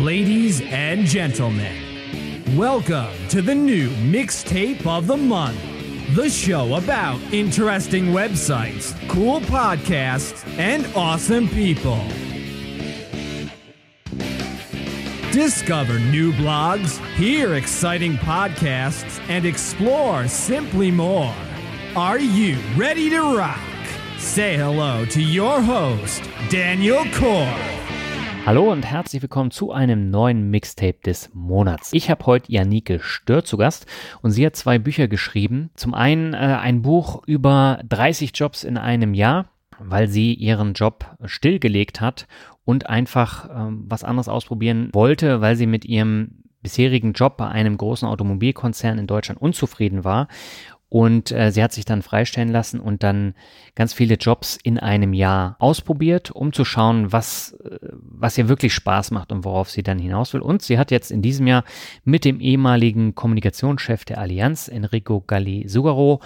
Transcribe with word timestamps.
Ladies 0.00 0.60
and 0.60 1.06
gentlemen, 1.06 2.56
welcome 2.56 3.14
to 3.28 3.40
the 3.40 3.54
new 3.54 3.90
mixtape 3.90 4.84
of 4.86 5.06
the 5.06 5.16
month. 5.16 5.56
The 6.16 6.28
show 6.28 6.74
about 6.74 7.20
interesting 7.32 8.06
websites, 8.06 8.92
cool 9.08 9.40
podcasts, 9.42 10.44
and 10.58 10.84
awesome 10.96 11.48
people. 11.48 12.00
Discover 15.30 16.00
new 16.00 16.32
blogs, 16.32 16.98
hear 17.14 17.54
exciting 17.54 18.16
podcasts, 18.16 19.20
and 19.28 19.46
explore 19.46 20.26
simply 20.26 20.90
more. 20.90 21.32
Are 21.94 22.18
you 22.18 22.58
ready 22.76 23.10
to 23.10 23.36
rock? 23.36 23.60
Say 24.18 24.56
hello 24.56 25.04
to 25.06 25.22
your 25.22 25.62
host, 25.62 26.28
Daniel 26.50 27.04
Core. 27.12 27.73
Hallo 28.46 28.70
und 28.70 28.84
herzlich 28.84 29.22
willkommen 29.22 29.50
zu 29.50 29.72
einem 29.72 30.10
neuen 30.10 30.50
Mixtape 30.50 30.98
des 31.02 31.30
Monats. 31.32 31.94
Ich 31.94 32.10
habe 32.10 32.26
heute 32.26 32.52
Janike 32.52 33.00
Stör 33.00 33.42
zu 33.42 33.56
Gast 33.56 33.86
und 34.20 34.32
sie 34.32 34.44
hat 34.44 34.54
zwei 34.54 34.78
Bücher 34.78 35.08
geschrieben. 35.08 35.70
Zum 35.76 35.94
einen 35.94 36.34
äh, 36.34 36.36
ein 36.36 36.82
Buch 36.82 37.22
über 37.26 37.80
30 37.88 38.32
Jobs 38.34 38.62
in 38.62 38.76
einem 38.76 39.14
Jahr, 39.14 39.46
weil 39.78 40.08
sie 40.08 40.34
ihren 40.34 40.74
Job 40.74 41.16
stillgelegt 41.24 42.02
hat 42.02 42.26
und 42.66 42.86
einfach 42.86 43.48
ähm, 43.48 43.86
was 43.88 44.04
anderes 44.04 44.28
ausprobieren 44.28 44.90
wollte, 44.92 45.40
weil 45.40 45.56
sie 45.56 45.66
mit 45.66 45.86
ihrem 45.86 46.42
bisherigen 46.60 47.14
Job 47.14 47.38
bei 47.38 47.48
einem 47.48 47.78
großen 47.78 48.06
Automobilkonzern 48.06 48.98
in 48.98 49.06
Deutschland 49.06 49.40
unzufrieden 49.40 50.04
war 50.04 50.28
und 50.94 51.32
äh, 51.32 51.50
sie 51.50 51.60
hat 51.60 51.72
sich 51.72 51.84
dann 51.84 52.02
freistellen 52.02 52.50
lassen 52.50 52.78
und 52.78 53.02
dann 53.02 53.34
ganz 53.74 53.92
viele 53.92 54.14
Jobs 54.14 54.56
in 54.62 54.78
einem 54.78 55.12
Jahr 55.12 55.56
ausprobiert, 55.58 56.30
um 56.30 56.52
zu 56.52 56.64
schauen, 56.64 57.10
was, 57.10 57.58
äh, 57.64 57.78
was 57.90 58.38
ihr 58.38 58.48
wirklich 58.48 58.74
Spaß 58.74 59.10
macht 59.10 59.32
und 59.32 59.44
worauf 59.44 59.68
sie 59.68 59.82
dann 59.82 59.98
hinaus 59.98 60.34
will. 60.34 60.40
Und 60.40 60.62
sie 60.62 60.78
hat 60.78 60.92
jetzt 60.92 61.10
in 61.10 61.20
diesem 61.20 61.48
Jahr 61.48 61.64
mit 62.04 62.24
dem 62.24 62.38
ehemaligen 62.38 63.16
Kommunikationschef 63.16 64.04
der 64.04 64.18
Allianz, 64.18 64.68
Enrico 64.68 65.20
Galli-Sugaro, 65.26 66.20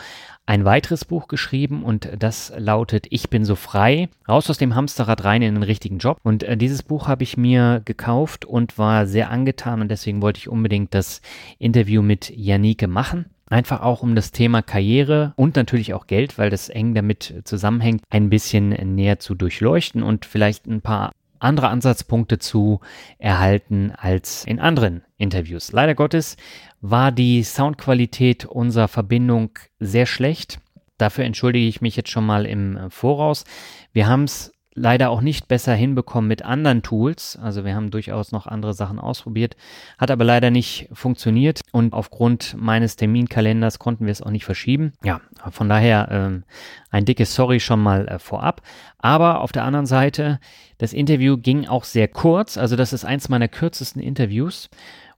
ein 0.44 0.66
weiteres 0.66 1.06
Buch 1.06 1.28
geschrieben 1.28 1.82
und 1.82 2.10
das 2.18 2.52
lautet 2.54 3.06
Ich 3.08 3.30
bin 3.30 3.46
so 3.46 3.54
frei, 3.54 4.10
raus 4.28 4.50
aus 4.50 4.58
dem 4.58 4.74
Hamsterrad 4.74 5.24
rein 5.24 5.40
in 5.40 5.54
den 5.54 5.62
richtigen 5.62 5.96
Job. 5.96 6.18
Und 6.24 6.42
äh, 6.42 6.58
dieses 6.58 6.82
Buch 6.82 7.08
habe 7.08 7.22
ich 7.22 7.38
mir 7.38 7.80
gekauft 7.86 8.44
und 8.44 8.76
war 8.76 9.06
sehr 9.06 9.30
angetan 9.30 9.80
und 9.80 9.88
deswegen 9.88 10.20
wollte 10.20 10.40
ich 10.40 10.48
unbedingt 10.50 10.92
das 10.92 11.22
Interview 11.58 12.02
mit 12.02 12.30
Janike 12.36 12.86
machen. 12.86 13.30
Einfach 13.50 13.80
auch 13.80 14.02
um 14.02 14.14
das 14.14 14.30
Thema 14.30 14.62
Karriere 14.62 15.32
und 15.36 15.56
natürlich 15.56 15.94
auch 15.94 16.06
Geld, 16.06 16.36
weil 16.38 16.50
das 16.50 16.68
eng 16.68 16.94
damit 16.94 17.42
zusammenhängt, 17.44 18.02
ein 18.10 18.28
bisschen 18.28 18.70
näher 18.94 19.18
zu 19.18 19.34
durchleuchten 19.34 20.02
und 20.02 20.26
vielleicht 20.26 20.66
ein 20.66 20.82
paar 20.82 21.12
andere 21.40 21.68
Ansatzpunkte 21.68 22.38
zu 22.38 22.80
erhalten 23.18 23.92
als 23.96 24.44
in 24.44 24.60
anderen 24.60 25.02
Interviews. 25.16 25.72
Leider 25.72 25.94
Gottes 25.94 26.36
war 26.80 27.12
die 27.12 27.42
Soundqualität 27.42 28.44
unserer 28.44 28.88
Verbindung 28.88 29.50
sehr 29.78 30.06
schlecht. 30.06 30.60
Dafür 30.98 31.24
entschuldige 31.24 31.68
ich 31.68 31.80
mich 31.80 31.96
jetzt 31.96 32.10
schon 32.10 32.26
mal 32.26 32.44
im 32.44 32.90
Voraus. 32.90 33.44
Wir 33.92 34.08
haben 34.08 34.24
es 34.24 34.52
leider 34.78 35.10
auch 35.10 35.20
nicht 35.20 35.48
besser 35.48 35.74
hinbekommen 35.74 36.28
mit 36.28 36.44
anderen 36.44 36.82
Tools. 36.82 37.38
Also 37.40 37.64
wir 37.64 37.74
haben 37.74 37.90
durchaus 37.90 38.32
noch 38.32 38.46
andere 38.46 38.74
Sachen 38.74 38.98
ausprobiert, 38.98 39.56
hat 39.98 40.10
aber 40.10 40.24
leider 40.24 40.50
nicht 40.50 40.88
funktioniert 40.92 41.60
und 41.72 41.92
aufgrund 41.92 42.56
meines 42.58 42.96
Terminkalenders 42.96 43.78
konnten 43.78 44.06
wir 44.06 44.12
es 44.12 44.22
auch 44.22 44.30
nicht 44.30 44.44
verschieben. 44.44 44.92
Ja, 45.02 45.20
von 45.50 45.68
daher 45.68 46.08
ähm, 46.10 46.44
ein 46.90 47.04
dickes 47.04 47.34
Sorry 47.34 47.60
schon 47.60 47.80
mal 47.82 48.08
äh, 48.08 48.18
vorab. 48.18 48.62
Aber 48.98 49.40
auf 49.40 49.52
der 49.52 49.64
anderen 49.64 49.86
Seite, 49.86 50.40
das 50.78 50.92
Interview 50.92 51.36
ging 51.36 51.66
auch 51.66 51.84
sehr 51.84 52.08
kurz. 52.08 52.56
Also 52.56 52.76
das 52.76 52.92
ist 52.92 53.04
eins 53.04 53.28
meiner 53.28 53.48
kürzesten 53.48 54.02
Interviews. 54.02 54.70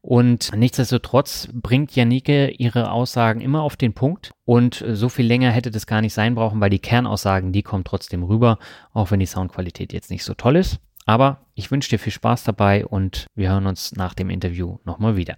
Und 0.02 0.52
nichtsdestotrotz 0.56 1.48
bringt 1.52 1.94
Janike 1.94 2.48
ihre 2.48 2.90
Aussagen 2.90 3.40
immer 3.40 3.62
auf 3.62 3.76
den 3.76 3.92
Punkt. 3.92 4.32
Und 4.44 4.84
so 4.92 5.08
viel 5.08 5.26
länger 5.26 5.50
hätte 5.50 5.70
das 5.70 5.86
gar 5.86 6.00
nicht 6.00 6.14
sein 6.14 6.34
brauchen, 6.34 6.60
weil 6.60 6.70
die 6.70 6.78
Kernaussagen, 6.78 7.52
die 7.52 7.62
kommen 7.62 7.84
trotzdem 7.84 8.22
rüber, 8.22 8.58
auch 8.92 9.10
wenn 9.10 9.20
die 9.20 9.26
Soundqualität 9.26 9.92
jetzt 9.92 10.10
nicht 10.10 10.24
so 10.24 10.34
toll 10.34 10.56
ist. 10.56 10.78
Aber 11.06 11.46
ich 11.54 11.70
wünsche 11.70 11.90
dir 11.90 11.98
viel 11.98 12.12
Spaß 12.12 12.44
dabei 12.44 12.86
und 12.86 13.26
wir 13.34 13.50
hören 13.50 13.66
uns 13.66 13.92
nach 13.92 14.14
dem 14.14 14.30
Interview 14.30 14.78
nochmal 14.84 15.16
wieder. 15.16 15.36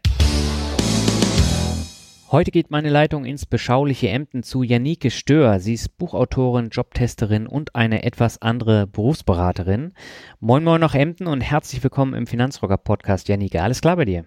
Heute 2.31 2.51
geht 2.51 2.71
meine 2.71 2.89
Leitung 2.89 3.27
ins 3.27 3.45
beschauliche 3.45 4.09
Emden 4.09 4.43
zu 4.43 4.62
Janike 4.62 5.11
Stör. 5.11 5.61
Sie 5.61 5.75
ist 5.75 5.99
Buchautorin, 5.99 6.71
Jobtesterin 6.71 7.47
und 7.47 7.75
eine 7.75 8.05
etwas 8.05 8.41
andere 8.41 8.87
Berufsberaterin. 8.87 9.93
Moin 10.41 10.65
Moin 10.65 10.81
nach 10.81 10.95
Emden 10.95 11.27
und 11.27 11.43
herzlich 11.43 11.83
willkommen 11.83 12.15
im 12.15 12.27
Finanzrocker 12.27 12.78
Podcast, 12.78 13.28
Janike. 13.28 13.62
Alles 13.62 13.83
klar 13.83 13.97
bei 13.97 14.06
dir? 14.06 14.25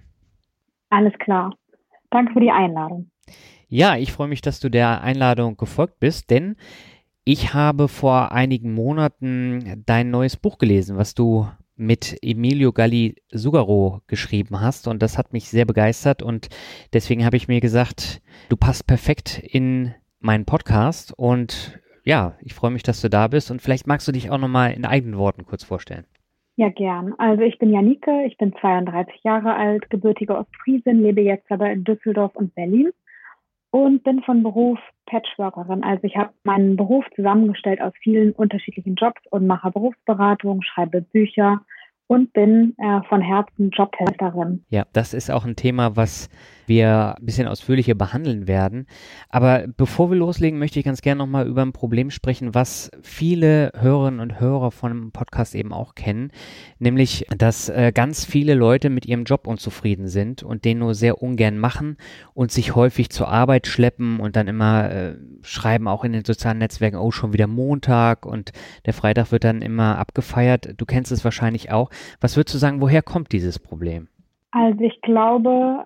Alles 0.95 1.11
klar. 1.19 1.53
Danke 2.09 2.31
für 2.31 2.39
die 2.39 2.51
Einladung. 2.51 3.11
Ja, 3.67 3.97
ich 3.97 4.13
freue 4.13 4.29
mich, 4.29 4.39
dass 4.39 4.61
du 4.61 4.69
der 4.69 5.01
Einladung 5.01 5.57
gefolgt 5.57 5.99
bist, 5.99 6.29
denn 6.29 6.55
ich 7.25 7.53
habe 7.53 7.89
vor 7.89 8.31
einigen 8.31 8.73
Monaten 8.73 9.83
dein 9.85 10.09
neues 10.09 10.37
Buch 10.37 10.57
gelesen, 10.57 10.95
was 10.95 11.13
du 11.13 11.49
mit 11.75 12.17
Emilio 12.21 12.71
Galli 12.71 13.21
Sugaro 13.29 14.03
geschrieben 14.07 14.61
hast 14.61 14.87
und 14.87 15.01
das 15.01 15.17
hat 15.17 15.33
mich 15.33 15.49
sehr 15.49 15.65
begeistert 15.65 16.23
und 16.23 16.47
deswegen 16.93 17.25
habe 17.25 17.35
ich 17.35 17.49
mir 17.49 17.59
gesagt, 17.59 18.21
du 18.47 18.55
passt 18.55 18.87
perfekt 18.87 19.37
in 19.37 19.93
meinen 20.19 20.45
Podcast 20.45 21.11
und 21.17 21.77
ja, 22.05 22.37
ich 22.39 22.53
freue 22.53 22.71
mich, 22.71 22.83
dass 22.83 23.01
du 23.01 23.09
da 23.09 23.27
bist 23.27 23.51
und 23.51 23.61
vielleicht 23.61 23.85
magst 23.85 24.07
du 24.07 24.13
dich 24.13 24.29
auch 24.29 24.37
nochmal 24.37 24.71
in 24.71 24.85
eigenen 24.85 25.17
Worten 25.17 25.45
kurz 25.45 25.65
vorstellen. 25.65 26.05
Ja, 26.57 26.69
gern. 26.69 27.13
Also 27.17 27.41
ich 27.41 27.57
bin 27.59 27.73
Janike, 27.73 28.25
ich 28.25 28.37
bin 28.37 28.53
32 28.61 29.23
Jahre 29.23 29.55
alt, 29.55 29.89
gebürtige 29.89 30.37
Ostfriesin, 30.37 31.01
lebe 31.01 31.21
jetzt 31.21 31.51
aber 31.51 31.69
in 31.69 31.83
Düsseldorf 31.83 32.35
und 32.35 32.55
Berlin 32.55 32.91
und 33.71 34.03
bin 34.03 34.21
von 34.23 34.41
Beruf 34.41 34.79
Patchworkerin. 35.05 35.83
Also 35.83 36.05
ich 36.05 36.15
habe 36.15 36.31
meinen 36.43 36.77
Beruf 36.77 37.03
zusammengestellt 37.13 37.81
aus 37.81 37.91
vielen 38.01 38.31
unterschiedlichen 38.31 38.95
Jobs 38.95 39.21
und 39.31 39.47
mache 39.47 39.69
Berufsberatung, 39.69 40.61
schreibe 40.61 41.01
Bücher 41.01 41.59
und 42.07 42.31
bin 42.31 42.73
äh, 42.77 43.01
von 43.09 43.19
Herzen 43.19 43.71
Jobtesterin. 43.71 44.63
Ja, 44.69 44.85
das 44.93 45.13
ist 45.13 45.29
auch 45.29 45.43
ein 45.43 45.57
Thema, 45.57 45.97
was 45.97 46.29
wir 46.67 47.15
ein 47.17 47.25
bisschen 47.25 47.47
ausführlicher 47.47 47.95
behandeln 47.95 48.47
werden. 48.47 48.87
Aber 49.29 49.65
bevor 49.67 50.09
wir 50.09 50.17
loslegen, 50.17 50.59
möchte 50.59 50.79
ich 50.79 50.85
ganz 50.85 51.01
gerne 51.01 51.19
nochmal 51.19 51.47
über 51.47 51.61
ein 51.61 51.73
Problem 51.73 52.11
sprechen, 52.11 52.53
was 52.53 52.91
viele 53.01 53.71
Hörerinnen 53.75 54.19
und 54.19 54.39
Hörer 54.39 54.71
von 54.71 54.91
dem 54.91 55.11
Podcast 55.11 55.55
eben 55.55 55.73
auch 55.73 55.95
kennen, 55.95 56.31
nämlich, 56.79 57.25
dass 57.37 57.69
äh, 57.69 57.91
ganz 57.93 58.25
viele 58.25 58.53
Leute 58.53 58.89
mit 58.89 59.05
ihrem 59.05 59.23
Job 59.23 59.47
unzufrieden 59.47 60.07
sind 60.07 60.43
und 60.43 60.65
den 60.65 60.79
nur 60.79 60.95
sehr 60.95 61.21
ungern 61.21 61.57
machen 61.57 61.97
und 62.33 62.51
sich 62.51 62.75
häufig 62.75 63.09
zur 63.09 63.27
Arbeit 63.27 63.67
schleppen 63.67 64.19
und 64.19 64.35
dann 64.35 64.47
immer 64.47 64.91
äh, 64.91 65.15
schreiben, 65.41 65.87
auch 65.87 66.03
in 66.03 66.13
den 66.13 66.25
sozialen 66.25 66.57
Netzwerken, 66.57 66.97
oh, 66.97 67.11
schon 67.11 67.33
wieder 67.33 67.47
Montag 67.47 68.25
und 68.25 68.51
der 68.85 68.93
Freitag 68.93 69.31
wird 69.31 69.43
dann 69.43 69.61
immer 69.61 69.97
abgefeiert. 69.97 70.73
Du 70.77 70.85
kennst 70.85 71.11
es 71.11 71.23
wahrscheinlich 71.23 71.71
auch. 71.71 71.89
Was 72.21 72.35
würdest 72.37 72.55
du 72.55 72.59
sagen, 72.59 72.81
woher 72.81 73.01
kommt 73.01 73.31
dieses 73.31 73.59
Problem? 73.59 74.07
Also 74.51 74.79
ich 74.81 75.01
glaube, 75.01 75.85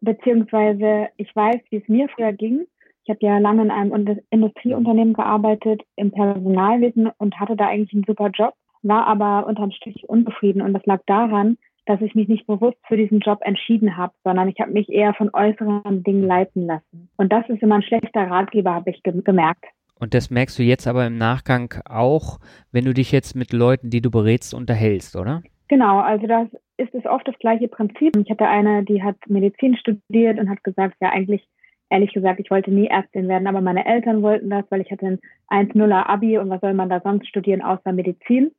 beziehungsweise 0.00 1.08
ich 1.16 1.34
weiß, 1.34 1.60
wie 1.70 1.76
es 1.76 1.88
mir 1.88 2.08
früher 2.08 2.32
ging. 2.32 2.66
Ich 3.04 3.10
habe 3.10 3.18
ja 3.22 3.38
lange 3.38 3.62
in 3.62 3.70
einem 3.70 4.20
Industrieunternehmen 4.30 5.14
gearbeitet 5.14 5.82
im 5.96 6.10
Personalwesen 6.10 7.10
und 7.18 7.40
hatte 7.40 7.56
da 7.56 7.66
eigentlich 7.66 7.94
einen 7.94 8.04
super 8.06 8.28
Job, 8.28 8.54
war 8.82 9.06
aber 9.06 9.46
unterm 9.46 9.70
Strich 9.70 10.08
unzufrieden 10.08 10.60
und 10.60 10.74
das 10.74 10.84
lag 10.84 11.00
daran, 11.06 11.56
dass 11.86 12.02
ich 12.02 12.14
mich 12.14 12.28
nicht 12.28 12.46
bewusst 12.46 12.76
für 12.86 12.98
diesen 12.98 13.20
Job 13.20 13.38
entschieden 13.42 13.96
habe, 13.96 14.12
sondern 14.22 14.48
ich 14.48 14.60
habe 14.60 14.72
mich 14.72 14.90
eher 14.90 15.14
von 15.14 15.30
äußeren 15.32 16.02
Dingen 16.04 16.22
leiten 16.22 16.66
lassen. 16.66 17.08
Und 17.16 17.32
das 17.32 17.48
ist 17.48 17.62
immer 17.62 17.76
ein 17.76 17.82
schlechter 17.82 18.30
Ratgeber, 18.30 18.74
habe 18.74 18.90
ich 18.90 19.02
ge 19.02 19.22
gemerkt. 19.22 19.64
Und 19.98 20.12
das 20.12 20.30
merkst 20.30 20.58
du 20.58 20.62
jetzt 20.62 20.86
aber 20.86 21.06
im 21.06 21.16
Nachgang 21.16 21.74
auch, 21.88 22.38
wenn 22.72 22.84
du 22.84 22.92
dich 22.92 23.10
jetzt 23.10 23.34
mit 23.34 23.52
Leuten, 23.52 23.88
die 23.88 24.02
du 24.02 24.10
berätst, 24.10 24.52
unterhältst, 24.52 25.16
oder? 25.16 25.42
Genau, 25.68 25.98
also 26.00 26.26
das 26.26 26.48
ist 26.78 26.94
es 26.94 27.04
oft 27.04 27.26
das 27.26 27.38
gleiche 27.38 27.68
Prinzip. 27.68 28.16
Ich 28.16 28.30
hatte 28.30 28.46
eine, 28.46 28.84
die 28.84 29.02
hat 29.02 29.16
Medizin 29.26 29.76
studiert 29.76 30.38
und 30.38 30.48
hat 30.48 30.64
gesagt, 30.64 30.96
ja 31.00 31.10
eigentlich, 31.10 31.46
ehrlich 31.90 32.12
gesagt, 32.12 32.40
ich 32.40 32.50
wollte 32.50 32.70
nie 32.70 32.86
Ärztin 32.86 33.28
werden, 33.28 33.46
aber 33.46 33.60
meine 33.60 33.84
Eltern 33.84 34.22
wollten 34.22 34.50
das, 34.50 34.64
weil 34.70 34.80
ich 34.80 34.90
hatte 34.90 35.18
ein 35.50 35.68
1-0er 35.68 36.08
Abi 36.08 36.38
und 36.38 36.48
was 36.50 36.60
soll 36.60 36.74
man 36.74 36.88
da 36.88 37.00
sonst 37.00 37.28
studieren 37.28 37.62
außer 37.62 37.92
Medizin? 37.92 38.52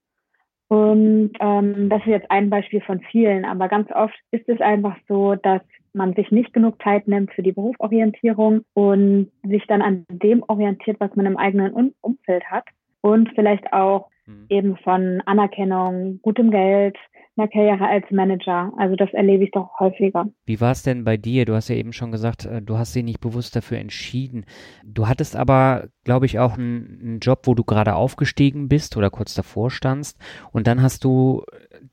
Und 0.68 1.32
ähm, 1.40 1.90
das 1.90 2.02
ist 2.02 2.08
jetzt 2.08 2.30
ein 2.30 2.52
Beispiel 2.52 2.82
von 2.82 3.00
vielen, 3.12 3.44
aber 3.44 3.68
ganz 3.70 3.90
oft 3.92 4.14
ist 4.30 4.48
es 4.48 4.62
einfach 4.62 4.96
so, 5.08 5.34
dass 5.36 5.62
man 5.94 6.14
sich 6.14 6.30
nicht 6.30 6.54
genug 6.54 6.82
Zeit 6.84 7.08
nimmt 7.08 7.34
für 7.34 7.42
die 7.42 7.54
Berufsorientierung 7.54 8.62
und 8.76 9.32
sich 9.44 9.66
dann 9.66 9.82
an 9.82 10.06
dem 10.10 10.44
orientiert, 10.48 11.00
was 11.00 11.16
man 11.16 11.26
im 11.26 11.38
eigenen 11.38 11.96
Umfeld 12.02 12.44
hat 12.46 12.66
und 13.02 13.30
vielleicht 13.34 13.74
auch 13.74 14.10
mhm. 14.30 14.46
eben 14.50 14.78
von 14.78 15.22
Anerkennung, 15.26 16.20
gutem 16.22 16.52
Geld, 16.52 16.98
einer 17.40 17.48
Karriere 17.48 17.88
als 17.88 18.06
Manager. 18.12 18.72
Also 18.78 18.96
das 18.96 19.12
erlebe 19.14 19.44
ich 19.44 19.52
doch 19.52 19.80
häufiger. 19.80 20.28
Wie 20.46 20.60
war 20.60 20.72
es 20.72 20.84
denn 20.84 21.04
bei 21.04 21.18
dir? 21.18 21.46
Du 21.46 21.54
hast 21.54 21.70
ja 21.70 21.76
eben 21.76 21.94
schon 21.94 22.12
gesagt, 22.12 22.46
äh, 22.46 22.62
du 22.62 22.78
hast 22.78 22.96
dich 22.96 23.04
nicht 23.04 23.22
bewusst 23.22 23.56
dafür 23.56 23.80
entschieden. 23.80 24.46
Du 24.84 25.08
hattest 25.08 25.36
aber, 25.36 25.88
glaube 26.04 26.26
ich, 26.26 26.40
auch 26.40 26.58
einen, 26.58 27.00
einen 27.02 27.20
Job, 27.20 27.42
wo 27.46 27.54
du 27.54 27.64
gerade 27.64 27.96
aufgestiegen 27.96 28.68
bist 28.68 28.98
oder 28.98 29.10
kurz 29.10 29.34
davor 29.34 29.72
standst. 29.72 30.20
Und 30.52 30.68
dann 30.68 30.82
hast 30.82 31.04
du 31.04 31.44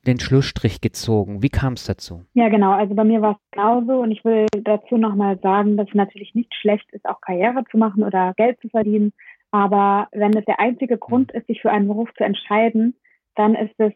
den 0.06 0.18
Schlussstrich 0.18 0.80
gezogen. 0.80 1.42
Wie 1.42 1.48
kam 1.48 1.74
es 1.74 1.84
dazu? 1.84 2.24
Ja, 2.34 2.48
genau. 2.48 2.72
Also 2.72 2.94
bei 2.94 3.04
mir 3.04 3.22
war 3.22 3.32
es 3.32 3.50
genauso. 3.52 4.00
Und 4.02 4.10
ich 4.10 4.24
will 4.24 4.46
dazu 4.64 4.96
nochmal 4.96 5.38
sagen, 5.40 5.76
dass 5.76 5.88
es 5.88 5.94
natürlich 5.94 6.34
nicht 6.34 6.54
schlecht 6.54 6.90
ist, 6.92 7.06
auch 7.06 7.20
Karriere 7.20 7.64
zu 7.70 7.78
machen 7.78 8.02
oder 8.02 8.34
Geld 8.36 8.60
zu 8.60 8.68
verdienen. 8.68 9.12
Aber 9.50 10.08
wenn 10.12 10.36
es 10.36 10.44
der 10.44 10.60
einzige 10.60 10.98
Grund 10.98 11.32
ist, 11.32 11.46
sich 11.46 11.62
für 11.62 11.70
einen 11.70 11.88
Beruf 11.88 12.12
zu 12.14 12.24
entscheiden, 12.24 12.94
dann 13.34 13.54
ist 13.54 13.74
es 13.78 13.92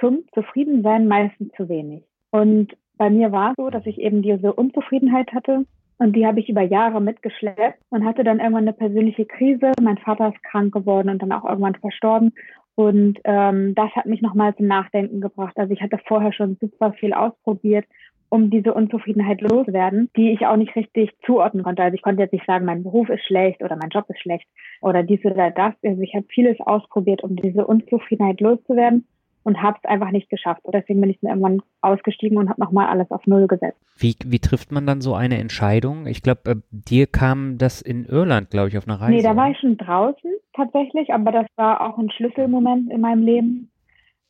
zum 0.00 0.24
Zufriedensein 0.34 1.06
meistens 1.06 1.52
zu 1.56 1.68
wenig. 1.68 2.04
Und 2.30 2.76
bei 2.96 3.10
mir 3.10 3.32
war 3.32 3.50
es 3.50 3.56
so, 3.56 3.70
dass 3.70 3.86
ich 3.86 3.98
eben 3.98 4.22
diese 4.22 4.52
Unzufriedenheit 4.52 5.32
hatte 5.32 5.66
und 5.98 6.16
die 6.16 6.26
habe 6.26 6.40
ich 6.40 6.48
über 6.48 6.62
Jahre 6.62 7.00
mitgeschleppt 7.00 7.80
und 7.90 8.04
hatte 8.04 8.24
dann 8.24 8.40
irgendwann 8.40 8.64
eine 8.64 8.72
persönliche 8.72 9.26
Krise. 9.26 9.72
Mein 9.80 9.98
Vater 9.98 10.28
ist 10.28 10.42
krank 10.42 10.74
geworden 10.74 11.08
und 11.08 11.22
dann 11.22 11.32
auch 11.32 11.44
irgendwann 11.44 11.76
verstorben. 11.76 12.32
Und 12.74 13.20
ähm, 13.24 13.74
das 13.76 13.90
hat 13.92 14.06
mich 14.06 14.20
nochmal 14.20 14.56
zum 14.56 14.66
Nachdenken 14.66 15.20
gebracht. 15.20 15.56
Also 15.56 15.72
ich 15.72 15.80
hatte 15.80 15.98
vorher 16.06 16.32
schon 16.32 16.56
super 16.60 16.92
viel 16.94 17.12
ausprobiert, 17.12 17.84
um 18.28 18.50
diese 18.50 18.74
Unzufriedenheit 18.74 19.40
loszuwerden, 19.40 20.10
die 20.16 20.30
ich 20.32 20.46
auch 20.46 20.56
nicht 20.56 20.74
richtig 20.76 21.12
zuordnen 21.24 21.62
konnte. 21.62 21.82
Also 21.82 21.94
ich 21.94 22.02
konnte 22.02 22.22
jetzt 22.22 22.32
nicht 22.32 22.46
sagen, 22.46 22.64
mein 22.64 22.82
Beruf 22.82 23.08
ist 23.08 23.24
schlecht 23.24 23.62
oder 23.62 23.76
mein 23.76 23.90
Job 23.90 24.06
ist 24.08 24.20
schlecht 24.20 24.46
oder 24.80 25.02
dies 25.02 25.24
oder 25.24 25.50
das. 25.50 25.74
Also 25.84 26.00
ich 26.02 26.14
habe 26.14 26.26
vieles 26.28 26.60
ausprobiert, 26.60 27.22
um 27.22 27.36
diese 27.36 27.66
Unzufriedenheit 27.66 28.40
loszuwerden 28.40 29.06
und 29.44 29.62
habe 29.62 29.78
es 29.82 29.88
einfach 29.88 30.10
nicht 30.10 30.28
geschafft. 30.30 30.64
Und 30.64 30.74
deswegen 30.74 31.00
bin 31.00 31.10
ich 31.10 31.20
dann 31.20 31.30
irgendwann 31.30 31.62
ausgestiegen 31.82 32.38
und 32.38 32.48
habe 32.48 32.60
nochmal 32.60 32.88
alles 32.88 33.10
auf 33.10 33.26
Null 33.26 33.46
gesetzt. 33.46 33.78
Wie, 33.96 34.16
wie 34.24 34.40
trifft 34.40 34.72
man 34.72 34.86
dann 34.86 35.00
so 35.00 35.14
eine 35.14 35.38
Entscheidung? 35.38 36.06
Ich 36.06 36.22
glaube, 36.22 36.50
äh, 36.50 36.54
dir 36.70 37.06
kam 37.06 37.58
das 37.58 37.82
in 37.82 38.06
Irland, 38.06 38.50
glaube 38.50 38.68
ich, 38.68 38.78
auf 38.78 38.88
einer 38.88 39.00
Reise. 39.00 39.12
Nee, 39.12 39.22
da 39.22 39.36
war 39.36 39.50
ich 39.50 39.58
schon 39.58 39.76
draußen 39.76 40.30
tatsächlich, 40.54 41.12
aber 41.12 41.30
das 41.30 41.46
war 41.56 41.80
auch 41.82 41.98
ein 41.98 42.10
Schlüsselmoment 42.10 42.90
in 42.90 43.00
meinem 43.00 43.22
Leben. 43.22 43.70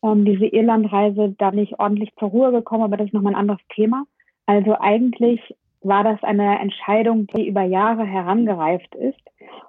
Ähm, 0.05 0.27
diese 0.27 0.47
Irlandreise, 0.47 1.35
da 1.39 1.51
bin 1.51 1.61
ich 1.61 1.79
ordentlich 1.79 2.15
zur 2.19 2.29
Ruhe 2.29 2.53
gekommen, 2.53 2.85
aber 2.85 2.99
das 2.99 3.07
ist 3.07 3.15
nochmal 3.15 3.33
ein 3.33 3.41
anderes 3.41 3.63
Thema. 3.75 4.05
Also 4.47 4.77
eigentlich 4.79 5.41
war 5.81 6.05
das 6.05 6.23
eine 6.23 6.59
Entscheidung, 6.61 7.27
die 7.29 7.49
über 7.49 7.63
Jahre 7.63 8.05
herangereift 8.05 8.95
ist 8.95 9.21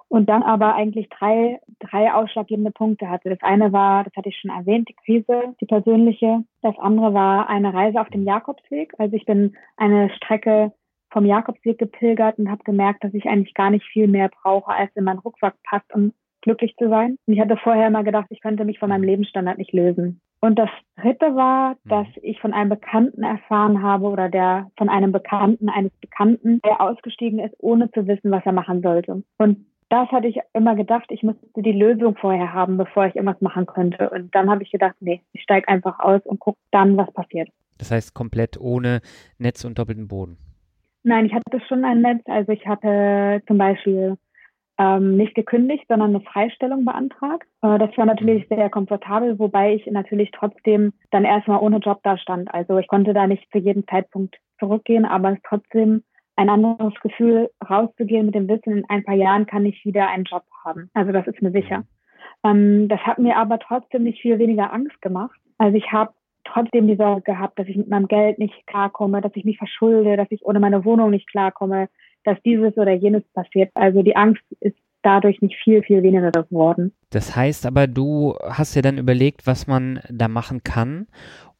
und 0.08 0.28
dann 0.28 0.42
aber 0.42 0.74
eigentlich 0.74 1.08
drei, 1.08 1.60
drei 1.78 2.12
ausschlaggebende 2.12 2.70
Punkte 2.70 3.08
hatte. 3.08 3.30
Das 3.30 3.42
eine 3.42 3.72
war, 3.72 4.04
das 4.04 4.14
hatte 4.14 4.28
ich 4.28 4.38
schon 4.38 4.50
erwähnt, 4.50 4.88
die 4.88 4.96
Krise, 5.04 5.54
die 5.60 5.66
persönliche. 5.66 6.44
Das 6.62 6.78
andere 6.78 7.14
war 7.14 7.48
eine 7.48 7.72
Reise 7.72 8.00
auf 8.00 8.08
dem 8.10 8.24
Jakobsweg. 8.24 8.92
Also 8.98 9.16
ich 9.16 9.24
bin 9.24 9.56
eine 9.76 10.10
Strecke 10.10 10.72
vom 11.10 11.24
Jakobsweg 11.24 11.78
gepilgert 11.78 12.38
und 12.38 12.50
habe 12.50 12.64
gemerkt, 12.64 13.04
dass 13.04 13.14
ich 13.14 13.26
eigentlich 13.26 13.54
gar 13.54 13.70
nicht 13.70 13.84
viel 13.86 14.06
mehr 14.06 14.28
brauche, 14.42 14.70
als 14.70 14.94
in 14.96 15.04
meinen 15.04 15.20
Rucksack 15.20 15.54
passt, 15.64 15.94
um 15.94 16.12
glücklich 16.42 16.76
zu 16.76 16.88
sein. 16.88 17.16
Und 17.26 17.34
ich 17.34 17.40
hatte 17.40 17.56
vorher 17.56 17.88
immer 17.88 18.04
gedacht, 18.04 18.26
ich 18.30 18.40
könnte 18.40 18.64
mich 18.64 18.78
von 18.78 18.88
meinem 18.88 19.02
Lebensstandard 19.02 19.58
nicht 19.58 19.72
lösen. 19.72 20.20
Und 20.40 20.58
das 20.58 20.70
dritte 21.00 21.34
war, 21.34 21.70
mhm. 21.84 21.88
dass 21.88 22.06
ich 22.22 22.40
von 22.40 22.52
einem 22.52 22.70
Bekannten 22.70 23.22
erfahren 23.22 23.82
habe 23.82 24.06
oder 24.06 24.28
der 24.28 24.70
von 24.76 24.88
einem 24.88 25.12
Bekannten 25.12 25.68
eines 25.68 25.92
Bekannten, 26.00 26.60
der 26.62 26.80
ausgestiegen 26.80 27.38
ist, 27.38 27.54
ohne 27.58 27.90
zu 27.90 28.06
wissen, 28.06 28.30
was 28.30 28.44
er 28.44 28.52
machen 28.52 28.82
sollte. 28.82 29.22
Und 29.38 29.66
das 29.88 30.08
hatte 30.10 30.26
ich 30.26 30.38
immer 30.52 30.74
gedacht, 30.74 31.06
ich 31.10 31.22
müsste 31.22 31.46
die 31.62 31.72
Lösung 31.72 32.16
vorher 32.16 32.52
haben, 32.52 32.76
bevor 32.76 33.06
ich 33.06 33.14
irgendwas 33.14 33.40
machen 33.40 33.66
könnte. 33.66 34.10
Und 34.10 34.34
dann 34.34 34.50
habe 34.50 34.62
ich 34.62 34.70
gedacht, 34.70 34.96
nee, 35.00 35.22
ich 35.32 35.42
steige 35.42 35.68
einfach 35.68 36.00
aus 36.00 36.20
und 36.24 36.40
gucke 36.40 36.58
dann, 36.72 36.96
was 36.96 37.12
passiert. 37.12 37.48
Das 37.78 37.90
heißt 37.90 38.14
komplett 38.14 38.58
ohne 38.58 39.00
Netz 39.38 39.64
und 39.64 39.78
doppelten 39.78 40.08
Boden? 40.08 40.38
Nein, 41.02 41.26
ich 41.26 41.34
hatte 41.34 41.60
schon 41.68 41.84
ein 41.84 42.00
Netz. 42.00 42.22
Also 42.26 42.50
ich 42.50 42.66
hatte 42.66 43.42
zum 43.46 43.58
Beispiel 43.58 44.16
ähm, 44.78 45.16
nicht 45.16 45.34
gekündigt, 45.34 45.84
sondern 45.88 46.10
eine 46.10 46.20
Freistellung 46.20 46.84
beantragt. 46.84 47.46
Äh, 47.62 47.78
das 47.78 47.96
war 47.96 48.06
natürlich 48.06 48.46
sehr 48.48 48.68
komfortabel, 48.70 49.38
wobei 49.38 49.74
ich 49.74 49.86
natürlich 49.86 50.30
trotzdem 50.32 50.92
dann 51.10 51.24
erstmal 51.24 51.60
ohne 51.60 51.78
Job 51.78 52.00
da 52.02 52.18
stand. 52.18 52.52
Also 52.52 52.78
ich 52.78 52.88
konnte 52.88 53.14
da 53.14 53.26
nicht 53.26 53.50
zu 53.52 53.58
jedem 53.58 53.86
Zeitpunkt 53.86 54.36
zurückgehen, 54.58 55.04
aber 55.04 55.32
es 55.32 55.38
trotzdem 55.48 56.02
ein 56.36 56.50
anderes 56.50 56.94
Gefühl, 57.00 57.50
rauszugehen 57.68 58.26
mit 58.26 58.34
dem 58.34 58.48
Wissen, 58.48 58.78
in 58.78 58.84
ein 58.88 59.04
paar 59.04 59.14
Jahren 59.14 59.46
kann 59.46 59.64
ich 59.64 59.84
wieder 59.84 60.08
einen 60.08 60.24
Job 60.24 60.44
haben. 60.64 60.90
Also 60.92 61.12
das 61.12 61.26
ist 61.26 61.40
mir 61.40 61.50
sicher. 61.50 61.84
Ähm, 62.44 62.88
das 62.88 63.00
hat 63.00 63.18
mir 63.18 63.36
aber 63.36 63.58
trotzdem 63.58 64.04
nicht 64.04 64.20
viel 64.20 64.38
weniger 64.38 64.72
Angst 64.72 65.00
gemacht. 65.00 65.38
Also 65.58 65.76
ich 65.76 65.90
habe 65.92 66.12
trotzdem 66.44 66.86
die 66.86 66.96
Sorge 66.96 67.22
gehabt, 67.22 67.58
dass 67.58 67.66
ich 67.66 67.76
mit 67.76 67.88
meinem 67.88 68.08
Geld 68.08 68.38
nicht 68.38 68.66
klarkomme, 68.66 69.20
dass 69.20 69.32
ich 69.34 69.44
mich 69.44 69.58
verschulde, 69.58 70.16
dass 70.16 70.30
ich 70.30 70.44
ohne 70.44 70.60
meine 70.60 70.84
Wohnung 70.84 71.10
nicht 71.10 71.28
klarkomme, 71.30 71.88
dass 72.26 72.40
dieses 72.42 72.76
oder 72.76 72.92
jenes 72.92 73.22
passiert. 73.32 73.70
Also 73.74 74.02
die 74.02 74.16
Angst 74.16 74.42
ist 74.60 74.76
dadurch 75.02 75.40
nicht 75.40 75.56
viel, 75.62 75.82
viel 75.82 76.02
weniger 76.02 76.30
geworden. 76.32 76.92
Das 77.10 77.36
heißt 77.36 77.64
aber, 77.66 77.86
du 77.86 78.34
hast 78.42 78.74
ja 78.74 78.82
dann 78.82 78.98
überlegt, 78.98 79.46
was 79.46 79.66
man 79.66 80.00
da 80.10 80.28
machen 80.28 80.64
kann. 80.64 81.06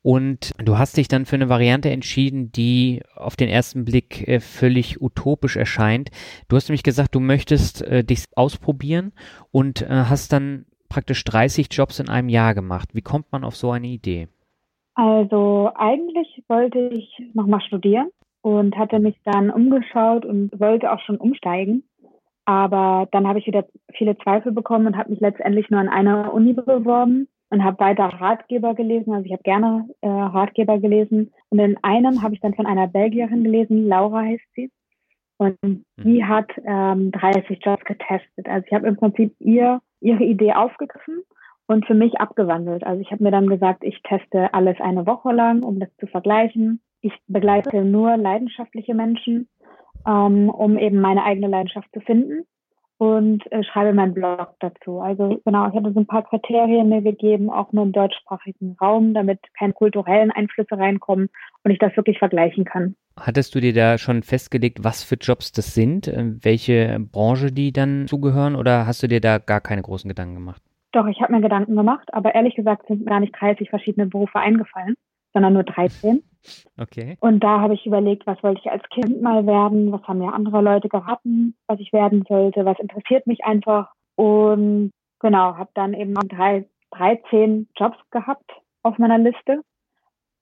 Und 0.02 0.52
du 0.64 0.78
hast 0.78 0.96
dich 0.96 1.08
dann 1.08 1.26
für 1.26 1.34
eine 1.34 1.48
Variante 1.48 1.90
entschieden, 1.90 2.52
die 2.52 3.02
auf 3.16 3.34
den 3.34 3.48
ersten 3.48 3.84
Blick 3.84 4.26
äh, 4.28 4.38
völlig 4.38 5.00
utopisch 5.00 5.56
erscheint. 5.56 6.10
Du 6.48 6.54
hast 6.54 6.68
nämlich 6.68 6.84
gesagt, 6.84 7.14
du 7.14 7.20
möchtest 7.20 7.82
äh, 7.82 8.04
dich 8.04 8.24
ausprobieren 8.36 9.12
und 9.50 9.82
äh, 9.82 9.88
hast 9.88 10.32
dann 10.32 10.66
praktisch 10.88 11.24
30 11.24 11.66
Jobs 11.72 11.98
in 11.98 12.08
einem 12.08 12.28
Jahr 12.28 12.54
gemacht. 12.54 12.90
Wie 12.92 13.02
kommt 13.02 13.32
man 13.32 13.42
auf 13.42 13.56
so 13.56 13.72
eine 13.72 13.88
Idee? 13.88 14.28
Also 14.94 15.70
eigentlich 15.74 16.42
wollte 16.48 16.78
ich 16.92 17.10
nochmal 17.34 17.60
studieren 17.60 18.08
und 18.46 18.78
hatte 18.78 19.00
mich 19.00 19.16
dann 19.24 19.50
umgeschaut 19.50 20.24
und 20.24 20.52
wollte 20.60 20.92
auch 20.92 21.00
schon 21.00 21.16
umsteigen. 21.16 21.82
Aber 22.44 23.08
dann 23.10 23.26
habe 23.26 23.40
ich 23.40 23.46
wieder 23.48 23.66
viele 23.92 24.16
Zweifel 24.18 24.52
bekommen 24.52 24.86
und 24.86 24.96
habe 24.96 25.10
mich 25.10 25.18
letztendlich 25.18 25.68
nur 25.68 25.80
an 25.80 25.88
einer 25.88 26.32
Uni 26.32 26.52
beworben 26.52 27.26
und 27.50 27.64
habe 27.64 27.80
weiter 27.80 28.04
Ratgeber 28.04 28.74
gelesen. 28.74 29.12
Also 29.12 29.26
ich 29.26 29.32
habe 29.32 29.42
gerne 29.42 29.88
äh, 30.00 30.06
Ratgeber 30.08 30.78
gelesen. 30.78 31.32
Und 31.48 31.58
in 31.58 31.76
einem 31.82 32.22
habe 32.22 32.34
ich 32.34 32.40
dann 32.40 32.54
von 32.54 32.66
einer 32.66 32.86
Belgierin 32.86 33.42
gelesen, 33.42 33.88
Laura 33.88 34.20
heißt 34.20 34.46
sie. 34.54 34.70
Und 35.38 35.58
die 35.96 36.22
mhm. 36.22 36.28
hat 36.28 36.48
ähm, 36.64 37.10
30 37.10 37.58
Jobs 37.60 37.84
getestet. 37.84 38.46
Also 38.48 38.64
ich 38.64 38.72
habe 38.72 38.86
im 38.86 38.96
Prinzip 38.96 39.34
ihr 39.40 39.80
ihre 40.00 40.22
Idee 40.22 40.52
aufgegriffen 40.52 41.24
und 41.66 41.84
für 41.84 41.94
mich 41.94 42.20
abgewandelt. 42.20 42.84
Also 42.84 43.00
ich 43.00 43.10
habe 43.10 43.24
mir 43.24 43.32
dann 43.32 43.48
gesagt, 43.48 43.82
ich 43.82 44.00
teste 44.04 44.54
alles 44.54 44.80
eine 44.80 45.04
Woche 45.04 45.32
lang, 45.32 45.64
um 45.64 45.80
das 45.80 45.88
zu 45.98 46.06
vergleichen. 46.06 46.80
Ich 47.06 47.12
begleite 47.28 47.84
nur 47.84 48.16
leidenschaftliche 48.16 48.92
Menschen, 48.92 49.48
ähm, 50.04 50.48
um 50.50 50.76
eben 50.76 51.00
meine 51.00 51.22
eigene 51.22 51.46
Leidenschaft 51.46 51.88
zu 51.92 52.00
finden 52.00 52.44
und 52.98 53.44
äh, 53.52 53.62
schreibe 53.62 53.94
meinen 53.94 54.12
Blog 54.12 54.54
dazu. 54.58 54.98
Also 54.98 55.40
genau, 55.44 55.68
ich 55.68 55.74
hatte 55.76 55.92
so 55.92 56.00
ein 56.00 56.06
paar 56.08 56.24
Kriterien 56.24 56.88
mir 56.88 57.02
gegeben, 57.02 57.48
auch 57.48 57.70
nur 57.70 57.84
im 57.84 57.92
deutschsprachigen 57.92 58.76
Raum, 58.80 59.14
damit 59.14 59.38
keine 59.56 59.72
kulturellen 59.72 60.32
Einflüsse 60.32 60.76
reinkommen 60.76 61.28
und 61.62 61.70
ich 61.70 61.78
das 61.78 61.96
wirklich 61.96 62.18
vergleichen 62.18 62.64
kann. 62.64 62.96
Hattest 63.16 63.54
du 63.54 63.60
dir 63.60 63.72
da 63.72 63.98
schon 63.98 64.24
festgelegt, 64.24 64.82
was 64.82 65.04
für 65.04 65.14
Jobs 65.14 65.52
das 65.52 65.74
sind, 65.74 66.08
äh, 66.08 66.32
welche 66.42 66.98
Branche 66.98 67.52
die 67.52 67.72
dann 67.72 68.08
zugehören 68.08 68.56
oder 68.56 68.88
hast 68.88 69.04
du 69.04 69.06
dir 69.06 69.20
da 69.20 69.38
gar 69.38 69.60
keine 69.60 69.82
großen 69.82 70.08
Gedanken 70.08 70.34
gemacht? 70.34 70.60
Doch, 70.90 71.06
ich 71.06 71.20
habe 71.20 71.32
mir 71.32 71.40
Gedanken 71.40 71.76
gemacht, 71.76 72.12
aber 72.12 72.34
ehrlich 72.34 72.56
gesagt 72.56 72.88
sind 72.88 73.06
gar 73.06 73.20
nicht 73.20 73.32
30 73.38 73.70
verschiedene 73.70 74.06
Berufe 74.06 74.40
eingefallen, 74.40 74.96
sondern 75.36 75.52
nur 75.52 75.64
13. 75.64 76.22
Okay. 76.78 77.18
Und 77.20 77.40
da 77.44 77.60
habe 77.60 77.74
ich 77.74 77.84
überlegt, 77.84 78.26
was 78.26 78.42
wollte 78.42 78.62
ich 78.64 78.70
als 78.70 78.82
Kind 78.88 79.20
mal 79.20 79.46
werden, 79.46 79.92
was 79.92 80.02
haben 80.04 80.20
mir 80.20 80.32
andere 80.32 80.62
Leute 80.62 80.88
geraten, 80.88 81.54
was 81.66 81.78
ich 81.78 81.92
werden 81.92 82.24
sollte, 82.26 82.64
was 82.64 82.78
interessiert 82.78 83.26
mich 83.26 83.44
einfach. 83.44 83.92
Und 84.14 84.92
genau, 85.20 85.58
habe 85.58 85.68
dann 85.74 85.92
eben 85.92 86.14
drei, 86.14 86.66
13 86.92 87.68
Jobs 87.76 87.98
gehabt 88.10 88.50
auf 88.82 88.96
meiner 88.96 89.18
Liste. 89.18 89.60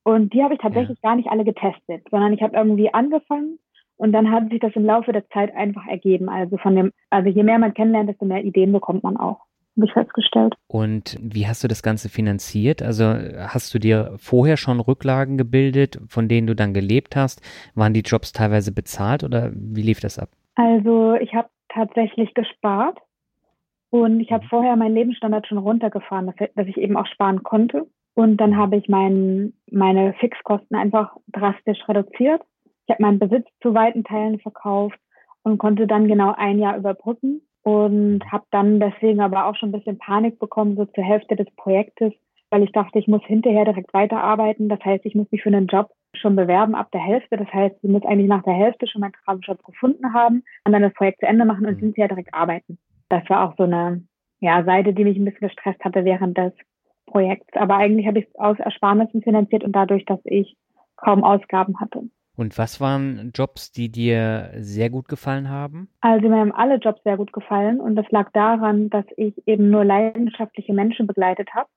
Und 0.04 0.32
die 0.32 0.44
habe 0.44 0.54
ich 0.54 0.60
tatsächlich 0.60 0.98
ja. 1.02 1.08
gar 1.08 1.16
nicht 1.16 1.28
alle 1.28 1.44
getestet, 1.44 2.06
sondern 2.12 2.32
ich 2.32 2.42
habe 2.42 2.56
irgendwie 2.56 2.94
angefangen 2.94 3.58
und 3.96 4.12
dann 4.12 4.30
hat 4.30 4.48
sich 4.50 4.60
das 4.60 4.76
im 4.76 4.84
Laufe 4.84 5.12
der 5.12 5.28
Zeit 5.30 5.52
einfach 5.56 5.88
ergeben. 5.88 6.28
Also 6.28 6.56
von 6.58 6.76
dem, 6.76 6.92
also 7.10 7.28
je 7.28 7.42
mehr 7.42 7.58
man 7.58 7.74
kennenlernt, 7.74 8.10
desto 8.10 8.26
mehr 8.26 8.44
Ideen 8.44 8.70
bekommt 8.70 9.02
man 9.02 9.16
auch 9.16 9.40
habe 9.76 9.87
ich 9.87 9.93
festgestellt. 9.93 10.54
Und 10.66 11.19
wie 11.21 11.47
hast 11.47 11.64
du 11.64 11.69
das 11.69 11.83
Ganze 11.83 12.09
finanziert? 12.09 12.83
Also 12.83 13.04
hast 13.04 13.75
du 13.75 13.78
dir 13.78 14.14
vorher 14.19 14.57
schon 14.57 14.81
Rücklagen 14.81 15.37
gebildet, 15.37 15.99
von 16.09 16.28
denen 16.28 16.47
du 16.47 16.54
dann 16.54 16.75
gelebt 16.75 17.16
hast? 17.16 17.43
Waren 17.75 17.95
die 17.95 18.02
Jobs 18.02 18.33
teilweise 18.33 18.73
bezahlt 18.73 19.25
oder 19.25 19.50
wie 19.54 19.83
lief 19.83 20.00
das 20.00 20.19
ab? 20.19 20.31
Also 20.54 21.14
ich 21.14 21.35
habe 21.35 21.49
tatsächlich 21.69 22.35
gespart 22.35 22.99
und 23.90 24.21
ich 24.21 24.31
habe 24.31 24.45
mhm. 24.45 24.49
vorher 24.49 24.76
meinen 24.76 24.95
Lebensstandard 24.95 25.47
schon 25.47 25.59
runtergefahren, 25.59 26.26
dass, 26.26 26.49
dass 26.54 26.66
ich 26.66 26.76
eben 26.76 26.97
auch 26.97 27.07
sparen 27.07 27.43
konnte. 27.43 27.87
Und 28.14 28.37
dann 28.37 28.57
habe 28.57 28.76
ich 28.76 28.88
mein, 28.88 29.54
meine 29.71 30.14
Fixkosten 30.14 30.76
einfach 30.76 31.16
drastisch 31.33 31.78
reduziert. 31.88 32.43
Ich 32.87 32.93
habe 32.93 33.02
meinen 33.02 33.19
Besitz 33.19 33.49
zu 33.61 33.75
weiten 33.75 34.04
Teilen 34.04 34.38
verkauft 34.38 34.99
und 35.43 35.59
konnte 35.59 35.88
dann 35.88 36.07
genau 36.07 36.33
ein 36.37 36.61
Jahr 36.61 36.76
überbrücken 36.76 37.43
und 37.64 38.21
habe 38.30 38.44
dann 38.50 38.78
deswegen 38.78 39.21
aber 39.21 39.47
auch 39.47 39.56
schon 39.56 39.71
ein 39.71 39.73
bisschen 39.73 39.99
Panik 39.99 40.38
bekommen, 40.38 40.76
so 40.76 40.85
zur 40.85 41.02
Hälfte 41.02 41.35
des 41.35 41.50
Projektes, 41.56 42.12
weil 42.50 42.62
ich 42.62 42.73
dachte, 42.73 42.99
ich 42.99 43.09
muss 43.09 43.23
hinterher 43.25 43.64
direkt 43.64 43.92
weiterarbeiten. 43.94 44.68
Das 44.68 44.78
heißt, 44.85 45.04
ich 45.06 45.14
muss 45.14 45.30
mich 45.33 45.42
für 45.42 45.49
einen 45.49 45.66
Job 45.66 45.90
schon 46.14 46.37
bewerben 46.37 46.75
ab 46.75 46.90
der 46.92 47.00
Hälfte. 47.00 47.38
Das 47.38 47.52
heißt, 47.52 47.76
ich 47.83 47.90
muss 47.90 48.04
eigentlich 48.04 48.28
nach 48.28 48.42
der 48.42 48.52
Hälfte 48.52 48.87
schon 48.87 49.00
meinen 49.00 49.14
Traumjob 49.25 49.64
gefunden 49.64 50.12
haben 50.12 50.44
und 50.64 50.73
dann 50.73 50.83
das 50.83 50.92
Projekt 50.92 51.21
zu 51.21 51.26
Ende 51.26 51.47
machen 51.47 51.66
und 51.66 51.76
mhm. 51.76 51.80
hinterher 51.80 52.09
direkt 52.09 52.35
arbeiten. 52.35 52.78
Das 53.09 53.28
war 53.30 53.49
auch 53.49 53.56
so 53.56 53.64
eine 53.64 54.04
ja, 54.40 54.62
Seite, 54.62 54.92
die 54.92 55.04
mich 55.04 55.16
ein 55.16 55.25
bisschen 55.25 55.49
gestresst 55.49 55.83
hatte 55.83 56.04
während 56.04 56.37
des 56.37 56.52
Projekts. 57.06 57.56
Aber 57.56 57.76
eigentlich 57.76 58.06
habe 58.06 58.18
ich 58.18 58.26
es 58.26 58.35
aus 58.37 58.59
Ersparnissen 58.59 59.23
finanziert 59.23 59.64
und 59.64 59.73
dadurch, 59.73 60.04
dass 60.04 60.21
ich 60.25 60.54
kaum 60.97 61.25
Ausgaben 61.25 61.80
hatte. 61.80 62.02
Und 62.37 62.59
was 62.59 62.81
waren 62.81 63.31
Jobs, 63.35 63.71
die 63.71 63.91
dir 63.91 64.50
sehr 64.57 64.91
gut 64.91 65.09
gefallen 65.09 65.49
haben? 65.49 65.88
Also 66.00 66.29
mir 66.29 66.37
haben 66.37 66.53
alle 66.53 66.76
Jobs 66.76 67.03
sehr 67.05 67.17
gut 67.17 67.33
gefallen 67.33 67.81
und 67.81 67.95
das 67.95 68.11
lag 68.11 68.31
daran, 68.33 68.91
dass 68.91 69.05
ich 69.17 69.35
eben 69.47 69.71
nur 69.71 69.85
leidenschaftliche 69.85 70.75
Menschen 70.75 71.07
begleitet 71.07 71.50
habe. 71.55 71.69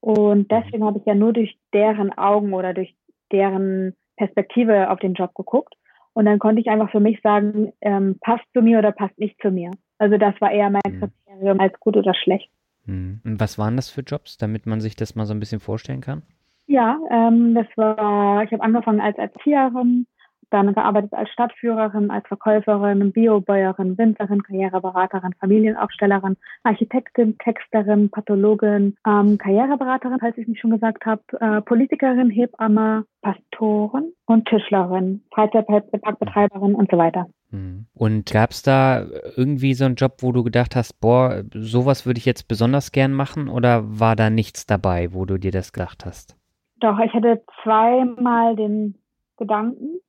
Und 0.00 0.50
deswegen 0.50 0.84
habe 0.84 0.98
ich 0.98 1.06
ja 1.06 1.14
nur 1.14 1.32
durch 1.32 1.58
deren 1.74 2.16
Augen 2.16 2.54
oder 2.54 2.72
durch 2.72 2.94
deren 3.32 3.94
Perspektive 4.16 4.90
auf 4.90 5.00
den 5.00 5.14
Job 5.14 5.34
geguckt. 5.34 5.74
Und 6.12 6.24
dann 6.24 6.38
konnte 6.38 6.60
ich 6.60 6.68
einfach 6.68 6.90
für 6.90 7.00
mich 7.00 7.20
sagen, 7.22 7.72
ähm, 7.80 8.16
passt 8.20 8.44
zu 8.52 8.62
mir 8.62 8.78
oder 8.78 8.92
passt 8.92 9.18
nicht 9.18 9.40
zu 9.40 9.50
mir. 9.50 9.70
Also 9.98 10.18
das 10.18 10.34
war 10.40 10.50
eher 10.50 10.70
mein 10.70 10.80
mhm. 10.86 11.00
Kriterium 11.00 11.60
als 11.60 11.78
gut 11.80 11.96
oder 11.96 12.14
schlecht. 12.14 12.50
Mhm. 12.86 13.20
Und 13.24 13.40
was 13.40 13.58
waren 13.58 13.76
das 13.76 13.90
für 13.90 14.02
Jobs, 14.02 14.38
damit 14.38 14.66
man 14.66 14.80
sich 14.80 14.96
das 14.96 15.14
mal 15.14 15.26
so 15.26 15.34
ein 15.34 15.40
bisschen 15.40 15.60
vorstellen 15.60 16.00
kann? 16.00 16.22
Ja, 16.70 17.00
ähm, 17.10 17.52
das 17.56 17.66
war, 17.74 18.44
ich 18.44 18.52
habe 18.52 18.62
angefangen 18.62 19.00
als 19.00 19.18
Erzieherin, 19.18 20.06
dann 20.50 20.72
gearbeitet 20.72 21.12
als 21.12 21.28
Stadtführerin, 21.30 22.12
als 22.12 22.24
Verkäuferin, 22.28 23.10
Biobäuerin, 23.10 23.98
Winzerin, 23.98 24.44
Karriereberaterin, 24.44 25.32
Familienaufstellerin, 25.40 26.36
Architektin, 26.62 27.36
Texterin, 27.38 28.08
Pathologin, 28.08 28.96
ähm, 29.04 29.36
Karriereberaterin, 29.38 30.18
falls 30.20 30.38
ich 30.38 30.46
nicht 30.46 30.60
schon 30.60 30.70
gesagt 30.70 31.04
habe, 31.06 31.22
äh, 31.40 31.60
Politikerin, 31.60 32.30
Hebamme, 32.30 33.04
Pastorin 33.20 34.12
und 34.26 34.46
Tischlerin, 34.46 35.24
Freizeitparkbetreiberin 35.34 36.76
und 36.76 36.88
so 36.88 36.98
weiter. 36.98 37.26
Mhm. 37.50 37.86
Und 37.94 38.30
gab 38.30 38.52
es 38.52 38.62
da 38.62 39.06
irgendwie 39.36 39.74
so 39.74 39.86
einen 39.86 39.96
Job, 39.96 40.18
wo 40.20 40.30
du 40.30 40.44
gedacht 40.44 40.76
hast, 40.76 41.00
boah, 41.00 41.42
sowas 41.52 42.06
würde 42.06 42.18
ich 42.18 42.26
jetzt 42.26 42.46
besonders 42.46 42.92
gern 42.92 43.12
machen 43.12 43.48
oder 43.48 43.82
war 43.98 44.14
da 44.14 44.30
nichts 44.30 44.66
dabei, 44.66 45.12
wo 45.12 45.24
du 45.24 45.36
dir 45.36 45.50
das 45.50 45.72
gedacht 45.72 46.06
hast? 46.06 46.39
Doch, 46.80 46.98
ich 46.98 47.12
hatte 47.12 47.42
zweimal 47.62 48.56
den 48.56 48.94
Gedanken. 49.36 50.00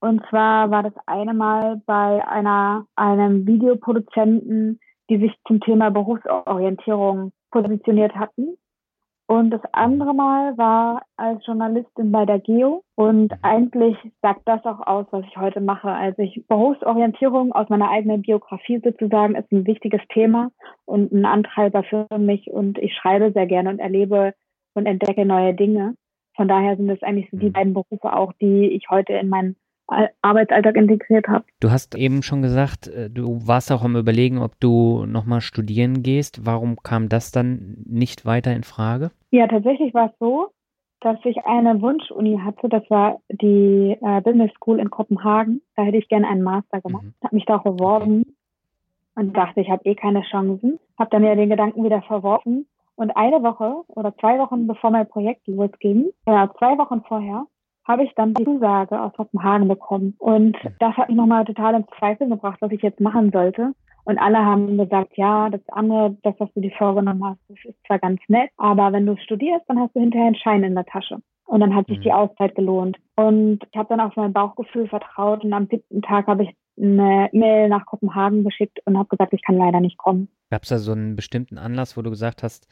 Und 0.00 0.24
zwar 0.28 0.70
war 0.70 0.82
das 0.82 0.94
eine 1.06 1.32
Mal 1.32 1.80
bei 1.86 2.26
einer, 2.26 2.86
einem 2.96 3.46
Videoproduzenten, 3.46 4.80
die 5.08 5.18
sich 5.18 5.32
zum 5.46 5.60
Thema 5.60 5.90
Berufsorientierung 5.90 7.32
positioniert 7.50 8.14
hatten. 8.16 8.56
Und 9.26 9.50
das 9.50 9.60
andere 9.72 10.14
Mal 10.14 10.56
war 10.56 11.02
als 11.16 11.44
Journalistin 11.46 12.10
bei 12.10 12.24
der 12.24 12.40
Geo. 12.40 12.82
Und 12.96 13.32
eigentlich 13.42 13.96
sagt 14.22 14.42
das 14.46 14.64
auch 14.64 14.84
aus, 14.86 15.06
was 15.10 15.24
ich 15.24 15.36
heute 15.36 15.60
mache. 15.60 15.90
Also 15.90 16.22
ich, 16.22 16.46
Berufsorientierung 16.48 17.52
aus 17.52 17.68
meiner 17.68 17.90
eigenen 17.90 18.22
Biografie 18.22 18.80
sozusagen 18.82 19.36
ist 19.36 19.52
ein 19.52 19.66
wichtiges 19.66 20.00
Thema 20.12 20.50
und 20.84 21.12
ein 21.12 21.26
Antreiber 21.26 21.84
für 21.84 22.06
mich. 22.18 22.50
Und 22.50 22.78
ich 22.78 22.94
schreibe 22.94 23.30
sehr 23.32 23.46
gerne 23.46 23.70
und 23.70 23.78
erlebe 23.78 24.34
und 24.74 24.86
entdecke 24.86 25.24
neue 25.24 25.54
Dinge. 25.54 25.94
Von 26.38 26.46
daher 26.46 26.76
sind 26.76 26.88
es 26.88 27.02
eigentlich 27.02 27.28
so 27.32 27.36
die 27.36 27.48
mhm. 27.48 27.52
beiden 27.52 27.74
Berufe 27.74 28.12
auch, 28.16 28.32
die 28.40 28.68
ich 28.68 28.88
heute 28.90 29.12
in 29.14 29.28
meinen 29.28 29.56
Arbeitsalltag 30.22 30.76
integriert 30.76 31.26
habe. 31.26 31.44
Du 31.58 31.72
hast 31.72 31.96
eben 31.96 32.22
schon 32.22 32.42
gesagt, 32.42 32.86
äh, 32.86 33.10
du 33.10 33.44
warst 33.44 33.72
auch 33.72 33.82
am 33.82 33.96
Überlegen, 33.96 34.38
ob 34.38 34.60
du 34.60 35.04
nochmal 35.04 35.40
studieren 35.40 36.04
gehst. 36.04 36.46
Warum 36.46 36.76
kam 36.76 37.08
das 37.08 37.32
dann 37.32 37.78
nicht 37.86 38.24
weiter 38.24 38.54
in 38.54 38.62
Frage? 38.62 39.10
Ja, 39.32 39.48
tatsächlich 39.48 39.92
war 39.94 40.10
es 40.10 40.18
so, 40.20 40.50
dass 41.00 41.18
ich 41.24 41.44
eine 41.44 41.82
Wunschuni 41.82 42.38
hatte. 42.38 42.68
Das 42.68 42.88
war 42.88 43.18
die 43.28 43.96
äh, 44.00 44.20
Business 44.20 44.52
School 44.54 44.78
in 44.78 44.90
Kopenhagen. 44.90 45.60
Da 45.74 45.82
hätte 45.82 45.96
ich 45.96 46.08
gerne 46.08 46.28
einen 46.28 46.42
Master 46.42 46.80
gemacht. 46.80 47.02
Mhm. 47.02 47.14
Habe 47.24 47.34
mich 47.34 47.46
da 47.46 47.56
auch 47.56 47.64
beworben 47.64 48.36
und 49.16 49.36
dachte, 49.36 49.60
ich 49.60 49.70
habe 49.70 49.84
eh 49.86 49.96
keine 49.96 50.22
Chancen. 50.22 50.78
Habe 50.96 51.10
dann 51.10 51.24
ja 51.24 51.34
den 51.34 51.50
Gedanken 51.50 51.82
wieder 51.82 52.02
verworfen 52.02 52.66
und 52.98 53.16
eine 53.16 53.42
Woche 53.42 53.84
oder 53.88 54.14
zwei 54.16 54.38
Wochen 54.38 54.66
bevor 54.66 54.90
mein 54.90 55.08
Projekt 55.08 55.46
losging, 55.46 56.10
ja, 56.26 56.50
zwei 56.58 56.76
Wochen 56.78 57.02
vorher, 57.06 57.46
habe 57.86 58.02
ich 58.02 58.12
dann 58.16 58.34
die 58.34 58.44
Zusage 58.44 59.00
aus 59.00 59.12
Kopenhagen 59.14 59.68
bekommen. 59.68 60.14
Und 60.18 60.56
das 60.80 60.96
hat 60.96 61.08
mich 61.08 61.16
nochmal 61.16 61.44
total 61.44 61.74
ins 61.74 61.86
Zweifel 61.98 62.28
gebracht, 62.28 62.58
was 62.60 62.72
ich 62.72 62.82
jetzt 62.82 63.00
machen 63.00 63.30
sollte. 63.30 63.72
Und 64.04 64.18
alle 64.18 64.44
haben 64.44 64.76
gesagt, 64.76 65.16
ja, 65.16 65.48
das 65.48 65.60
andere, 65.68 66.16
das, 66.22 66.34
was 66.38 66.52
du 66.54 66.60
dir 66.60 66.72
vorgenommen 66.72 67.24
hast, 67.24 67.40
das 67.48 67.58
ist 67.64 67.86
zwar 67.86 68.00
ganz 68.00 68.20
nett, 68.26 68.50
aber 68.56 68.92
wenn 68.92 69.06
du 69.06 69.16
studierst, 69.16 69.64
dann 69.68 69.78
hast 69.78 69.94
du 69.94 70.00
hinterher 70.00 70.26
einen 70.26 70.34
Schein 70.34 70.64
in 70.64 70.74
der 70.74 70.86
Tasche. 70.86 71.18
Und 71.46 71.60
dann 71.60 71.74
hat 71.74 71.86
sich 71.86 72.00
die 72.00 72.08
mhm. 72.08 72.14
Auszeit 72.14 72.56
gelohnt. 72.56 72.98
Und 73.16 73.60
ich 73.70 73.78
habe 73.78 73.88
dann 73.90 74.00
auf 74.00 74.16
mein 74.16 74.32
Bauchgefühl 74.32 74.88
vertraut 74.88 75.44
und 75.44 75.52
am 75.52 75.66
siebten 75.66 76.02
Tag 76.02 76.26
habe 76.26 76.44
ich 76.44 76.54
eine 76.80 77.28
E-Mail 77.32 77.68
nach 77.68 77.86
Kopenhagen 77.86 78.44
geschickt 78.44 78.80
und 78.84 78.96
habe 78.96 79.08
gesagt, 79.08 79.32
ich 79.32 79.42
kann 79.42 79.56
leider 79.56 79.80
nicht 79.80 79.98
kommen. 79.98 80.28
Gab 80.50 80.62
es 80.62 80.70
da 80.70 80.78
so 80.78 80.92
einen 80.92 81.16
bestimmten 81.16 81.58
Anlass, 81.58 81.96
wo 81.96 82.02
du 82.02 82.10
gesagt 82.10 82.42
hast, 82.42 82.68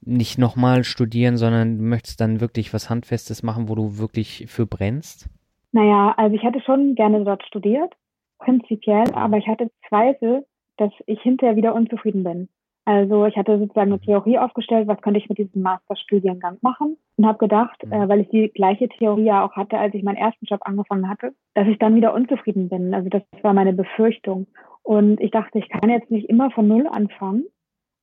nicht 0.00 0.38
nochmal 0.38 0.84
studieren, 0.84 1.36
sondern 1.36 1.78
du 1.78 1.84
möchtest 1.84 2.20
dann 2.20 2.40
wirklich 2.40 2.74
was 2.74 2.90
Handfestes 2.90 3.42
machen, 3.42 3.68
wo 3.68 3.74
du 3.74 3.98
wirklich 3.98 4.46
für 4.48 4.66
brennst? 4.66 5.28
Naja, 5.72 6.14
also 6.16 6.34
ich 6.34 6.42
hätte 6.42 6.60
schon 6.60 6.94
gerne 6.94 7.24
dort 7.24 7.44
studiert, 7.46 7.94
prinzipiell, 8.38 9.10
aber 9.14 9.38
ich 9.38 9.46
hatte 9.46 9.70
Zweifel, 9.88 10.44
dass 10.76 10.92
ich 11.06 11.20
hinterher 11.22 11.56
wieder 11.56 11.74
unzufrieden 11.74 12.24
bin. 12.24 12.48
Also 12.84 13.26
ich 13.26 13.36
hatte 13.36 13.58
sozusagen 13.58 13.92
eine 13.92 14.00
mhm. 14.00 14.04
Theorie 14.04 14.38
aufgestellt, 14.38 14.88
was 14.88 15.00
könnte 15.00 15.20
ich 15.20 15.28
mit 15.28 15.38
diesem 15.38 15.62
Masterstudiengang 15.62 16.58
machen 16.62 16.96
und 17.16 17.26
habe 17.26 17.38
gedacht, 17.38 17.84
mhm. 17.84 17.92
äh, 17.92 18.08
weil 18.08 18.20
ich 18.20 18.28
die 18.30 18.48
gleiche 18.48 18.88
Theorie 18.88 19.24
ja 19.24 19.44
auch 19.44 19.52
hatte, 19.52 19.78
als 19.78 19.94
ich 19.94 20.02
meinen 20.02 20.16
ersten 20.16 20.46
Job 20.46 20.60
angefangen 20.64 21.08
hatte, 21.08 21.32
dass 21.54 21.68
ich 21.68 21.78
dann 21.78 21.94
wieder 21.94 22.12
unzufrieden 22.12 22.68
bin. 22.68 22.92
Also 22.92 23.08
das 23.08 23.22
war 23.42 23.54
meine 23.54 23.72
Befürchtung. 23.72 24.46
Und 24.82 25.20
ich 25.20 25.30
dachte, 25.30 25.58
ich 25.58 25.68
kann 25.68 25.90
jetzt 25.90 26.10
nicht 26.10 26.28
immer 26.28 26.50
von 26.50 26.66
Null 26.66 26.88
anfangen 26.88 27.44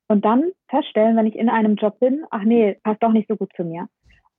und 0.07 0.23
dann 0.23 0.51
feststellen, 0.69 1.17
wenn 1.17 1.27
ich 1.27 1.35
in 1.35 1.49
einem 1.49 1.75
Job 1.75 1.99
bin, 1.99 2.23
ach 2.31 2.43
nee, 2.43 2.77
passt 2.83 3.03
doch 3.03 3.11
nicht 3.11 3.27
so 3.27 3.35
gut 3.35 3.51
zu 3.55 3.65
mir. 3.65 3.87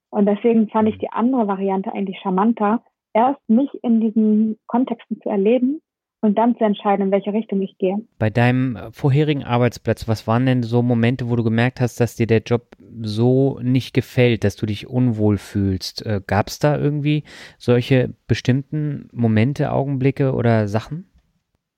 Und 0.09 0.27
deswegen 0.27 0.69
fand 0.69 0.89
ich 0.89 0.99
die 0.99 1.13
andere 1.13 1.47
Variante 1.47 1.93
eigentlich 1.93 2.19
charmanter, 2.21 2.83
erst 3.13 3.47
mich 3.49 3.71
in 3.83 4.01
diesen 4.01 4.59
Kontexten 4.67 5.21
zu 5.21 5.29
erleben 5.29 5.83
und 6.23 6.37
dann 6.37 6.57
zu 6.57 6.65
entscheiden, 6.65 7.07
in 7.07 7.13
welche 7.13 7.33
Richtung 7.33 7.63
ich 7.63 7.77
gehe. 7.79 7.97
Bei 8.19 8.31
deinem 8.31 8.79
vorherigen 8.93 9.45
Arbeitsplatz, 9.45 10.07
was 10.07 10.27
waren 10.27 10.47
denn 10.47 10.63
so 10.63 10.83
Momente, 10.83 11.31
wo 11.31 11.37
du 11.37 11.43
gemerkt 11.43 11.81
hast, 11.81 12.01
dass 12.01 12.17
dir 12.17 12.27
der 12.27 12.41
Job 12.41 12.77
so 13.01 13.59
nicht 13.63 13.95
gefällt, 13.95 14.45
dass 14.45 14.57
du 14.57 14.67
dich 14.67 14.89
unwohl 14.89 15.39
fühlst? 15.39 16.05
Äh, 16.05 16.21
Gab 16.27 16.49
es 16.49 16.59
da 16.59 16.77
irgendwie 16.77 17.25
solche 17.59 18.15
bestimmten 18.27 19.09
Momente, 19.13 19.73
Augenblicke 19.73 20.35
oder 20.35 20.69
Sachen? 20.69 21.11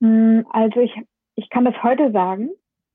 Hm, 0.01 0.45
also 0.51 0.81
ich, 0.81 0.93
ich 1.37 1.49
kann 1.51 1.65
das 1.65 1.81
heute 1.83 2.11
sagen, 2.11 2.51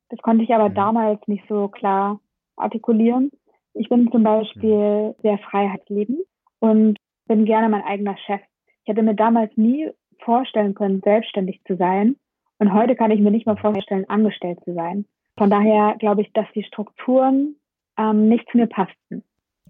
das 0.10 0.20
konnte 0.20 0.44
ich 0.44 0.54
aber 0.54 0.70
mhm. 0.70 0.76
damals 0.76 1.28
nicht 1.28 1.46
so 1.48 1.70
klar 1.70 2.20
artikulieren. 2.58 3.32
Ich 3.74 3.90
bin 3.90 4.12
zum 4.12 4.24
Beispiel 4.24 5.10
mhm. 5.10 5.14
sehr 5.22 5.38
freiheitsliebend 5.38 6.20
und 6.60 6.98
bin 7.28 7.46
gerne 7.46 7.70
mein 7.70 7.84
eigener 7.84 8.18
Chef. 8.26 8.42
Ich 8.84 8.90
hätte 8.90 9.04
mir 9.04 9.16
damals 9.16 9.56
nie 9.56 9.90
vorstellen 10.28 10.76
können, 10.76 11.02
selbstständig 11.04 11.62
zu 11.66 11.78
sein. 11.78 12.18
Und 12.60 12.74
heute 12.74 12.96
kann 12.96 13.12
ich 13.12 13.22
mir 13.22 13.32
nicht 13.32 13.46
mal 13.46 13.56
vorstellen, 13.56 14.10
angestellt 14.10 14.60
zu 14.66 14.74
sein. 14.74 15.06
Von 15.38 15.50
daher 15.50 15.96
glaube 16.00 16.22
ich, 16.22 16.34
dass 16.34 16.48
die 16.54 16.64
Strukturen 16.64 17.56
ähm, 17.98 18.28
nicht 18.28 18.46
zu 18.52 18.58
mir 18.58 18.68
passten. 18.68 19.24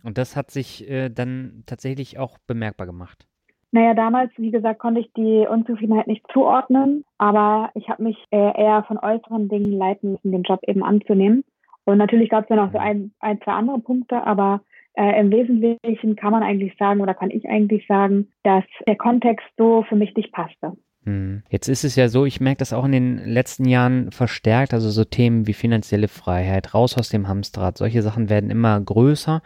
Und 0.03 0.17
das 0.17 0.35
hat 0.35 0.49
sich 0.49 0.89
äh, 0.89 1.09
dann 1.09 1.63
tatsächlich 1.67 2.17
auch 2.17 2.37
bemerkbar 2.47 2.87
gemacht. 2.87 3.27
Naja, 3.71 3.93
damals, 3.93 4.31
wie 4.37 4.51
gesagt, 4.51 4.79
konnte 4.79 5.01
ich 5.01 5.11
die 5.13 5.45
Unzufriedenheit 5.47 6.07
nicht 6.07 6.25
zuordnen, 6.33 7.03
aber 7.19 7.69
ich 7.75 7.89
habe 7.89 8.03
mich 8.03 8.17
äh, 8.31 8.37
eher 8.37 8.83
von 8.87 8.97
äußeren 8.97 9.49
Dingen 9.49 9.73
leiten 9.73 10.13
müssen, 10.13 10.31
den 10.31 10.43
Job 10.43 10.61
eben 10.65 10.83
anzunehmen. 10.83 11.43
Und 11.83 11.97
natürlich 11.97 12.29
gab 12.29 12.43
es 12.43 12.49
dann 12.49 12.59
auch 12.59 12.71
so 12.71 12.79
ein, 12.79 13.13
ein, 13.19 13.39
zwei 13.41 13.51
andere 13.51 13.79
Punkte, 13.79 14.25
aber 14.25 14.61
äh, 14.97 15.19
Im 15.19 15.31
Wesentlichen 15.31 16.15
kann 16.15 16.31
man 16.31 16.43
eigentlich 16.43 16.75
sagen 16.77 17.01
oder 17.01 17.13
kann 17.13 17.29
ich 17.29 17.47
eigentlich 17.47 17.85
sagen, 17.87 18.27
dass 18.43 18.63
der 18.87 18.95
Kontext 18.95 19.45
so 19.55 19.85
für 19.87 19.95
mich 19.95 20.15
nicht 20.15 20.31
passte. 20.31 20.73
Hm. 21.07 21.43
Jetzt 21.49 21.69
ist 21.69 21.85
es 21.85 21.95
ja 21.95 22.09
so, 22.09 22.25
ich 22.25 22.41
merke 22.41 22.57
das 22.57 22.73
auch 22.73 22.83
in 22.83 22.91
den 22.91 23.17
letzten 23.19 23.65
Jahren 23.65 24.11
verstärkt, 24.11 24.73
also 24.73 24.89
so 24.89 25.05
Themen 25.05 25.47
wie 25.47 25.53
finanzielle 25.53 26.07
Freiheit, 26.09 26.73
raus 26.73 26.97
aus 26.97 27.09
dem 27.09 27.29
Hamsterrad, 27.29 27.77
solche 27.77 28.01
Sachen 28.01 28.29
werden 28.29 28.49
immer 28.49 28.81
größer, 28.81 29.41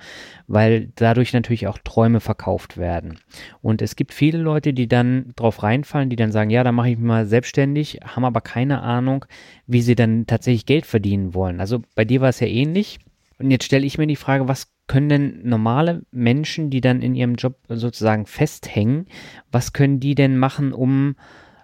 weil 0.47 0.89
dadurch 0.95 1.33
natürlich 1.33 1.67
auch 1.67 1.77
Träume 1.77 2.19
verkauft 2.19 2.77
werden. 2.77 3.19
Und 3.61 3.83
es 3.83 3.95
gibt 3.95 4.13
viele 4.13 4.39
Leute, 4.39 4.73
die 4.73 4.87
dann 4.87 5.33
drauf 5.35 5.61
reinfallen, 5.61 6.09
die 6.09 6.15
dann 6.15 6.31
sagen, 6.31 6.49
ja, 6.49 6.63
da 6.63 6.71
mache 6.71 6.89
ich 6.89 6.97
mich 6.97 7.05
mal 7.05 7.25
selbstständig, 7.27 7.99
haben 8.03 8.25
aber 8.25 8.41
keine 8.41 8.81
Ahnung, 8.81 9.25
wie 9.67 9.81
sie 9.81 9.95
dann 9.95 10.25
tatsächlich 10.25 10.65
Geld 10.65 10.87
verdienen 10.87 11.35
wollen. 11.35 11.59
Also 11.59 11.81
bei 11.93 12.05
dir 12.05 12.21
war 12.21 12.29
es 12.29 12.39
ja 12.39 12.47
ähnlich. 12.47 12.99
Und 13.37 13.51
jetzt 13.51 13.65
stelle 13.65 13.85
ich 13.85 13.97
mir 13.97 14.07
die 14.07 14.15
Frage, 14.15 14.47
was 14.47 14.71
können 14.91 15.07
denn 15.07 15.39
normale 15.43 16.01
Menschen, 16.11 16.69
die 16.69 16.81
dann 16.81 17.01
in 17.01 17.15
ihrem 17.15 17.35
Job 17.35 17.55
sozusagen 17.69 18.25
festhängen, 18.25 19.07
was 19.49 19.71
können 19.71 20.01
die 20.01 20.15
denn 20.15 20.37
machen, 20.37 20.73
um 20.73 21.15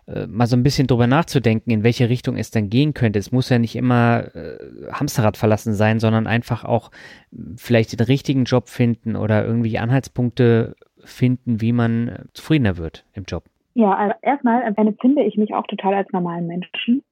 äh, 0.07 0.27
mal 0.27 0.47
so 0.47 0.55
ein 0.55 0.63
bisschen 0.63 0.87
drüber 0.87 1.07
nachzudenken, 1.07 1.69
in 1.69 1.83
welche 1.83 2.07
Richtung 2.07 2.37
es 2.37 2.51
dann 2.51 2.69
gehen 2.69 2.93
könnte. 2.93 3.19
Es 3.19 3.33
muss 3.33 3.49
ja 3.49 3.59
nicht 3.59 3.75
immer 3.75 4.33
äh, 4.33 4.57
Hamsterrad 4.93 5.35
verlassen 5.35 5.73
sein, 5.73 5.99
sondern 5.99 6.25
einfach 6.25 6.63
auch 6.63 6.89
vielleicht 7.57 7.99
den 7.99 8.05
richtigen 8.05 8.45
Job 8.45 8.69
finden 8.69 9.17
oder 9.17 9.45
irgendwie 9.45 9.77
Anhaltspunkte 9.77 10.77
finden, 11.03 11.59
wie 11.59 11.73
man 11.73 12.07
äh, 12.07 12.23
zufriedener 12.31 12.77
wird 12.77 13.05
im 13.13 13.25
Job. 13.27 13.43
Ja, 13.73 13.93
also 13.93 14.15
erstmal 14.21 14.63
empfinde 14.63 15.23
ich 15.23 15.35
mich 15.35 15.53
auch 15.53 15.67
total 15.67 15.95
als 15.95 16.09
normalen 16.13 16.47
Menschen. 16.47 17.03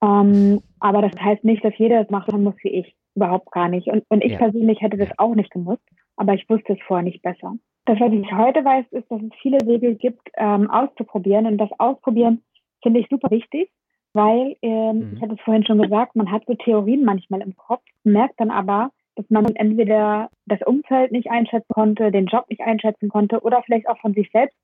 Ähm, 0.00 0.62
aber 0.78 1.02
das 1.02 1.20
heißt 1.20 1.42
nicht, 1.42 1.64
dass 1.64 1.76
jeder 1.76 2.02
das 2.04 2.10
machen 2.10 2.44
muss 2.44 2.54
wie 2.62 2.68
ich. 2.68 2.94
Überhaupt 3.14 3.50
gar 3.52 3.68
nicht. 3.68 3.88
Und, 3.88 4.04
und 4.08 4.24
ich 4.24 4.32
ja. 4.32 4.38
persönlich 4.38 4.80
hätte 4.80 4.96
das 4.96 5.10
auch 5.18 5.34
nicht 5.34 5.50
gemusst, 5.50 5.82
aber 6.16 6.34
ich 6.34 6.48
wusste 6.48 6.74
es 6.74 6.78
vorher 6.86 7.04
nicht 7.04 7.22
besser. 7.22 7.54
Das, 7.86 8.00
was 8.00 8.12
ich 8.12 8.32
heute 8.32 8.64
weiß, 8.64 8.86
ist, 8.92 9.10
dass 9.10 9.22
es 9.22 9.30
viele 9.42 9.58
Wege 9.66 9.94
gibt, 9.94 10.28
ähm, 10.36 10.70
auszuprobieren. 10.70 11.46
Und 11.46 11.58
das 11.58 11.70
Ausprobieren 11.78 12.42
finde 12.82 13.00
ich 13.00 13.08
super 13.08 13.30
wichtig, 13.30 13.70
weil, 14.14 14.56
ähm, 14.62 14.98
mhm. 14.98 15.12
ich 15.14 15.22
hatte 15.22 15.34
es 15.34 15.40
vorhin 15.40 15.66
schon 15.66 15.82
gesagt, 15.82 16.16
man 16.16 16.30
hat 16.30 16.44
so 16.46 16.54
Theorien 16.54 17.04
manchmal 17.04 17.42
im 17.42 17.56
Kopf, 17.56 17.82
merkt 18.04 18.40
dann 18.40 18.50
aber, 18.50 18.90
dass 19.16 19.28
man 19.28 19.46
entweder 19.54 20.30
das 20.46 20.60
Umfeld 20.62 21.12
nicht 21.12 21.30
einschätzen 21.30 21.72
konnte, 21.72 22.10
den 22.10 22.26
Job 22.26 22.46
nicht 22.48 22.62
einschätzen 22.62 23.08
konnte 23.08 23.40
oder 23.40 23.62
vielleicht 23.62 23.88
auch 23.88 23.98
von 23.98 24.14
sich 24.14 24.30
selbst 24.32 24.56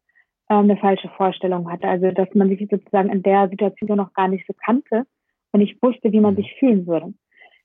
ähm, 0.49 0.65
eine 0.65 0.77
falsche 0.77 1.09
Vorstellung 1.11 1.71
hatte. 1.71 1.89
Also 1.89 2.11
dass 2.11 2.29
man 2.35 2.49
sich 2.49 2.67
sozusagen 2.71 3.11
in 3.11 3.23
der 3.23 3.49
Situation 3.49 3.97
noch 3.97 4.13
gar 4.13 4.29
nicht 4.29 4.47
so 4.47 4.55
kannte 4.65 5.07
und 5.53 5.61
ich 5.61 5.81
wusste, 5.83 6.13
wie 6.13 6.21
man 6.21 6.35
mhm. 6.35 6.39
sich 6.39 6.55
fühlen 6.59 6.87
würde. 6.87 7.13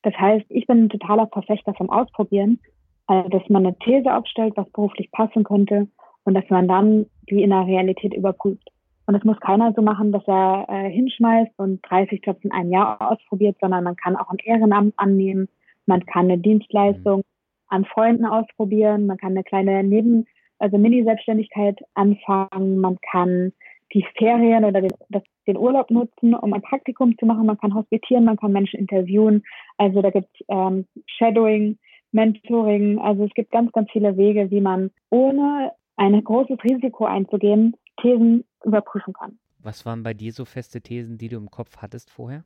Das 0.06 0.14
heißt, 0.20 0.46
ich 0.50 0.68
bin 0.68 0.84
ein 0.84 0.90
totaler 0.90 1.26
Verfechter 1.26 1.74
vom 1.74 1.90
Ausprobieren, 1.90 2.60
also 3.08 3.28
dass 3.30 3.50
man 3.50 3.66
eine 3.66 3.76
These 3.80 4.16
aufstellt, 4.16 4.54
was 4.56 4.70
beruflich 4.70 5.10
passen 5.12 5.44
könnte 5.44 5.88
und 6.26 6.36
dass 6.36 6.48
man 6.50 6.68
dann 6.68 7.08
die 7.28 7.42
in 7.42 7.50
der 7.50 7.66
Realität 7.66 8.14
überprüft. 8.14 8.70
Und 9.08 9.16
das 9.16 9.24
muss 9.24 9.40
keiner 9.40 9.74
so 9.76 9.82
machen, 9.82 10.12
dass 10.12 10.22
er 10.28 10.68
äh, 10.70 10.92
hinschmeißt 10.92 11.54
und 11.58 11.82
30 11.90 12.24
Jobs 12.24 12.44
in 12.44 12.52
einem 12.52 12.72
Jahr 12.72 13.12
ausprobiert, 13.12 13.58
sondern 13.60 13.84
man 13.84 13.96
kann 13.96 14.16
auch 14.16 14.30
ein 14.30 14.38
Ehrenamt 14.44 14.94
annehmen, 14.98 15.50
man 15.88 16.06
kann 16.06 16.26
eine 16.26 16.38
Dienstleistung 16.38 17.18
mhm. 17.20 17.24
an 17.70 17.86
Freunden 17.86 18.26
ausprobieren, 18.26 19.08
man 19.08 19.18
kann 19.18 19.32
eine 19.32 19.44
kleine 19.44 19.84
Neben-, 19.84 20.28
also 20.60 20.78
Mini-Selbstständigkeit 20.78 21.80
anfangen, 21.96 22.78
man 22.78 23.00
kann 23.12 23.54
die 23.92 24.06
Ferien 24.16 24.66
oder 24.66 24.84
das, 25.10 25.24
den 25.48 25.58
Urlaub 25.58 25.92
nutzen, 25.92 26.34
um 26.34 26.54
ein 26.54 26.62
Praktikum 26.62 27.18
zu 27.18 27.26
machen. 27.26 27.46
Man 27.46 27.58
kann 27.58 27.74
hospitieren, 27.74 28.26
man 28.26 28.38
kann 28.38 28.52
Menschen 28.52 28.80
interviewen. 28.80 29.44
Also 29.78 30.02
da 30.02 30.10
gibt 30.10 30.30
es 30.34 30.46
ähm, 30.50 30.86
Shadowing, 31.06 31.78
Mentoring. 32.12 33.00
Also 33.00 33.26
es 33.26 33.34
gibt 33.34 33.52
ganz, 33.52 33.72
ganz 33.72 33.90
viele 33.92 34.18
Wege, 34.18 34.50
wie 34.52 34.62
man 34.62 34.92
ohne 35.10 35.72
ein 35.98 36.24
großes 36.24 36.58
Risiko 36.64 37.06
einzugehen, 37.06 37.76
Thesen 38.02 38.44
überprüfen 38.64 39.14
kann. 39.14 39.38
Was 39.60 39.86
waren 39.86 40.04
bei 40.04 40.14
dir 40.14 40.32
so 40.32 40.46
feste 40.46 40.82
Thesen, 40.82 41.18
die 41.18 41.30
du 41.30 41.38
im 41.38 41.50
Kopf 41.50 41.78
hattest 41.78 42.12
vorher? 42.12 42.44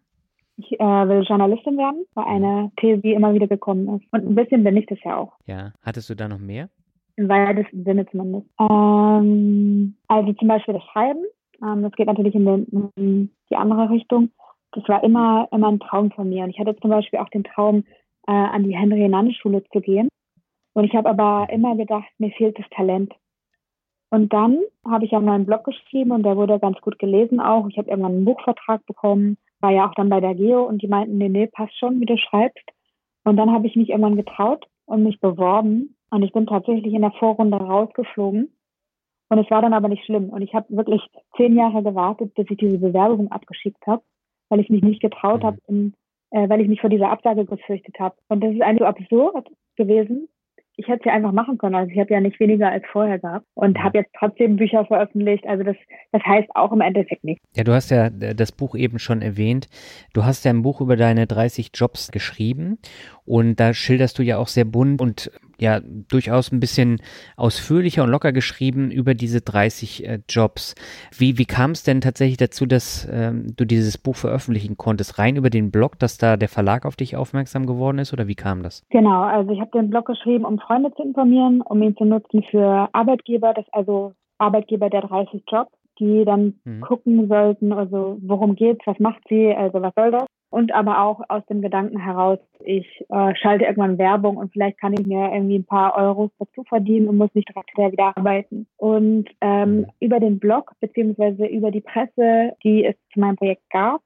Ich 0.57 0.79
äh, 0.79 0.83
will 0.83 1.23
Journalistin 1.23 1.77
werden, 1.77 2.05
war 2.15 2.27
eine 2.27 2.63
mhm. 2.63 2.71
These, 2.77 3.01
die 3.01 3.13
immer 3.13 3.33
wieder 3.33 3.47
gekommen 3.47 3.87
ist. 3.95 4.05
Und 4.11 4.27
ein 4.27 4.35
bisschen 4.35 4.63
bin 4.63 4.77
ich 4.77 4.85
das 4.87 4.99
ja 5.03 5.17
auch. 5.17 5.33
Ja, 5.45 5.71
hattest 5.81 6.09
du 6.09 6.15
da 6.15 6.27
noch 6.27 6.39
mehr? 6.39 6.69
Im 7.15 7.29
weitesten 7.29 7.83
Sinne 7.83 8.05
zumindest. 8.07 8.47
Ähm, 8.59 9.95
also 10.07 10.33
zum 10.33 10.47
Beispiel 10.47 10.73
das 10.73 10.83
Schreiben. 10.83 11.23
Ähm, 11.63 11.83
das 11.83 11.91
geht 11.93 12.07
natürlich 12.07 12.35
in, 12.35 12.45
den, 12.45 12.91
in, 12.95 13.31
die 13.49 13.55
andere 13.55 13.89
Richtung. 13.89 14.31
Das 14.71 14.87
war 14.87 15.03
immer, 15.03 15.47
immer 15.51 15.69
ein 15.69 15.79
Traum 15.79 16.11
von 16.11 16.29
mir. 16.29 16.43
Und 16.43 16.51
ich 16.51 16.59
hatte 16.59 16.75
zum 16.75 16.89
Beispiel 16.89 17.19
auch 17.19 17.29
den 17.29 17.43
Traum, 17.43 17.83
äh, 18.27 18.31
an 18.31 18.63
die 18.63 18.77
Henry-Nann-Schule 18.77 19.63
zu 19.71 19.81
gehen. 19.81 20.09
Und 20.73 20.83
ich 20.83 20.93
habe 20.93 21.09
aber 21.09 21.51
immer 21.51 21.75
gedacht, 21.75 22.07
mir 22.19 22.31
fehlt 22.31 22.59
das 22.59 22.69
Talent. 22.69 23.13
Und 24.11 24.33
dann 24.33 24.59
habe 24.87 25.05
ich 25.05 25.11
ja 25.11 25.19
meinen 25.19 25.45
Blog 25.45 25.63
geschrieben 25.63 26.11
und 26.11 26.23
der 26.23 26.35
wurde 26.35 26.59
ganz 26.59 26.79
gut 26.81 26.97
gelesen 26.99 27.39
auch. 27.39 27.67
Ich 27.67 27.77
habe 27.77 27.89
irgendwann 27.89 28.13
einen 28.13 28.25
Buchvertrag 28.25 28.85
bekommen, 28.85 29.37
war 29.59 29.71
ja 29.71 29.87
auch 29.87 29.93
dann 29.93 30.09
bei 30.09 30.19
der 30.19 30.33
Geo 30.35 30.63
und 30.63 30.81
die 30.81 30.87
meinten, 30.87 31.17
nee, 31.17 31.29
nee, 31.29 31.47
passt 31.47 31.77
schon, 31.77 31.99
wie 31.99 32.05
du 32.05 32.17
schreibst. 32.17 32.67
Und 33.23 33.37
dann 33.37 33.51
habe 33.51 33.67
ich 33.67 33.75
mich 33.75 33.89
irgendwann 33.89 34.15
getraut 34.15 34.65
und 34.85 35.03
mich 35.03 35.19
beworben 35.19 35.95
und 36.09 36.23
ich 36.23 36.31
bin 36.31 36.47
tatsächlich 36.47 36.93
in 36.93 37.01
der 37.01 37.11
Vorrunde 37.11 37.57
rausgeflogen. 37.57 38.51
Und 39.29 39.38
es 39.38 39.50
war 39.51 39.62
dann 39.62 39.74
aber 39.74 39.88
nicht 39.88 40.05
schlimm. 40.05 40.29
Und 40.29 40.41
ich 40.41 40.53
habe 40.53 40.75
wirklich 40.75 41.01
zehn 41.38 41.55
Jahre 41.55 41.83
gewartet, 41.83 42.33
bis 42.33 42.48
ich 42.50 42.57
diese 42.57 42.79
Bewerbung 42.79 43.31
abgeschickt 43.31 43.86
habe, 43.86 44.01
weil 44.50 44.59
ich 44.59 44.69
mich 44.69 44.81
nicht 44.81 45.01
getraut 45.01 45.43
mhm. 45.43 45.45
habe, 45.45 45.57
äh, 46.31 46.50
weil 46.50 46.62
ich 46.62 46.67
mich 46.67 46.81
vor 46.81 46.89
dieser 46.89 47.12
Absage 47.12 47.45
gefürchtet 47.45 48.00
habe. 48.00 48.15
Und 48.27 48.43
das 48.43 48.53
ist 48.53 48.62
eigentlich 48.62 48.79
so 48.79 48.86
absurd 48.86 49.48
gewesen. 49.75 50.27
Ich 50.77 50.88
hätte 50.88 51.00
es 51.00 51.05
ja 51.05 51.13
einfach 51.13 51.33
machen 51.33 51.57
können. 51.57 51.75
Also 51.75 51.91
ich 51.91 52.00
habe 52.00 52.13
ja 52.13 52.21
nicht 52.21 52.39
weniger 52.39 52.71
als 52.71 52.86
vorher 52.91 53.19
gehabt 53.19 53.45
und 53.53 53.77
mhm. 53.77 53.83
habe 53.83 54.00
jetzt 54.00 54.12
trotzdem 54.17 54.55
Bücher 54.55 54.86
veröffentlicht. 54.86 55.45
Also 55.45 55.63
das, 55.63 55.75
das 56.12 56.24
heißt 56.24 56.48
auch 56.55 56.71
im 56.71 56.81
Endeffekt 56.81 57.24
nicht. 57.24 57.41
Ja, 57.55 57.63
du 57.63 57.73
hast 57.73 57.91
ja 57.91 58.10
das 58.10 58.51
Buch 58.51 58.75
eben 58.75 58.97
schon 58.97 59.21
erwähnt. 59.21 59.67
Du 60.13 60.23
hast 60.23 60.45
ja 60.45 60.51
ein 60.51 60.63
Buch 60.63 60.82
über 60.82 60.95
deine 60.95 61.27
30 61.27 61.71
Jobs 61.75 62.12
geschrieben 62.12 62.80
und 63.29 63.59
da 63.59 63.75
schilderst 63.75 64.17
du 64.17 64.23
ja 64.23 64.39
auch 64.39 64.47
sehr 64.47 64.65
bunt 64.65 64.99
und 64.99 65.29
ja 65.59 65.81
durchaus 65.81 66.51
ein 66.51 66.59
bisschen 66.59 66.97
ausführlicher 67.37 68.03
und 68.03 68.09
locker 68.09 68.31
geschrieben 68.31 68.89
über 68.89 69.13
diese 69.13 69.41
30 69.41 70.07
äh, 70.07 70.19
Jobs. 70.27 70.73
Wie, 71.15 71.37
wie 71.37 71.45
kam 71.45 71.71
es 71.71 71.83
denn 71.83 72.01
tatsächlich 72.01 72.37
dazu, 72.37 72.65
dass 72.65 73.07
ähm, 73.11 73.55
du 73.55 73.65
dieses 73.65 73.99
Buch 73.99 74.15
veröffentlichen 74.15 74.77
konntest? 74.77 75.19
Rein 75.19 75.35
über 75.35 75.51
den 75.51 75.69
Blog, 75.69 75.99
dass 75.99 76.17
da 76.17 76.37
der 76.37 76.49
Verlag 76.49 76.87
auf 76.87 76.95
dich 76.95 77.15
aufmerksam 77.17 77.67
geworden 77.67 77.99
ist 77.99 78.13
oder 78.13 78.27
wie 78.27 78.33
kam 78.33 78.63
das? 78.63 78.83
Genau, 78.89 79.21
also 79.21 79.51
ich 79.51 79.59
habe 79.59 79.77
den 79.77 79.91
Blog 79.91 80.07
geschrieben, 80.07 80.43
um 80.43 80.57
Freunde 80.57 80.91
zu 80.95 81.03
informieren, 81.03 81.61
um 81.61 81.83
ihn 81.83 81.95
zu 81.95 82.05
nutzen 82.05 82.43
für 82.49 82.89
Arbeitgeber, 82.93 83.53
das 83.53 83.65
also 83.71 84.13
Arbeitgeber 84.39 84.89
der 84.89 85.01
30 85.01 85.43
Jobs 85.47 85.71
die 85.99 86.23
dann 86.23 86.53
mhm. 86.63 86.79
gucken 86.79 87.27
sollten, 87.27 87.73
also 87.73 88.17
worum 88.21 88.55
geht's, 88.55 88.87
was 88.87 88.97
macht 88.99 89.21
sie, 89.27 89.53
also 89.53 89.81
was 89.81 89.93
soll 89.95 90.11
das? 90.11 90.25
Und 90.49 90.73
aber 90.73 91.03
auch 91.03 91.21
aus 91.29 91.45
dem 91.45 91.62
Gedanken 91.62 91.99
heraus, 91.99 92.39
ich 92.63 93.05
äh, 93.09 93.35
schalte 93.35 93.65
irgendwann 93.65 93.97
Werbung 93.97 94.38
und 94.38 94.51
vielleicht 94.51 94.79
kann 94.79 94.93
ich 94.93 95.05
mir 95.05 95.31
irgendwie 95.31 95.59
ein 95.59 95.65
paar 95.65 95.95
Euros 95.95 96.31
dazu 96.39 96.63
verdienen 96.63 97.07
und 97.07 97.17
muss 97.17 97.33
nicht 97.33 97.49
direkt 97.49 97.77
wieder 97.91 98.17
arbeiten. 98.17 98.67
Und 98.77 99.29
ähm, 99.41 99.85
über 99.99 100.19
den 100.19 100.39
Blog 100.39 100.73
beziehungsweise 100.79 101.45
über 101.45 101.71
die 101.71 101.81
Presse, 101.81 102.55
die 102.63 102.85
es 102.85 102.95
zu 103.13 103.19
meinem 103.19 103.35
Projekt 103.35 103.69
gab, 103.69 104.01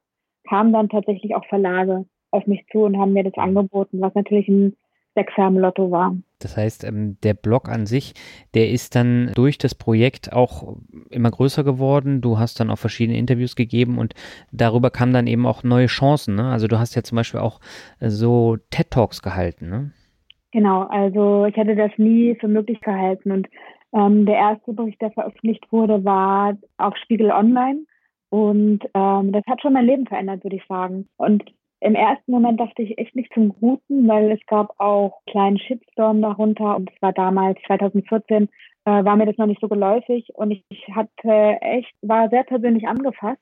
kamen 0.47 0.73
dann 0.73 0.89
tatsächlich 0.89 1.33
auch 1.35 1.45
Verlage 1.45 2.05
auf 2.31 2.45
mich 2.47 2.65
zu 2.71 2.79
und 2.79 2.97
haben 2.97 3.13
mir 3.13 3.23
das 3.23 3.37
angeboten, 3.37 4.01
was 4.01 4.13
natürlich 4.15 4.47
ein 4.47 4.75
Sechser 5.15 5.49
Lotto 5.51 5.91
war. 5.91 6.15
Das 6.43 6.57
heißt, 6.57 6.83
ähm, 6.83 7.17
der 7.23 7.33
Blog 7.33 7.69
an 7.69 7.85
sich, 7.85 8.13
der 8.53 8.69
ist 8.69 8.95
dann 8.95 9.31
durch 9.35 9.57
das 9.57 9.75
Projekt 9.75 10.33
auch 10.33 10.77
immer 11.09 11.31
größer 11.31 11.63
geworden. 11.63 12.21
Du 12.21 12.39
hast 12.39 12.59
dann 12.59 12.69
auch 12.69 12.77
verschiedene 12.77 13.17
Interviews 13.17 13.55
gegeben 13.55 13.97
und 13.97 14.13
darüber 14.51 14.89
kamen 14.89 15.13
dann 15.13 15.27
eben 15.27 15.45
auch 15.45 15.63
neue 15.63 15.87
Chancen. 15.87 16.35
Ne? 16.35 16.49
Also 16.49 16.67
du 16.67 16.79
hast 16.79 16.95
ja 16.95 17.03
zum 17.03 17.15
Beispiel 17.15 17.39
auch 17.39 17.59
äh, 17.99 18.09
so 18.09 18.57
TED 18.69 18.91
Talks 18.91 19.21
gehalten. 19.21 19.69
Ne? 19.69 19.91
Genau, 20.51 20.83
also 20.83 21.45
ich 21.45 21.55
hätte 21.55 21.75
das 21.75 21.91
nie 21.97 22.35
für 22.39 22.47
möglich 22.47 22.79
gehalten 22.81 23.31
und 23.31 23.47
ähm, 23.93 24.25
der 24.25 24.35
erste 24.35 24.73
Bericht, 24.73 25.01
der 25.01 25.11
veröffentlicht 25.11 25.71
wurde, 25.71 26.03
war 26.03 26.57
auf 26.77 26.95
Spiegel 26.97 27.31
Online. 27.31 27.85
Und 28.29 28.79
ähm, 28.95 29.31
das 29.31 29.43
hat 29.45 29.61
schon 29.61 29.73
mein 29.73 29.85
Leben 29.85 30.07
verändert, 30.07 30.43
würde 30.43 30.55
ich 30.55 30.65
sagen. 30.67 31.07
Und 31.17 31.43
im 31.83 31.95
ersten 31.95 32.31
Moment 32.31 32.59
dachte 32.59 32.81
ich 32.81 32.97
echt 32.97 33.15
nicht 33.15 33.33
zum 33.33 33.49
Guten, 33.59 34.07
weil 34.07 34.31
es 34.31 34.39
gab 34.47 34.79
auch 34.79 35.17
einen 35.25 35.31
kleinen 35.31 35.59
Shitstorm 35.59 36.21
darunter 36.21 36.77
und 36.77 36.89
es 36.89 37.01
war 37.01 37.11
damals 37.11 37.59
2014 37.67 38.47
äh, 38.85 39.03
war 39.03 39.15
mir 39.17 39.25
das 39.25 39.37
noch 39.37 39.47
nicht 39.47 39.59
so 39.59 39.67
geläufig 39.67 40.29
und 40.35 40.51
ich, 40.51 40.63
ich 40.69 40.87
hatte 40.95 41.57
echt 41.61 41.93
war 42.01 42.29
sehr 42.29 42.43
persönlich 42.43 42.87
angefasst, 42.87 43.41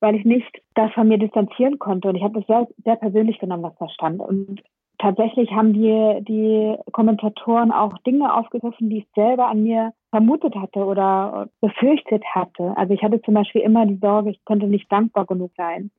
weil 0.00 0.14
ich 0.16 0.24
nicht 0.24 0.62
das 0.74 0.90
von 0.92 1.08
mir 1.08 1.18
distanzieren 1.18 1.78
konnte 1.78 2.08
und 2.08 2.16
ich 2.16 2.22
habe 2.22 2.40
das 2.40 2.46
sehr 2.46 2.66
sehr 2.82 2.96
persönlich 2.96 3.38
genommen, 3.38 3.64
was 3.64 3.76
da 3.78 3.88
stand 3.90 4.20
und 4.20 4.62
tatsächlich 4.98 5.50
haben 5.50 5.74
die 5.74 6.24
die 6.24 6.74
Kommentatoren 6.92 7.72
auch 7.72 7.98
Dinge 8.06 8.34
aufgegriffen, 8.34 8.88
die 8.88 8.98
ich 8.98 9.08
selber 9.14 9.48
an 9.48 9.64
mir 9.64 9.92
vermutet 10.10 10.54
hatte 10.54 10.80
oder 10.84 11.48
befürchtet 11.60 12.24
hatte. 12.34 12.74
Also 12.76 12.94
ich 12.94 13.02
hatte 13.02 13.20
zum 13.20 13.34
Beispiel 13.34 13.62
immer 13.62 13.84
die 13.84 13.98
Sorge, 13.98 14.30
ich 14.30 14.44
könnte 14.46 14.66
nicht 14.66 14.90
dankbar 14.90 15.26
genug 15.26 15.52
sein. 15.56 15.90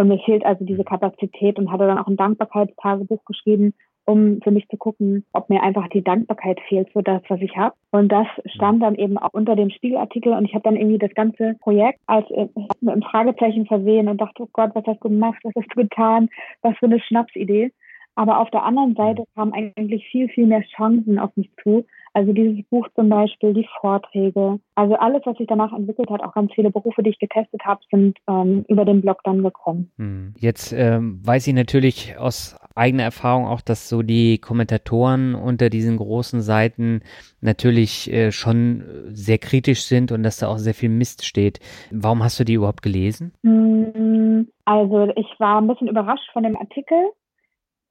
Und 0.00 0.08
mir 0.08 0.18
fehlt 0.20 0.46
also 0.46 0.64
diese 0.64 0.82
Kapazität 0.82 1.58
und 1.58 1.70
hatte 1.70 1.86
dann 1.86 1.98
auch 1.98 2.06
ein 2.06 2.16
Dankbarkeitstagebuch 2.16 3.22
geschrieben, 3.26 3.74
um 4.06 4.40
für 4.42 4.50
mich 4.50 4.66
zu 4.68 4.78
gucken, 4.78 5.26
ob 5.34 5.50
mir 5.50 5.62
einfach 5.62 5.88
die 5.88 6.02
Dankbarkeit 6.02 6.58
fehlt 6.70 6.88
für 6.90 7.02
das, 7.02 7.20
was 7.28 7.38
ich 7.42 7.54
habe. 7.54 7.74
Und 7.90 8.10
das 8.10 8.26
stand 8.46 8.82
dann 8.82 8.94
eben 8.94 9.18
auch 9.18 9.34
unter 9.34 9.56
dem 9.56 9.68
Spiegelartikel 9.68 10.32
und 10.32 10.46
ich 10.46 10.54
habe 10.54 10.62
dann 10.62 10.76
irgendwie 10.76 10.96
das 10.96 11.12
ganze 11.14 11.54
Projekt 11.60 12.00
als 12.06 12.30
äh, 12.30 12.48
mit 12.80 12.92
einem 12.92 13.02
Fragezeichen 13.02 13.66
versehen 13.66 14.08
und 14.08 14.18
dachte, 14.18 14.44
oh 14.44 14.48
Gott, 14.54 14.70
was 14.72 14.86
hast 14.86 15.04
du 15.04 15.10
gemacht, 15.10 15.38
was 15.42 15.52
hast 15.54 15.68
du 15.68 15.82
getan, 15.82 16.30
was 16.62 16.74
für 16.78 16.86
eine 16.86 16.98
Schnapsidee. 16.98 17.70
Aber 18.20 18.38
auf 18.38 18.50
der 18.50 18.64
anderen 18.64 18.94
Seite 18.96 19.24
kamen 19.34 19.54
eigentlich 19.54 20.06
viel, 20.10 20.28
viel 20.28 20.46
mehr 20.46 20.62
Chancen 20.76 21.18
auf 21.18 21.34
mich 21.36 21.50
zu. 21.62 21.86
Also 22.12 22.34
dieses 22.34 22.62
Buch 22.68 22.86
zum 22.94 23.08
Beispiel, 23.08 23.54
die 23.54 23.66
Vorträge, 23.80 24.60
also 24.74 24.94
alles, 24.96 25.22
was 25.24 25.38
sich 25.38 25.46
danach 25.46 25.72
entwickelt 25.72 26.10
hat, 26.10 26.22
auch 26.22 26.34
ganz 26.34 26.52
viele 26.52 26.70
Berufe, 26.70 27.02
die 27.02 27.08
ich 27.08 27.18
getestet 27.18 27.62
habe, 27.64 27.80
sind 27.90 28.18
ähm, 28.28 28.66
über 28.68 28.84
den 28.84 29.00
Blog 29.00 29.20
dann 29.24 29.42
gekommen. 29.42 29.90
Hm. 29.96 30.34
Jetzt 30.38 30.74
ähm, 30.74 31.22
weiß 31.24 31.46
ich 31.46 31.54
natürlich 31.54 32.18
aus 32.18 32.58
eigener 32.74 33.04
Erfahrung 33.04 33.46
auch, 33.46 33.62
dass 33.62 33.88
so 33.88 34.02
die 34.02 34.36
Kommentatoren 34.36 35.34
unter 35.34 35.70
diesen 35.70 35.96
großen 35.96 36.42
Seiten 36.42 37.00
natürlich 37.40 38.12
äh, 38.12 38.32
schon 38.32 38.84
sehr 39.06 39.38
kritisch 39.38 39.84
sind 39.84 40.12
und 40.12 40.24
dass 40.24 40.40
da 40.40 40.48
auch 40.48 40.58
sehr 40.58 40.74
viel 40.74 40.90
Mist 40.90 41.24
steht. 41.24 41.58
Warum 41.90 42.22
hast 42.22 42.38
du 42.38 42.44
die 42.44 42.54
überhaupt 42.54 42.82
gelesen? 42.82 43.32
Hm, 43.44 44.46
also 44.66 45.10
ich 45.16 45.28
war 45.38 45.58
ein 45.58 45.68
bisschen 45.68 45.88
überrascht 45.88 46.30
von 46.34 46.42
dem 46.42 46.58
Artikel 46.58 46.98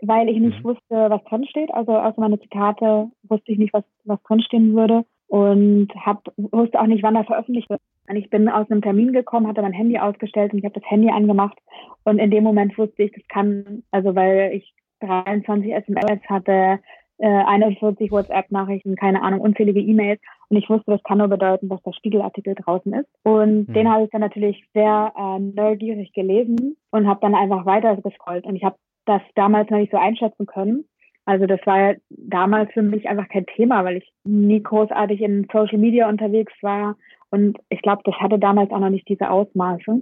weil 0.02 0.30
ich 0.30 0.40
nicht 0.40 0.60
mhm. 0.60 0.70
wusste, 0.70 1.10
was 1.10 1.24
drin 1.26 1.46
steht. 1.46 1.74
Also 1.74 1.94
außer 1.94 2.20
meine 2.20 2.40
Zitate 2.40 3.10
wusste 3.24 3.52
ich 3.52 3.58
nicht, 3.58 3.74
was, 3.74 3.84
was 4.06 4.22
drin 4.24 4.42
stehen 4.42 4.76
würde 4.76 5.06
und 5.28 5.90
hab, 5.96 6.24
wusste 6.38 6.80
auch 6.82 6.88
nicht, 6.88 7.04
wann 7.04 7.16
er 7.16 7.24
veröffentlicht 7.24 7.70
wird. 7.70 7.82
Und 8.10 8.16
ich 8.16 8.30
bin 8.30 8.50
aus 8.50 8.70
einem 8.70 8.82
Termin 8.82 9.14
gekommen, 9.14 9.48
hatte 9.48 9.62
mein 9.62 9.74
Handy 9.74 10.00
ausgestellt 10.00 10.52
und 10.52 10.60
ich 10.60 10.66
habe 10.66 10.80
das 10.80 10.90
Handy 10.90 11.10
angemacht 11.10 11.58
und 12.04 12.18
in 12.18 12.32
dem 12.32 12.44
Moment 12.44 12.78
wusste 12.78 13.04
ich, 13.04 13.12
das 13.12 13.28
kann, 13.28 13.84
also 13.92 14.16
weil 14.16 14.52
ich 14.54 14.74
23 15.02 15.72
SMS 15.72 16.20
hatte, 16.28 16.80
äh, 17.20 17.28
41 17.28 18.12
WhatsApp-Nachrichten, 18.12 18.96
keine 18.96 19.22
Ahnung, 19.22 19.42
unzählige 19.42 19.80
E-Mails 19.80 20.20
und 20.50 20.58
ich 20.58 20.70
wusste, 20.70 20.92
das 20.92 21.04
kann 21.04 21.20
nur 21.20 21.28
bedeuten, 21.28 21.70
dass 21.70 21.84
der 21.84 21.94
Spiegelartikel 21.94 22.56
draußen 22.56 22.92
ist. 22.94 23.10
Und 23.24 23.70
mhm. 23.70 23.74
den 23.74 23.92
habe 23.92 24.06
ich 24.06 24.10
dann 24.10 24.22
natürlich 24.22 24.66
sehr 24.74 25.14
äh, 25.16 25.40
neugierig 25.40 26.12
gelesen 26.14 26.78
und 26.92 27.08
habe 27.08 27.20
dann 27.22 27.36
einfach 27.36 27.66
weiter 27.66 27.96
gescrollt 27.98 28.46
und 28.46 28.56
ich 28.56 28.64
habe 28.64 28.78
das 29.06 29.22
damals 29.36 29.70
noch 29.70 29.78
nicht 29.78 29.92
so 29.92 29.98
einschätzen 29.98 30.46
können. 30.46 30.86
Also 31.26 31.46
das 31.46 31.60
war 31.66 31.80
ja 31.80 31.96
damals 32.10 32.72
für 32.74 32.82
mich 32.82 33.08
einfach 33.08 33.30
kein 33.30 33.46
Thema, 33.46 33.86
weil 33.86 33.98
ich 33.98 34.12
nie 34.24 34.64
großartig 34.64 35.22
in 35.22 35.48
Social 35.52 35.78
Media 35.78 36.10
unterwegs 36.10 36.54
war. 36.62 36.98
Und 37.30 37.58
ich 37.70 37.82
glaube, 37.82 38.02
das 38.04 38.16
hatte 38.16 38.40
damals 38.40 38.72
auch 38.72 38.80
noch 38.80 38.90
nicht 38.90 39.08
diese 39.08 39.30
Ausmaße, 39.30 40.02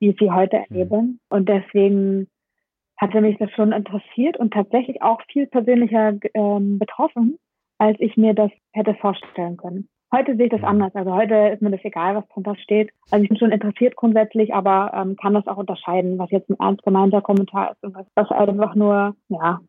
wie 0.00 0.08
ich 0.08 0.16
sie 0.18 0.30
heute 0.30 0.56
mhm. 0.56 0.64
erlebe. 0.68 1.02
Und 1.28 1.48
deswegen 1.48 2.28
hatte 2.98 3.20
mich 3.20 3.38
das 3.38 3.50
schon 3.52 3.72
interessiert 3.72 4.36
und 4.38 4.52
tatsächlich 4.52 5.02
auch 5.02 5.20
viel 5.30 5.46
persönlicher 5.46 6.14
ähm, 6.34 6.78
betroffen, 6.78 7.38
als 7.78 7.96
ich 8.00 8.16
mir 8.16 8.34
das 8.34 8.50
hätte 8.72 8.94
vorstellen 8.94 9.56
können. 9.56 9.88
Heute 10.14 10.36
sehe 10.36 10.46
ich 10.46 10.52
das 10.52 10.62
anders. 10.62 10.94
Also 10.94 11.12
heute 11.12 11.34
ist 11.52 11.62
mir 11.62 11.70
das 11.70 11.84
egal, 11.84 12.14
was 12.14 12.28
drunter 12.28 12.56
steht. 12.56 12.90
Also 13.10 13.22
ich 13.22 13.28
bin 13.28 13.38
schon 13.38 13.50
interessiert 13.50 13.96
grundsätzlich, 13.96 14.54
aber 14.54 14.92
ähm, 14.94 15.16
kann 15.16 15.34
das 15.34 15.46
auch 15.46 15.56
unterscheiden, 15.56 16.18
was 16.18 16.30
jetzt 16.30 16.48
ein 16.48 16.56
ernst 16.60 16.82
gemeinter 16.84 17.22
Kommentar 17.22 17.72
ist 17.72 17.82
und 17.82 17.94
was, 17.94 18.06
was 18.14 18.30
einfach 18.30 18.74
nur, 18.74 19.16
ja, 19.28 19.60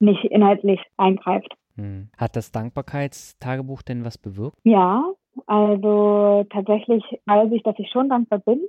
nicht 0.00 0.24
inhaltlich 0.24 0.80
eingreift. 0.96 1.54
Hm. 1.76 2.08
Hat 2.16 2.36
das 2.36 2.52
Dankbarkeitstagebuch 2.52 3.82
denn 3.82 4.04
was 4.04 4.18
bewirkt? 4.18 4.58
Ja, 4.64 5.04
also 5.46 6.44
tatsächlich 6.50 7.04
weiß 7.26 7.52
ich, 7.52 7.62
dass 7.62 7.78
ich 7.78 7.90
schon 7.90 8.08
dankbar 8.08 8.40
bin 8.40 8.66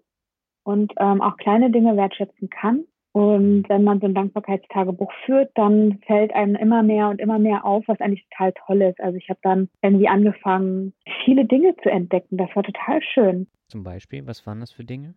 und 0.63 0.93
ähm, 0.97 1.21
auch 1.21 1.37
kleine 1.37 1.71
Dinge 1.71 1.95
wertschätzen 1.95 2.49
kann. 2.49 2.85
Und 3.17 3.67
wenn 3.67 3.83
man 3.83 3.99
so 3.99 4.05
ein 4.05 4.13
Dankbarkeitstagebuch 4.13 5.11
führt, 5.25 5.49
dann 5.55 5.97
fällt 6.05 6.31
einem 6.35 6.55
immer 6.55 6.83
mehr 6.83 7.09
und 7.09 7.19
immer 7.19 7.39
mehr 7.39 7.65
auf, 7.65 7.83
was 7.87 7.99
eigentlich 7.99 8.27
total 8.29 8.53
toll 8.53 8.83
ist. 8.83 8.99
Also 9.01 9.17
ich 9.17 9.27
habe 9.29 9.39
dann 9.41 9.69
irgendwie 9.81 10.07
angefangen, 10.07 10.93
viele 11.25 11.45
Dinge 11.45 11.75
zu 11.81 11.89
entdecken. 11.89 12.37
Das 12.37 12.55
war 12.55 12.61
total 12.61 13.01
schön. 13.01 13.47
Zum 13.69 13.81
Beispiel, 13.81 14.27
was 14.27 14.45
waren 14.45 14.59
das 14.59 14.71
für 14.71 14.83
Dinge? 14.83 15.15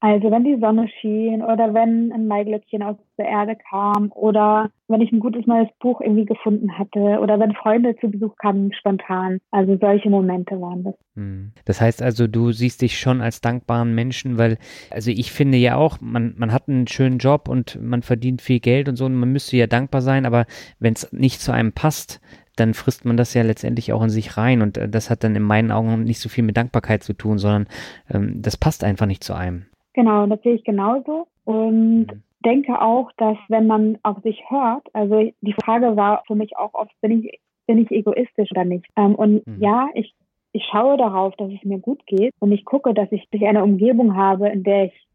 Also 0.00 0.30
wenn 0.30 0.44
die 0.44 0.58
Sonne 0.58 0.88
schien 1.00 1.42
oder 1.42 1.74
wenn 1.74 2.10
ein 2.10 2.26
Maiglöckchen 2.26 2.82
aus 2.82 2.96
der 3.18 3.26
Erde 3.26 3.56
kam 3.68 4.10
oder 4.14 4.70
wenn 4.88 5.02
ich 5.02 5.12
ein 5.12 5.20
gutes 5.20 5.46
neues 5.46 5.68
Buch 5.78 6.00
irgendwie 6.00 6.24
gefunden 6.24 6.78
hatte 6.78 7.20
oder 7.20 7.38
wenn 7.38 7.54
Freunde 7.54 7.94
zu 7.96 8.10
Besuch 8.10 8.34
kamen 8.36 8.72
spontan. 8.72 9.40
Also 9.50 9.76
solche 9.78 10.08
Momente 10.08 10.58
waren 10.58 10.84
das. 10.84 10.94
Hm. 11.16 11.52
Das 11.66 11.82
heißt 11.82 12.02
also, 12.02 12.26
du 12.26 12.50
siehst 12.50 12.80
dich 12.80 12.98
schon 12.98 13.20
als 13.20 13.42
dankbaren 13.42 13.94
Menschen, 13.94 14.38
weil, 14.38 14.56
also 14.90 15.10
ich 15.10 15.32
finde 15.32 15.58
ja 15.58 15.76
auch, 15.76 16.00
man, 16.00 16.34
man 16.38 16.50
hat 16.50 16.68
einen 16.68 16.86
schönen 16.86 17.18
Job 17.18 17.46
und 17.48 17.78
man 17.82 18.00
verdient 18.00 18.40
viel 18.40 18.60
Geld 18.60 18.88
und 18.88 18.96
so 18.96 19.04
und 19.04 19.14
man 19.14 19.30
müsste 19.30 19.58
ja 19.58 19.66
dankbar 19.66 20.00
sein, 20.00 20.24
aber 20.24 20.46
wenn 20.78 20.94
es 20.94 21.12
nicht 21.12 21.42
zu 21.42 21.52
einem 21.52 21.72
passt, 21.72 22.22
dann 22.56 22.74
frisst 22.74 23.04
man 23.04 23.16
das 23.16 23.34
ja 23.34 23.42
letztendlich 23.42 23.92
auch 23.92 24.02
in 24.02 24.10
sich 24.10 24.36
rein 24.36 24.62
und 24.62 24.78
äh, 24.78 24.88
das 24.88 25.10
hat 25.10 25.24
dann 25.24 25.36
in 25.36 25.42
meinen 25.42 25.70
Augen 25.70 26.04
nicht 26.04 26.20
so 26.20 26.28
viel 26.28 26.44
mit 26.44 26.56
Dankbarkeit 26.56 27.02
zu 27.02 27.12
tun, 27.12 27.38
sondern 27.38 27.66
ähm, 28.10 28.40
das 28.40 28.56
passt 28.56 28.82
einfach 28.82 29.06
nicht 29.06 29.24
zu 29.24 29.34
einem. 29.34 29.66
Genau, 30.00 30.26
das 30.26 30.40
sehe 30.40 30.54
ich 30.54 30.64
genauso. 30.64 31.26
Und 31.44 32.06
mhm. 32.06 32.22
denke 32.42 32.80
auch, 32.80 33.12
dass 33.18 33.36
wenn 33.48 33.66
man 33.66 33.98
auf 34.02 34.16
sich 34.22 34.42
hört, 34.48 34.88
also 34.94 35.30
die 35.42 35.54
Frage 35.62 35.94
war 35.94 36.22
für 36.26 36.34
mich 36.34 36.56
auch 36.56 36.72
oft, 36.72 36.98
bin 37.02 37.22
ich, 37.22 37.38
bin 37.66 37.76
ich 37.76 37.90
egoistisch 37.90 38.50
oder 38.52 38.64
nicht? 38.64 38.86
Ähm, 38.96 39.14
und 39.14 39.46
mhm. 39.46 39.60
ja, 39.60 39.90
ich, 39.92 40.14
ich 40.52 40.64
schaue 40.72 40.96
darauf, 40.96 41.36
dass 41.36 41.52
es 41.52 41.62
mir 41.64 41.78
gut 41.78 42.06
geht 42.06 42.32
und 42.38 42.50
ich 42.50 42.64
gucke, 42.64 42.94
dass 42.94 43.12
ich 43.12 43.28
eine 43.46 43.62
Umgebung 43.62 44.16
habe, 44.16 44.48
in 44.48 44.62
der 44.62 44.86
ich 44.86 45.06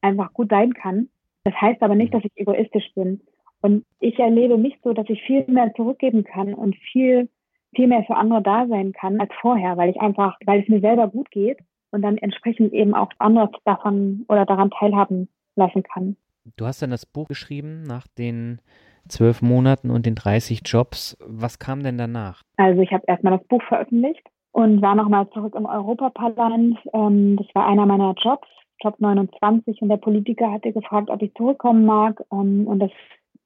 einfach 0.00 0.32
gut 0.32 0.50
sein 0.50 0.74
kann. 0.74 1.08
Das 1.44 1.54
heißt 1.54 1.80
aber 1.80 1.94
nicht, 1.94 2.12
mhm. 2.12 2.16
dass 2.18 2.24
ich 2.24 2.32
egoistisch 2.34 2.92
bin. 2.96 3.20
Und 3.60 3.84
ich 4.00 4.18
erlebe 4.18 4.58
mich 4.58 4.76
so, 4.82 4.92
dass 4.92 5.08
ich 5.08 5.22
viel 5.22 5.44
mehr 5.46 5.72
zurückgeben 5.74 6.24
kann 6.24 6.52
und 6.52 6.74
viel, 6.90 7.28
viel 7.76 7.86
mehr 7.86 8.02
für 8.02 8.16
andere 8.16 8.42
da 8.42 8.66
sein 8.66 8.92
kann 8.92 9.20
als 9.20 9.30
vorher, 9.40 9.76
weil 9.76 9.90
ich 9.90 10.00
einfach, 10.00 10.36
weil 10.46 10.62
es 10.62 10.68
mir 10.68 10.80
selber 10.80 11.06
gut 11.06 11.30
geht 11.30 11.58
und 11.92 12.02
dann 12.02 12.16
entsprechend 12.18 12.72
eben 12.72 12.94
auch 12.94 13.10
andere 13.18 13.50
davon 13.64 14.24
oder 14.28 14.44
daran 14.44 14.70
teilhaben 14.70 15.28
lassen 15.56 15.82
kann. 15.82 16.16
Du 16.56 16.66
hast 16.66 16.82
dann 16.82 16.90
das 16.90 17.06
Buch 17.06 17.28
geschrieben 17.28 17.82
nach 17.82 18.06
den 18.18 18.60
zwölf 19.08 19.42
Monaten 19.42 19.90
und 19.90 20.06
den 20.06 20.14
30 20.14 20.62
Jobs. 20.64 21.16
Was 21.24 21.58
kam 21.58 21.82
denn 21.82 21.98
danach? 21.98 22.42
Also 22.56 22.82
ich 22.82 22.92
habe 22.92 23.04
erstmal 23.06 23.38
das 23.38 23.46
Buch 23.46 23.62
veröffentlicht 23.68 24.22
und 24.52 24.82
war 24.82 24.94
nochmal 24.94 25.28
zurück 25.30 25.54
im 25.54 25.66
Europaparlament. 25.66 26.78
Ähm, 26.92 27.36
das 27.36 27.46
war 27.54 27.66
einer 27.66 27.86
meiner 27.86 28.14
Jobs, 28.18 28.48
Job 28.82 28.96
29. 28.98 29.82
Und 29.82 29.88
der 29.88 29.96
Politiker 29.96 30.50
hatte 30.50 30.72
gefragt, 30.72 31.10
ob 31.10 31.22
ich 31.22 31.34
zurückkommen 31.34 31.84
mag. 31.84 32.22
Ähm, 32.32 32.66
und 32.66 32.80
das 32.80 32.90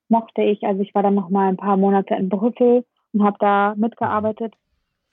mochte 0.09 0.43
ich. 0.43 0.63
Also 0.65 0.83
ich 0.83 0.95
war 0.95 1.03
dann 1.03 1.15
nochmal 1.15 1.49
ein 1.49 1.57
paar 1.57 1.77
Monate 1.77 2.15
in 2.15 2.29
Brüssel 2.29 2.85
und 3.13 3.23
habe 3.23 3.37
da 3.41 3.75
mitgearbeitet 3.77 4.55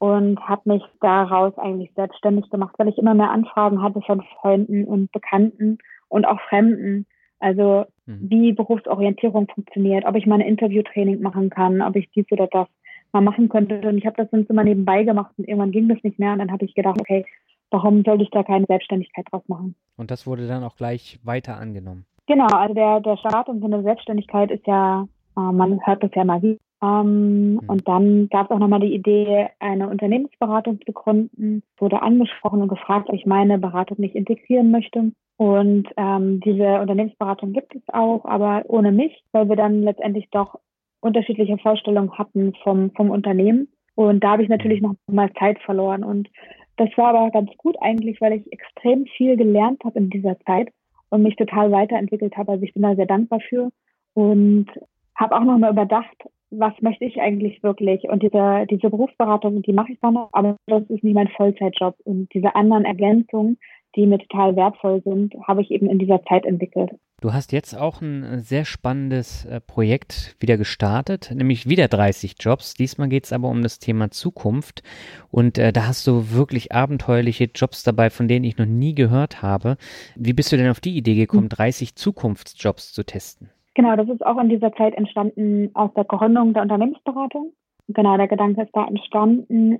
und 0.04 0.38
habe 0.50 0.74
mich 0.74 0.84
daraus 1.00 1.58
eigentlich 1.58 1.90
selbstständig 1.96 2.50
gemacht, 2.50 2.76
weil 2.78 2.90
ich 2.90 2.98
immer 2.98 3.14
mehr 3.14 3.32
Anfragen 3.32 3.82
hatte 3.82 4.02
von 4.02 4.22
Freunden 4.42 4.84
und 4.84 5.10
Bekannten 5.14 5.78
und 6.10 6.26
auch 6.26 6.42
Fremden. 6.50 7.06
Also 7.40 7.86
mhm. 8.06 8.30
wie 8.30 8.52
Berufsorientierung 8.52 9.48
funktioniert, 9.48 10.04
ob 10.04 10.18
ich 10.18 10.26
mal 10.26 10.36
ein 10.36 10.42
Interviewtraining 10.42 11.22
machen 11.22 11.50
kann, 11.50 11.82
ob 11.82 11.96
ich 11.96 12.12
dies 12.12 12.26
oder 12.32 12.48
das 12.48 12.68
mal 13.14 13.22
machen 13.22 13.48
könnte. 13.48 13.80
Und 13.88 13.98
ich 13.98 14.06
habe 14.06 14.18
das 14.18 14.30
dann 14.30 14.46
immer 14.46 14.66
nebenbei 14.66 15.06
gemacht 15.06 15.32
und 15.38 15.48
irgendwann 15.48 15.72
ging 15.72 15.88
das 15.88 16.04
nicht 16.04 16.20
mehr. 16.20 16.34
Und 16.34 16.40
dann 16.40 16.52
habe 16.52 16.66
ich 16.66 16.76
gedacht, 16.76 17.00
okay, 17.00 17.26
warum 17.72 18.04
sollte 18.04 18.24
ich 18.24 18.30
da 18.32 18.44
keine 18.44 18.66
Selbstständigkeit 18.66 19.26
draus 19.32 19.48
machen? 19.48 19.74
Und 19.96 20.12
das 20.12 20.28
wurde 20.28 20.50
dann 20.50 20.66
auch 20.66 20.76
gleich 20.76 21.18
weiter 21.24 21.58
angenommen. 21.58 22.06
Genau, 22.28 22.48
also 22.48 22.74
der, 22.74 23.00
der 23.00 23.16
Start 23.16 23.48
in 23.48 23.62
so 23.62 23.68
eine 23.68 23.84
Selbstständigkeit 23.84 24.52
ist 24.52 24.68
ja, 24.68 25.08
äh, 25.38 25.40
man 25.40 25.80
hört 25.86 26.04
das 26.04 26.12
ja 26.14 26.26
mal 26.26 26.42
wie 26.42 26.60
ähm, 26.84 27.54
mhm. 27.54 27.60
Und 27.68 27.88
dann 27.88 28.28
gab 28.30 28.48
es 28.48 28.52
auch 28.52 28.60
nochmal 28.60 28.82
die 28.82 28.94
Idee, 28.94 29.48
eine 29.60 29.90
Unternehmensberatung 29.90 30.80
zu 30.86 30.92
gründen. 30.92 31.64
Wurde 31.78 32.02
angesprochen 32.02 32.62
und 32.62 32.68
gefragt, 32.68 33.10
ob 33.10 33.16
ich 33.16 33.26
meine 33.26 33.58
Beratung 33.58 33.98
nicht 34.00 34.16
integrieren 34.16 34.70
möchte. 34.72 35.14
Und 35.38 35.88
ähm, 35.98 36.42
diese 36.42 36.82
Unternehmensberatung 36.82 37.54
gibt 37.54 37.74
es 37.74 37.82
auch, 37.88 38.26
aber 38.26 38.64
ohne 38.68 38.92
mich, 38.92 39.24
weil 39.32 39.50
wir 39.50 39.56
dann 39.56 39.82
letztendlich 39.82 40.30
doch 40.32 40.60
unterschiedliche 41.00 41.58
Vorstellungen 41.58 42.18
hatten 42.18 42.54
vom, 42.64 42.92
vom 42.92 43.10
Unternehmen. 43.10 43.70
Und 43.96 44.24
da 44.24 44.32
habe 44.32 44.44
ich 44.44 44.50
natürlich 44.50 44.82
noch 44.82 44.96
mal 45.08 45.32
Zeit 45.40 45.60
verloren. 45.60 46.04
Und 46.04 46.30
das 46.78 46.90
war 46.98 47.16
aber 47.16 47.32
ganz 47.32 47.50
gut 47.58 47.76
eigentlich, 47.82 48.20
weil 48.20 48.34
ich 48.34 48.52
extrem 48.52 49.06
viel 49.06 49.38
gelernt 49.38 49.84
habe 49.86 50.00
in 50.00 50.10
dieser 50.10 50.38
Zeit 50.42 50.70
und 51.10 51.24
mich 51.24 51.36
total 51.36 51.72
weiterentwickelt 51.72 52.36
habe. 52.36 52.54
Also 52.54 52.64
ich 52.64 52.74
bin 52.74 52.84
da 52.84 52.96
sehr 52.96 53.06
dankbar 53.06 53.40
für 53.40 53.70
und 54.14 54.68
habe 55.16 55.36
auch 55.36 55.44
noch 55.44 55.58
mal 55.58 55.72
überdacht, 55.72 56.16
was 56.58 56.74
möchte 56.82 57.06
ich 57.06 57.20
eigentlich 57.20 57.62
wirklich? 57.64 58.04
Und 58.10 58.24
diese, 58.24 58.66
diese 58.70 58.90
Berufsberatung, 58.90 59.62
die 59.62 59.74
mache 59.74 59.92
ich 59.94 60.00
dann 60.02 60.16
noch, 60.16 60.30
aber 60.32 60.56
das 60.68 60.84
ist 60.90 61.04
nicht 61.04 61.14
mein 61.14 61.30
Vollzeitjob. 61.30 61.96
Und 62.04 62.34
diese 62.34 62.56
anderen 62.56 62.86
Ergänzungen, 62.86 63.58
die 63.96 64.08
mir 64.08 64.20
total 64.20 64.56
wertvoll 64.56 65.02
sind, 65.04 65.34
habe 65.48 65.62
ich 65.62 65.72
eben 65.72 65.90
in 65.90 66.00
dieser 66.00 66.24
Zeit 66.24 66.46
entwickelt. 66.46 66.92
Du 67.22 67.32
hast 67.32 67.54
jetzt 67.54 67.78
auch 67.78 68.02
ein 68.02 68.42
sehr 68.42 68.66
spannendes 68.66 69.46
äh, 69.46 69.62
Projekt 69.62 70.36
wieder 70.40 70.58
gestartet, 70.58 71.32
nämlich 71.34 71.70
wieder 71.70 71.88
30 71.88 72.36
Jobs. 72.40 72.74
Diesmal 72.74 73.08
geht 73.08 73.26
es 73.26 73.34
aber 73.34 73.48
um 73.50 73.62
das 73.62 73.80
Thema 73.80 74.12
Zukunft. 74.12 74.84
Und 75.32 75.58
äh, 75.58 75.72
da 75.72 75.88
hast 75.88 76.06
du 76.06 76.32
wirklich 76.32 76.74
abenteuerliche 76.74 77.50
Jobs 77.56 77.84
dabei, 77.84 78.10
von 78.10 78.28
denen 78.28 78.44
ich 78.44 78.58
noch 78.58 78.66
nie 78.66 78.94
gehört 78.94 79.42
habe. 79.42 79.78
Wie 80.16 80.34
bist 80.34 80.52
du 80.52 80.58
denn 80.58 80.70
auf 80.70 80.82
die 80.82 80.98
Idee 80.98 81.16
gekommen, 81.16 81.48
30 81.48 81.90
hm. 81.90 81.96
Zukunftsjobs 81.96 82.92
zu 82.92 83.06
testen? 83.06 83.50
Genau, 83.76 83.96
das 83.96 84.08
ist 84.08 84.26
auch 84.26 84.38
in 84.38 84.50
dieser 84.50 84.72
Zeit 84.74 84.94
entstanden 84.94 85.72
aus 85.74 85.92
der 85.96 86.04
Gründung 86.04 86.54
der 86.54 86.62
Unternehmensberatung. 86.62 87.54
Genau, 87.88 88.18
der 88.18 88.28
Gedanke 88.28 88.62
ist 88.62 88.76
da 88.76 88.86
entstanden. 88.86 89.80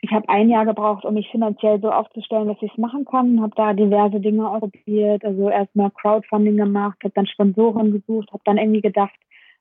Ich 0.00 0.12
habe 0.12 0.28
ein 0.28 0.48
Jahr 0.48 0.66
gebraucht, 0.66 1.04
um 1.04 1.14
mich 1.14 1.28
finanziell 1.30 1.80
so 1.80 1.90
aufzustellen, 1.90 2.48
dass 2.48 2.62
ich 2.62 2.70
es 2.70 2.78
machen 2.78 3.04
kann. 3.04 3.40
Habe 3.40 3.54
da 3.56 3.72
diverse 3.72 4.20
Dinge 4.20 4.48
ausprobiert. 4.48 5.24
Also 5.24 5.48
erstmal 5.48 5.90
Crowdfunding 5.90 6.56
gemacht, 6.56 6.98
habe 7.02 7.14
dann 7.14 7.26
Sponsoren 7.26 7.92
gesucht, 7.92 8.30
habe 8.32 8.42
dann 8.44 8.58
irgendwie 8.58 8.82
gedacht, 8.82 9.14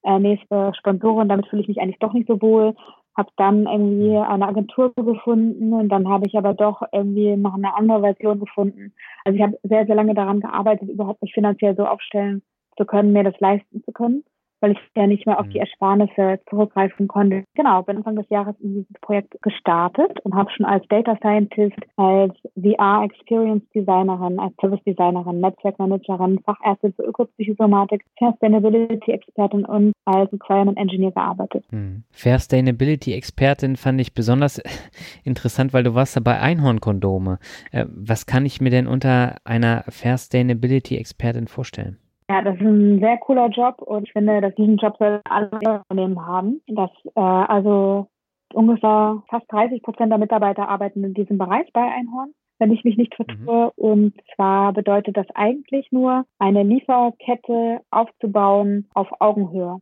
äh, 0.03 0.19
nächste 0.19 0.73
Sponsorin, 0.77 1.29
damit 1.29 1.47
fühle 1.47 1.63
ich 1.63 1.67
mich 1.67 1.81
eigentlich 1.81 1.99
doch 1.99 2.13
nicht 2.13 2.27
so 2.27 2.39
wohl. 2.41 2.75
Habe 3.15 3.31
dann 3.37 3.65
irgendwie 3.65 4.15
eine 4.15 4.47
Agentur 4.47 4.93
gefunden 4.93 5.73
und 5.73 5.89
dann 5.89 6.07
habe 6.07 6.27
ich 6.27 6.37
aber 6.37 6.53
doch 6.53 6.83
irgendwie 6.91 7.35
noch 7.35 7.55
eine 7.55 7.75
andere 7.75 8.01
Version 8.01 8.39
gefunden. 8.39 8.93
Also 9.25 9.37
ich 9.37 9.41
habe 9.41 9.57
sehr, 9.63 9.87
sehr 9.87 9.95
lange 9.95 10.13
daran 10.13 10.41
gearbeitet, 10.41 10.89
überhaupt 10.89 11.23
mich 11.23 11.33
finanziell 11.33 11.75
so 11.75 11.85
aufstellen 11.87 12.43
zu 12.77 12.85
können, 12.85 13.13
mir 13.13 13.23
das 13.23 13.39
leisten 13.39 13.83
zu 13.83 13.91
können 13.91 14.23
weil 14.59 14.71
ich 14.71 14.77
ja 14.95 15.07
nicht 15.07 15.25
mehr 15.25 15.39
auf 15.39 15.47
die 15.47 15.59
mhm. 15.59 15.65
Ersparnisse 15.65 16.39
zurückgreifen 16.49 17.07
konnte. 17.07 17.43
Genau, 17.55 17.83
bin 17.83 17.97
Anfang 17.97 18.15
des 18.15 18.29
Jahres 18.29 18.55
in 18.59 18.75
dieses 18.75 19.01
Projekt 19.01 19.39
gestartet 19.41 20.19
und 20.23 20.35
habe 20.35 20.49
schon 20.51 20.65
als 20.65 20.85
Data 20.87 21.15
Scientist, 21.17 21.77
als 21.95 22.33
VR 22.55 23.03
Experience 23.03 23.63
Designerin, 23.73 24.39
als 24.39 24.53
Service 24.59 24.83
Designerin, 24.85 25.41
Netzwerkmanagerin, 25.41 26.39
Fachärztin 26.39 26.93
für 26.93 27.03
Ökopsychosomatik, 27.03 28.03
Sustainability 28.19 29.11
Expertin 29.11 29.65
und 29.65 29.93
als 30.05 30.31
Requirement 30.33 30.77
Engineer 30.77 31.11
gearbeitet. 31.11 31.65
Hm. 31.69 32.03
Sustainability 32.11 33.13
Expertin 33.13 33.75
fand 33.75 34.01
ich 34.01 34.13
besonders 34.13 34.61
interessant, 35.23 35.73
weil 35.73 35.83
du 35.83 35.93
warst 35.93 36.15
da 36.15 36.19
bei 36.19 36.39
Einhornkondome. 36.39 37.39
Äh, 37.71 37.85
was 37.89 38.25
kann 38.25 38.45
ich 38.45 38.61
mir 38.61 38.69
denn 38.69 38.87
unter 38.87 39.35
einer 39.43 39.83
Sustainability 39.87 40.97
Expertin 40.97 41.47
vorstellen? 41.47 41.97
Ja, 42.29 42.41
das 42.41 42.55
ist 42.55 42.61
ein 42.61 42.99
sehr 42.99 43.17
cooler 43.17 43.47
Job 43.49 43.81
und 43.81 44.03
ich 44.03 44.11
finde, 44.11 44.41
dass 44.41 44.53
diesen 44.55 44.77
Job 44.77 44.97
soll 44.99 45.21
alle 45.23 45.49
Unternehmen 45.49 46.25
haben. 46.25 46.61
Dass, 46.67 46.91
äh, 47.15 47.19
also 47.21 48.07
ungefähr 48.53 49.23
fast 49.29 49.51
30 49.51 49.81
Prozent 49.81 50.11
der 50.11 50.17
Mitarbeiter 50.17 50.67
arbeiten 50.67 51.03
in 51.03 51.13
diesem 51.13 51.37
Bereich 51.37 51.71
bei 51.73 51.81
Einhorn, 51.81 52.33
wenn 52.59 52.71
ich 52.71 52.83
mich 52.83 52.97
nicht 52.97 53.15
vertue. 53.15 53.65
Mhm. 53.65 53.71
Und 53.75 54.13
zwar 54.35 54.73
bedeutet 54.73 55.15
das 55.15 55.27
eigentlich 55.35 55.91
nur, 55.91 56.25
eine 56.37 56.63
Lieferkette 56.63 57.81
aufzubauen 57.91 58.89
auf 58.93 59.07
Augenhöhe 59.19 59.79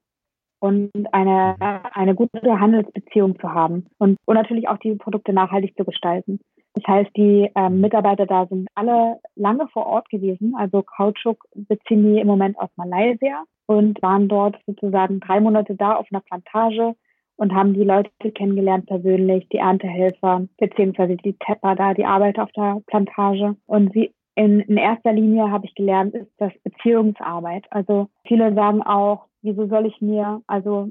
und 0.60 0.92
eine, 1.12 1.56
eine 1.94 2.16
gute 2.16 2.60
Handelsbeziehung 2.60 3.40
zu 3.40 3.54
haben 3.54 3.88
und, 3.98 4.18
und 4.26 4.36
natürlich 4.36 4.68
auch 4.68 4.78
die 4.78 4.96
Produkte 4.96 5.34
nachhaltig 5.34 5.76
zu 5.76 5.84
gestalten. 5.84 6.40
Das 6.76 6.84
heißt, 6.88 7.12
die 7.16 7.50
ähm, 7.56 7.80
Mitarbeiter 7.80 8.26
da 8.26 8.46
sind 8.48 8.68
alle 8.76 9.20
lange 9.36 9.68
vor 9.70 9.86
Ort 9.86 10.10
gewesen. 10.10 10.56
Also 10.58 10.84
Kautschuk 10.84 11.46
beziehen 11.56 12.04
die 12.04 12.20
im 12.20 12.28
Moment 12.28 12.60
aus 12.60 12.70
Malaysia 12.76 13.46
und 13.66 14.02
waren 14.02 14.28
dort 14.28 14.58
sozusagen 14.68 15.22
drei 15.22 15.40
Monate 15.40 15.76
da 15.76 15.96
auf 15.96 16.08
einer 16.12 16.22
Plantage 16.22 16.96
und 17.38 17.54
haben 17.54 17.74
die 17.74 17.84
Leute 17.84 18.10
kennengelernt 18.32 18.88
persönlich, 18.88 19.48
die 19.50 19.58
Erntehelfer, 19.58 20.48
beziehungsweise 20.58 21.16
die 21.18 21.38
Tepper 21.40 21.76
da, 21.76 21.94
die 21.94 22.06
Arbeiter 22.06 22.44
auf 22.44 22.52
der 22.52 22.82
Plantage. 22.88 23.56
Und 23.66 23.94
sie 23.94 24.14
in, 24.36 24.60
in 24.60 24.78
erster 24.78 25.14
Linie 25.14 25.50
habe 25.50 25.66
ich 25.66 25.76
gelernt, 25.76 26.14
ist 26.14 26.32
das 26.38 26.52
Beziehungsarbeit. 26.64 27.66
Also 27.70 28.10
viele 28.28 28.54
sagen 28.54 28.84
auch, 28.84 29.26
wieso 29.42 29.68
soll 29.68 29.86
ich 29.86 30.02
mir, 30.02 30.42
also 30.48 30.90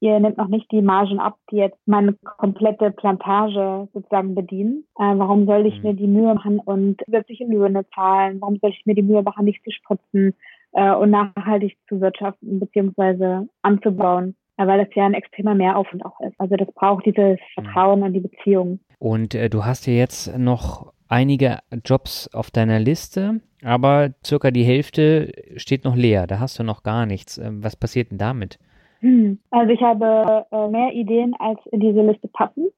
ihr 0.00 0.18
nehmt 0.20 0.38
noch 0.38 0.48
nicht 0.48 0.70
die 0.70 0.82
Margen 0.82 1.18
ab, 1.18 1.36
die 1.50 1.56
jetzt 1.56 1.78
meine 1.86 2.14
komplette 2.38 2.90
Plantage 2.90 3.88
sozusagen 3.92 4.34
bedienen. 4.34 4.84
Äh, 4.98 5.14
warum 5.16 5.46
soll 5.46 5.66
ich 5.66 5.82
mhm. 5.82 5.88
mir 5.88 5.94
die 5.94 6.06
Mühe 6.06 6.34
machen 6.34 6.60
und 6.60 7.00
zusätzliche 7.04 7.44
Löhne 7.44 7.84
zahlen? 7.94 8.40
Warum 8.40 8.58
soll 8.60 8.70
ich 8.70 8.86
mir 8.86 8.94
die 8.94 9.02
Mühe 9.02 9.22
machen, 9.22 9.44
nicht 9.44 9.62
zu 9.64 9.70
spritzen 9.70 10.34
äh, 10.72 10.92
und 10.92 11.10
nachhaltig 11.10 11.76
zu 11.88 12.00
wirtschaften 12.00 12.60
beziehungsweise 12.60 13.48
anzubauen? 13.62 14.34
Äh, 14.58 14.66
weil 14.66 14.84
das 14.84 14.94
ja 14.94 15.06
ein 15.06 15.14
extremer 15.14 15.54
Mehraufwand 15.54 16.04
auch 16.04 16.20
ist. 16.20 16.38
Also 16.38 16.56
das 16.56 16.68
braucht 16.74 17.06
dieses 17.06 17.38
mhm. 17.56 17.62
Vertrauen 17.62 18.02
an 18.02 18.12
die 18.12 18.20
Beziehung. 18.20 18.80
Und 18.98 19.34
äh, 19.34 19.48
du 19.48 19.64
hast 19.64 19.86
ja 19.86 19.94
jetzt 19.94 20.36
noch 20.36 20.92
einige 21.08 21.58
Jobs 21.84 22.28
auf 22.34 22.50
deiner 22.50 22.78
Liste, 22.78 23.40
aber 23.62 24.10
circa 24.24 24.50
die 24.50 24.64
Hälfte 24.64 25.32
steht 25.56 25.84
noch 25.84 25.96
leer. 25.96 26.26
Da 26.26 26.38
hast 26.40 26.58
du 26.58 26.64
noch 26.64 26.82
gar 26.82 27.06
nichts. 27.06 27.38
Ähm, 27.38 27.62
was 27.64 27.76
passiert 27.76 28.10
denn 28.10 28.18
damit? 28.18 28.58
Also 29.50 29.72
ich 29.72 29.82
habe 29.82 30.46
äh, 30.50 30.68
mehr 30.68 30.92
Ideen, 30.92 31.34
als 31.38 31.58
in 31.70 31.80
diese 31.80 32.02
Liste 32.02 32.28
passen. 32.28 32.68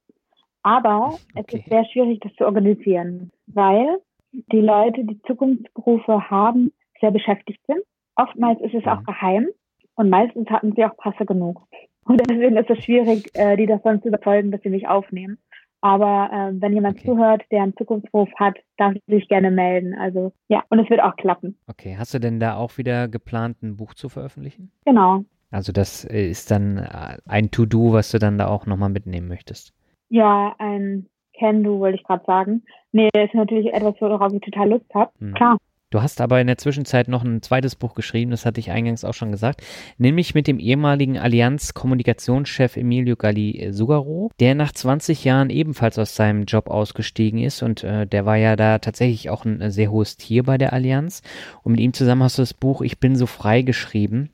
Aber 0.63 1.19
okay. 1.35 1.45
es 1.47 1.55
ist 1.55 1.69
sehr 1.71 1.85
schwierig, 1.87 2.21
das 2.21 2.35
zu 2.35 2.45
organisieren, 2.45 3.31
weil 3.47 3.99
die 4.33 4.61
Leute, 4.61 5.05
die 5.05 5.21
Zukunftsberufe 5.23 6.31
haben, 6.31 6.73
sehr 7.01 7.11
beschäftigt 7.11 7.61
sind. 7.67 7.81
Oftmals 8.17 8.61
ist 8.61 8.75
es 8.75 8.87
auch 8.87 9.03
geheim 9.05 9.49
und 9.95 10.11
meistens 10.11 10.49
hatten 10.51 10.75
sie 10.77 10.85
auch 10.85 10.97
Passe 10.97 11.25
genug. 11.25 11.63
Und 12.05 12.21
deswegen 12.21 12.57
ist 12.57 12.69
es 12.69 12.85
schwierig, 12.85 13.31
äh, 13.35 13.57
die 13.57 13.67
davon 13.67 14.03
zu 14.03 14.09
überzeugen, 14.09 14.51
dass 14.51 14.61
sie 14.63 14.69
mich 14.69 14.87
aufnehmen. 14.89 15.39
Aber 15.81 16.29
äh, 16.33 16.61
wenn 16.61 16.75
jemand 16.75 16.99
okay. 16.99 17.07
zuhört, 17.07 17.43
der 17.51 17.63
einen 17.63 17.77
Zukunftsberuf 17.77 18.29
hat, 18.37 18.59
darf 18.77 18.95
sich 19.07 19.29
gerne 19.29 19.51
melden. 19.51 19.95
Also 19.95 20.33
ja, 20.49 20.63
und 20.69 20.79
es 20.79 20.91
wird 20.91 21.01
auch 21.01 21.17
klappen. 21.17 21.57
Okay, 21.67 21.97
hast 21.99 22.13
du 22.13 22.19
denn 22.19 22.39
da 22.39 22.57
auch 22.57 22.77
wieder 22.77 23.09
geplant, 23.09 23.63
ein 23.63 23.77
Buch 23.77 23.95
zu 23.95 24.09
veröffentlichen? 24.09 24.71
Genau. 24.85 25.25
Also 25.51 25.73
das 25.73 26.05
äh, 26.05 26.29
ist 26.29 26.51
dann 26.51 26.79
äh, 26.79 27.19
ein 27.27 27.51
To-Do, 27.51 27.93
was 27.93 28.11
du 28.11 28.19
dann 28.19 28.39
da 28.39 28.49
auch 28.49 28.67
nochmal 28.67 28.91
mitnehmen 28.91 29.29
möchtest. 29.29 29.73
Ja, 30.09 30.55
ein 30.59 31.07
Can-Do, 31.39 31.81
wollte 31.81 31.97
ich 31.99 32.05
gerade 32.05 32.25
sagen. 32.25 32.63
Nee, 32.93 33.09
das 33.13 33.27
ist 33.27 33.35
natürlich 33.35 33.73
etwas, 33.73 33.95
worauf 34.01 34.33
ich 34.33 34.41
total 34.41 34.71
Lust 34.71 34.95
habe. 34.95 35.11
Hm. 35.19 35.35
Klar. 35.35 35.57
Du 35.93 36.01
hast 36.01 36.21
aber 36.21 36.41
in 36.41 36.47
der 36.47 36.57
Zwischenzeit 36.57 37.09
noch 37.09 37.25
ein 37.25 37.43
zweites 37.43 37.75
Buch 37.75 37.95
geschrieben, 37.95 38.31
das 38.31 38.47
hatte 38.47 38.61
ich 38.61 38.71
eingangs 38.71 39.05
auch 39.05 39.13
schon 39.13 39.33
gesagt, 39.33 39.63
nämlich 39.99 40.37
mit 40.37 40.47
dem 40.47 40.61
ehemaligen 40.61 41.19
Allianz-Kommunikationschef 41.19 42.77
Emilio 42.77 43.17
Galli 43.17 43.73
Sugaro, 43.73 44.31
der 44.39 44.55
nach 44.55 44.71
20 44.71 45.25
Jahren 45.25 45.51
ebenfalls 45.51 45.99
aus 45.99 46.15
seinem 46.15 46.45
Job 46.45 46.71
ausgestiegen 46.71 47.41
ist 47.41 47.65
und 47.65 47.83
äh, 47.83 48.07
der 48.07 48.25
war 48.25 48.37
ja 48.37 48.55
da 48.55 48.79
tatsächlich 48.79 49.31
auch 49.31 49.45
ein 49.45 49.73
sehr 49.73 49.91
hohes 49.91 50.17
Tier 50.17 50.45
bei 50.45 50.59
der 50.59 50.73
Allianz. 50.73 51.23
Und 51.65 51.73
mit 51.73 51.81
ihm 51.81 51.93
zusammen 51.93 52.23
hast 52.23 52.39
du 52.39 52.43
das 52.43 52.55
Buch 52.55 52.83
Ich 52.83 53.01
bin 53.01 53.17
so 53.17 53.27
frei 53.27 53.63
geschrieben. 53.63 54.31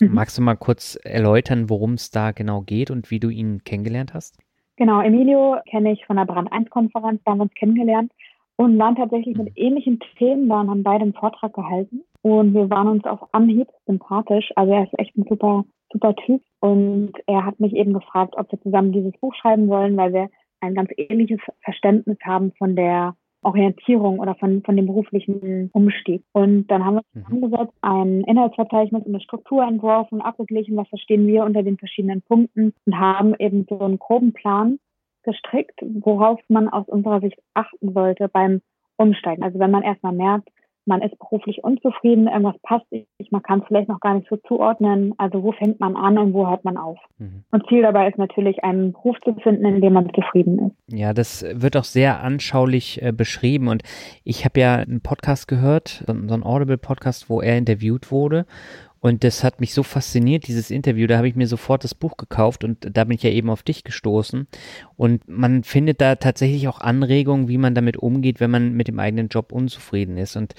Mhm. 0.00 0.14
Magst 0.14 0.38
du 0.38 0.42
mal 0.42 0.56
kurz 0.56 0.98
erläutern, 1.02 1.68
worum 1.70 1.94
es 1.94 2.10
da 2.10 2.32
genau 2.32 2.62
geht 2.62 2.90
und 2.90 3.10
wie 3.10 3.20
du 3.20 3.30
ihn 3.30 3.64
kennengelernt 3.64 4.14
hast? 4.14 4.38
Genau, 4.76 5.00
Emilio 5.00 5.56
kenne 5.68 5.92
ich 5.92 6.06
von 6.06 6.16
der 6.16 6.24
Brand 6.24 6.52
1 6.52 6.70
Konferenz, 6.70 7.20
da 7.24 7.32
haben 7.32 7.38
wir 7.38 7.44
uns 7.44 7.54
kennengelernt 7.54 8.12
und 8.56 8.78
waren 8.78 8.96
tatsächlich 8.96 9.36
mit 9.36 9.46
mhm. 9.46 9.52
ähnlichen 9.56 10.00
Themen 10.18 10.48
da 10.48 10.60
und 10.60 10.70
haben 10.70 10.82
beide 10.82 11.02
einen 11.02 11.14
Vortrag 11.14 11.54
gehalten. 11.54 12.02
Und 12.22 12.54
wir 12.54 12.68
waren 12.70 12.88
uns 12.88 13.04
auf 13.04 13.32
Anhieb 13.32 13.68
sympathisch. 13.86 14.50
Also 14.56 14.72
er 14.72 14.84
ist 14.84 14.98
echt 14.98 15.16
ein 15.16 15.24
super, 15.28 15.64
super 15.92 16.14
Typ. 16.16 16.42
Und 16.60 17.12
er 17.26 17.44
hat 17.44 17.60
mich 17.60 17.72
eben 17.72 17.92
gefragt, 17.92 18.34
ob 18.36 18.50
wir 18.50 18.60
zusammen 18.60 18.92
dieses 18.92 19.12
Buch 19.20 19.34
schreiben 19.34 19.68
wollen, 19.68 19.96
weil 19.96 20.12
wir 20.12 20.28
ein 20.60 20.74
ganz 20.74 20.90
ähnliches 20.96 21.40
Verständnis 21.62 22.18
haben 22.24 22.52
von 22.58 22.74
der 22.74 23.14
Orientierung 23.42 24.18
oder 24.18 24.34
von, 24.34 24.62
von 24.62 24.76
dem 24.76 24.86
beruflichen 24.86 25.70
Umstieg. 25.72 26.22
Und 26.32 26.66
dann 26.68 26.84
haben 26.84 26.96
wir 26.96 27.02
mhm. 27.14 27.24
zusammengesetzt, 27.24 27.74
ein 27.82 28.20
Inhaltsverzeichnis 28.24 29.02
und 29.04 29.14
eine 29.14 29.20
Struktur 29.20 29.62
entworfen, 29.62 30.20
abgeglichen, 30.20 30.76
was 30.76 30.88
verstehen 30.88 31.26
wir 31.26 31.44
unter 31.44 31.62
den 31.62 31.78
verschiedenen 31.78 32.22
Punkten 32.22 32.74
und 32.86 32.98
haben 32.98 33.34
eben 33.38 33.66
so 33.68 33.78
einen 33.80 33.98
groben 33.98 34.32
Plan 34.32 34.78
gestrickt, 35.22 35.80
worauf 35.82 36.40
man 36.48 36.68
aus 36.68 36.88
unserer 36.88 37.20
Sicht 37.20 37.38
achten 37.54 37.92
sollte 37.92 38.28
beim 38.28 38.60
Umsteigen. 38.96 39.44
Also 39.44 39.58
wenn 39.58 39.70
man 39.70 39.82
erstmal 39.82 40.14
merkt, 40.14 40.48
man 40.88 41.02
ist 41.02 41.16
beruflich 41.18 41.62
unzufrieden, 41.62 42.26
irgendwas 42.26 42.58
passt 42.62 42.90
nicht, 42.90 43.06
man 43.30 43.42
kann 43.42 43.60
es 43.60 43.66
vielleicht 43.68 43.88
noch 43.88 44.00
gar 44.00 44.14
nicht 44.14 44.28
so 44.28 44.36
zuordnen. 44.48 45.14
Also 45.18 45.42
wo 45.42 45.52
fängt 45.52 45.78
man 45.78 45.94
an 45.94 46.18
und 46.18 46.32
wo 46.32 46.48
hört 46.48 46.64
man 46.64 46.76
auf? 46.76 46.98
Mhm. 47.18 47.44
Und 47.50 47.66
Ziel 47.68 47.82
dabei 47.82 48.08
ist 48.08 48.18
natürlich, 48.18 48.64
einen 48.64 48.92
Beruf 48.92 49.16
zu 49.24 49.34
finden, 49.34 49.64
in 49.66 49.80
dem 49.80 49.92
man 49.92 50.10
zufrieden 50.14 50.58
ist. 50.58 50.98
Ja, 50.98 51.12
das 51.12 51.44
wird 51.52 51.76
auch 51.76 51.84
sehr 51.84 52.22
anschaulich 52.22 53.02
äh, 53.02 53.12
beschrieben. 53.12 53.68
Und 53.68 53.82
ich 54.24 54.44
habe 54.44 54.58
ja 54.58 54.76
einen 54.76 55.02
Podcast 55.02 55.46
gehört, 55.46 56.02
so, 56.06 56.14
so 56.26 56.34
einen 56.34 56.42
Audible-Podcast, 56.42 57.28
wo 57.30 57.40
er 57.40 57.58
interviewt 57.58 58.10
wurde. 58.10 58.46
Und 59.00 59.24
das 59.24 59.44
hat 59.44 59.60
mich 59.60 59.74
so 59.74 59.82
fasziniert, 59.82 60.48
dieses 60.48 60.70
Interview. 60.70 61.06
Da 61.06 61.18
habe 61.18 61.28
ich 61.28 61.36
mir 61.36 61.46
sofort 61.46 61.84
das 61.84 61.94
Buch 61.94 62.16
gekauft 62.16 62.64
und 62.64 62.88
da 62.96 63.04
bin 63.04 63.14
ich 63.14 63.22
ja 63.22 63.30
eben 63.30 63.50
auf 63.50 63.62
dich 63.62 63.84
gestoßen. 63.84 64.48
Und 64.96 65.28
man 65.28 65.62
findet 65.62 66.00
da 66.00 66.16
tatsächlich 66.16 66.68
auch 66.68 66.80
Anregungen, 66.80 67.48
wie 67.48 67.58
man 67.58 67.74
damit 67.74 67.96
umgeht, 67.96 68.40
wenn 68.40 68.50
man 68.50 68.72
mit 68.72 68.88
dem 68.88 68.98
eigenen 68.98 69.28
Job 69.28 69.52
unzufrieden 69.52 70.16
ist. 70.16 70.36
Und 70.36 70.54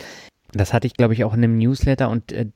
das 0.53 0.73
hatte 0.73 0.87
ich, 0.87 0.93
glaube 0.93 1.13
ich, 1.13 1.23
auch 1.23 1.33
in 1.33 1.43
einem 1.43 1.57
Newsletter 1.57 2.09
und 2.09 2.31
äh, 2.31 2.47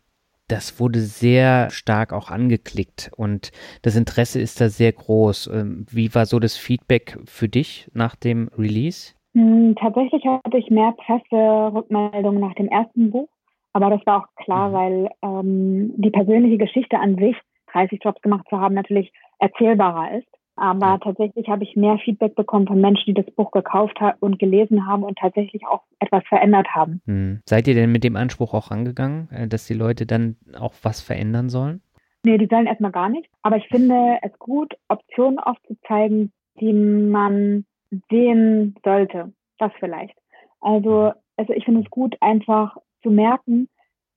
das 0.48 0.80
wurde 0.80 1.00
sehr 1.00 1.70
stark 1.70 2.12
auch 2.12 2.30
angeklickt 2.30 3.12
und 3.16 3.52
das 3.82 3.96
Interesse 3.96 4.42
ist 4.42 4.60
da 4.60 4.70
sehr 4.70 4.92
groß. 4.92 5.48
Ähm, 5.48 5.86
wie 5.90 6.14
war 6.14 6.26
so 6.26 6.40
das 6.40 6.58
Feedback 6.58 7.18
für 7.26 7.48
dich 7.48 7.90
nach 7.94 8.16
dem 8.16 8.50
Release? 8.58 9.14
Hm, 9.34 9.76
tatsächlich 9.80 10.24
hatte 10.26 10.58
ich 10.58 10.70
mehr 10.70 10.94
Presserückmeldungen 10.98 12.42
nach 12.42 12.56
dem 12.56 12.68
ersten 12.68 13.10
Buch. 13.10 13.30
Aber 13.74 13.90
das 13.90 14.06
war 14.06 14.24
auch 14.24 14.44
klar, 14.44 14.70
mhm. 14.70 14.74
weil 14.74 15.10
ähm, 15.22 15.94
die 15.98 16.12
persönliche 16.12 16.58
Geschichte 16.58 17.00
an 17.00 17.16
sich, 17.16 17.36
30 17.72 18.00
Jobs 18.04 18.22
gemacht 18.22 18.46
zu 18.50 18.60
haben, 18.60 18.76
natürlich 18.76 19.12
erzählbarer 19.40 20.18
ist. 20.20 20.28
Aber 20.56 21.00
tatsächlich 21.00 21.48
habe 21.50 21.64
ich 21.64 21.76
mehr 21.76 21.98
Feedback 21.98 22.36
bekommen 22.36 22.68
von 22.68 22.80
Menschen, 22.80 23.06
die 23.08 23.14
das 23.16 23.34
Buch 23.34 23.50
gekauft 23.50 23.98
und 24.20 24.38
gelesen 24.38 24.86
haben 24.86 25.04
und 25.04 25.18
tatsächlich 25.18 25.66
auch 25.66 25.82
etwas 26.00 26.24
verändert 26.28 26.68
haben. 26.76 27.02
Hm. 27.06 27.42
Seid 27.46 27.68
ihr 27.68 27.74
denn 27.74 27.92
mit 27.92 28.04
dem 28.04 28.16
Anspruch 28.16 28.54
auch 28.54 28.70
rangegangen, 28.70 29.30
äh, 29.32 29.48
dass 29.48 29.66
die 29.66 29.74
Leute 29.74 30.06
dann 30.06 30.38
auch 30.60 30.74
was 30.84 31.02
verändern 31.02 31.50
sollen? 31.50 31.82
Nee, 32.24 32.38
die 32.38 32.48
sollen 32.48 32.68
erstmal 32.68 32.92
gar 32.92 33.10
nicht. 33.10 33.28
Aber 33.42 33.58
ich 33.58 33.68
finde 33.68 34.20
es 34.22 34.38
gut, 34.38 34.74
Optionen 34.88 35.40
aufzuzeigen, 35.40 36.32
die 36.60 36.72
man 36.72 37.66
sehen 38.10 38.76
sollte. 38.84 39.34
Das 39.58 39.72
vielleicht. 39.80 40.18
Also, 40.62 41.12
also 41.36 41.54
ich 41.54 41.66
finde 41.66 41.82
es 41.82 41.90
gut, 41.90 42.16
einfach 42.22 42.78
zu 43.04 43.12
merken, 43.12 43.68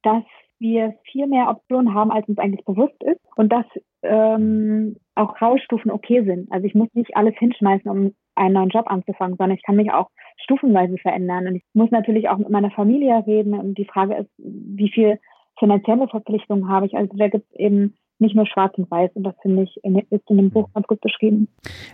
dass 0.03 0.25
wir 0.59 0.95
viel 1.11 1.27
mehr 1.27 1.51
Optionen 1.51 1.93
haben, 1.93 2.11
als 2.11 2.27
uns 2.29 2.39
eigentlich 2.39 2.65
bewusst 2.65 3.03
ist 3.03 3.21
und 3.37 3.53
dass 3.53 3.67
ähm, 4.03 4.97
auch 5.15 5.41
Rauschstufen 5.41 5.91
okay 5.91 6.25
sind. 6.25 6.51
Also 6.51 6.67
ich 6.67 6.75
muss 6.75 6.89
nicht 6.95 7.17
alles 7.17 7.35
hinschmeißen, 7.39 7.91
um 7.91 8.15
einen 8.35 8.55
neuen 8.55 8.69
Job 8.69 8.87
anzufangen, 8.89 9.37
sondern 9.37 9.57
ich 9.57 9.63
kann 9.65 9.77
mich 9.77 9.91
auch 9.93 10.09
stufenweise 10.37 10.97
verändern. 10.99 11.47
Und 11.47 11.57
ich 11.57 11.65
muss 11.75 11.91
natürlich 11.91 12.29
auch 12.29 12.39
mit 12.39 12.51
meiner 12.51 12.71
Familie 12.71 13.25
reden. 13.27 13.55
Und 13.55 13.77
die 13.77 13.87
Frage 13.87 14.15
ist, 14.15 14.31
wie 14.39 14.91
viel 14.91 15.19
finanzielle 15.59 16.09
Verpflichtungen 16.09 16.69
habe 16.69 16.87
ich? 16.87 16.97
Also 16.97 17.17
da 17.17 17.29
gibt 17.29 17.47
es 17.51 17.59
eben 17.59 17.97
nicht 18.21 18.35
nur 18.35 18.47
schwarz 18.47 18.77
und 18.77 18.91
weiß 18.91 19.11
und 19.15 19.25
das 19.25 19.35
finde 19.43 19.65
ich 19.65 19.77
ist 20.11 20.31
in 20.31 20.37
dem 20.37 20.51
Buch 20.51 20.69
ganz 20.75 20.87
gut 20.87 21.01
beschrieben. 21.01 21.49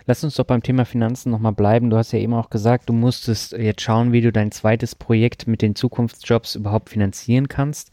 Lass 0.05 0.23
uns 0.23 0.35
doch 0.35 0.45
beim 0.45 0.63
Thema 0.63 0.85
Finanzen 0.85 1.31
nochmal 1.31 1.53
bleiben. 1.53 1.89
Du 1.89 1.97
hast 1.97 2.11
ja 2.11 2.19
eben 2.19 2.33
auch 2.33 2.49
gesagt, 2.49 2.89
du 2.89 2.93
musstest 2.93 3.53
jetzt 3.53 3.81
schauen, 3.81 4.11
wie 4.11 4.21
du 4.21 4.31
dein 4.31 4.51
zweites 4.51 4.95
Projekt 4.95 5.47
mit 5.47 5.61
den 5.61 5.75
Zukunftsjobs 5.75 6.55
überhaupt 6.55 6.89
finanzieren 6.89 7.47
kannst. 7.47 7.91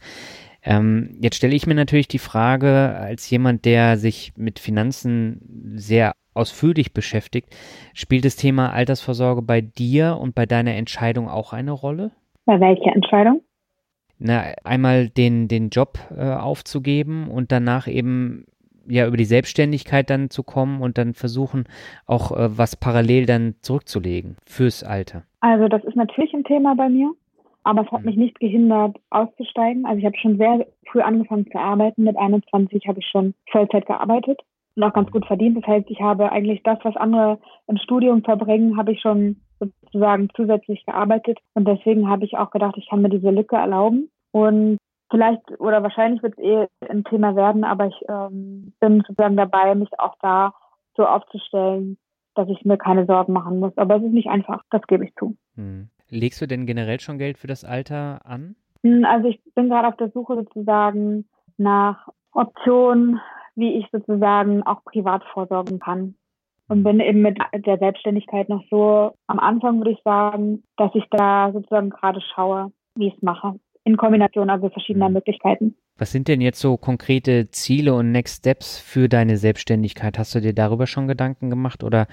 Ähm, 0.63 1.17
jetzt 1.19 1.37
stelle 1.37 1.55
ich 1.55 1.65
mir 1.65 1.73
natürlich 1.73 2.07
die 2.07 2.19
Frage, 2.19 2.95
als 2.95 3.29
jemand, 3.29 3.65
der 3.65 3.97
sich 3.97 4.33
mit 4.35 4.59
Finanzen 4.59 5.73
sehr 5.75 6.13
ausführlich 6.33 6.93
beschäftigt, 6.93 7.55
spielt 7.93 8.25
das 8.25 8.35
Thema 8.35 8.71
Altersvorsorge 8.71 9.41
bei 9.41 9.61
dir 9.61 10.17
und 10.19 10.35
bei 10.35 10.45
deiner 10.45 10.75
Entscheidung 10.75 11.27
auch 11.27 11.53
eine 11.53 11.71
Rolle? 11.71 12.11
Bei 12.45 12.59
welcher 12.59 12.95
Entscheidung? 12.95 13.41
Na, 14.23 14.43
einmal 14.63 15.09
den, 15.09 15.47
den 15.47 15.69
Job 15.69 15.97
äh, 16.15 16.33
aufzugeben 16.33 17.27
und 17.27 17.51
danach 17.51 17.87
eben 17.87 18.45
ja 18.87 19.07
über 19.07 19.17
die 19.17 19.25
Selbstständigkeit 19.25 20.09
dann 20.11 20.29
zu 20.29 20.43
kommen 20.43 20.81
und 20.81 20.99
dann 20.99 21.13
versuchen, 21.13 21.63
auch 22.05 22.31
äh, 22.31 22.57
was 22.57 22.75
parallel 22.75 23.25
dann 23.25 23.55
zurückzulegen 23.61 24.37
fürs 24.45 24.83
Alter. 24.83 25.23
Also 25.39 25.67
das 25.67 25.83
ist 25.85 25.95
natürlich 25.95 26.33
ein 26.33 26.43
Thema 26.43 26.75
bei 26.75 26.89
mir. 26.89 27.11
Aber 27.63 27.81
es 27.81 27.91
hat 27.91 28.01
mhm. 28.01 28.05
mich 28.07 28.17
nicht 28.17 28.39
gehindert, 28.39 28.97
auszusteigen. 29.09 29.85
Also 29.85 29.99
ich 29.99 30.05
habe 30.05 30.17
schon 30.17 30.37
sehr 30.37 30.67
früh 30.91 31.01
angefangen 31.01 31.49
zu 31.51 31.57
arbeiten. 31.57 32.03
Mit 32.03 32.17
21 32.17 32.87
habe 32.87 32.99
ich 32.99 33.07
schon 33.07 33.33
Vollzeit 33.51 33.85
gearbeitet 33.85 34.39
und 34.75 34.83
auch 34.83 34.93
ganz 34.93 35.11
gut 35.11 35.25
verdient. 35.25 35.57
Das 35.57 35.67
heißt, 35.67 35.89
ich 35.89 35.99
habe 35.99 36.31
eigentlich 36.31 36.63
das, 36.63 36.79
was 36.83 36.95
andere 36.95 37.39
im 37.67 37.77
Studium 37.77 38.23
verbringen, 38.23 38.77
habe 38.77 38.91
ich 38.91 39.01
schon 39.01 39.37
sozusagen 39.91 40.29
zusätzlich 40.35 40.85
gearbeitet. 40.85 41.39
Und 41.53 41.67
deswegen 41.67 42.09
habe 42.09 42.25
ich 42.25 42.37
auch 42.37 42.51
gedacht, 42.51 42.75
ich 42.77 42.89
kann 42.89 43.01
mir 43.01 43.09
diese 43.09 43.29
Lücke 43.29 43.55
erlauben. 43.55 44.09
Und 44.31 44.77
vielleicht 45.09 45.41
oder 45.59 45.83
wahrscheinlich 45.83 46.23
wird 46.23 46.37
es 46.37 46.43
eh 46.43 46.67
ein 46.89 47.03
Thema 47.03 47.35
werden, 47.35 47.63
aber 47.63 47.87
ich 47.87 48.01
ähm, 48.07 48.73
bin 48.79 49.01
sozusagen 49.01 49.35
dabei, 49.35 49.75
mich 49.75 49.89
auch 49.99 50.15
da 50.21 50.53
so 50.95 51.05
aufzustellen, 51.05 51.97
dass 52.35 52.47
ich 52.49 52.63
mir 52.63 52.77
keine 52.77 53.05
Sorgen 53.05 53.33
machen 53.33 53.59
muss. 53.59 53.77
Aber 53.77 53.97
es 53.97 54.03
ist 54.03 54.13
nicht 54.13 54.29
einfach, 54.29 54.63
das 54.69 54.81
gebe 54.87 55.05
ich 55.05 55.13
zu. 55.15 55.35
Hm. 55.55 55.89
Legst 56.09 56.41
du 56.41 56.47
denn 56.47 56.65
generell 56.65 56.99
schon 56.99 57.17
Geld 57.17 57.37
für 57.37 57.47
das 57.47 57.63
Alter 57.63 58.19
an? 58.25 58.55
Hm, 58.83 59.05
also 59.05 59.27
ich 59.27 59.41
bin 59.53 59.69
gerade 59.69 59.87
auf 59.87 59.97
der 59.97 60.11
Suche 60.11 60.35
sozusagen 60.35 61.25
nach 61.57 62.07
Optionen, 62.33 63.19
wie 63.55 63.75
ich 63.75 63.87
sozusagen 63.91 64.63
auch 64.63 64.83
privat 64.83 65.23
vorsorgen 65.33 65.79
kann. 65.79 66.15
Und 66.71 66.83
bin 66.83 67.01
eben 67.01 67.21
mit 67.21 67.37
der 67.53 67.77
Selbstständigkeit 67.79 68.47
noch 68.47 68.63
so 68.69 69.11
am 69.27 69.39
Anfang, 69.39 69.79
würde 69.79 69.91
ich 69.91 70.01
sagen, 70.05 70.63
dass 70.77 70.89
ich 70.93 71.03
da 71.11 71.51
sozusagen 71.51 71.89
gerade 71.89 72.21
schaue, 72.33 72.71
wie 72.95 73.07
ich 73.07 73.13
es 73.15 73.21
mache. 73.21 73.59
In 73.83 73.97
Kombination 73.97 74.49
also 74.49 74.69
verschiedener 74.69 75.09
mhm. 75.09 75.15
Möglichkeiten. 75.15 75.75
Was 75.97 76.13
sind 76.13 76.29
denn 76.29 76.39
jetzt 76.39 76.61
so 76.61 76.77
konkrete 76.77 77.49
Ziele 77.49 77.93
und 77.93 78.13
Next 78.13 78.37
Steps 78.37 78.79
für 78.79 79.09
deine 79.09 79.35
Selbstständigkeit? 79.35 80.17
Hast 80.17 80.33
du 80.33 80.39
dir 80.39 80.53
darüber 80.53 80.87
schon 80.87 81.09
Gedanken 81.09 81.49
gemacht 81.49 81.83
oder 81.83 82.07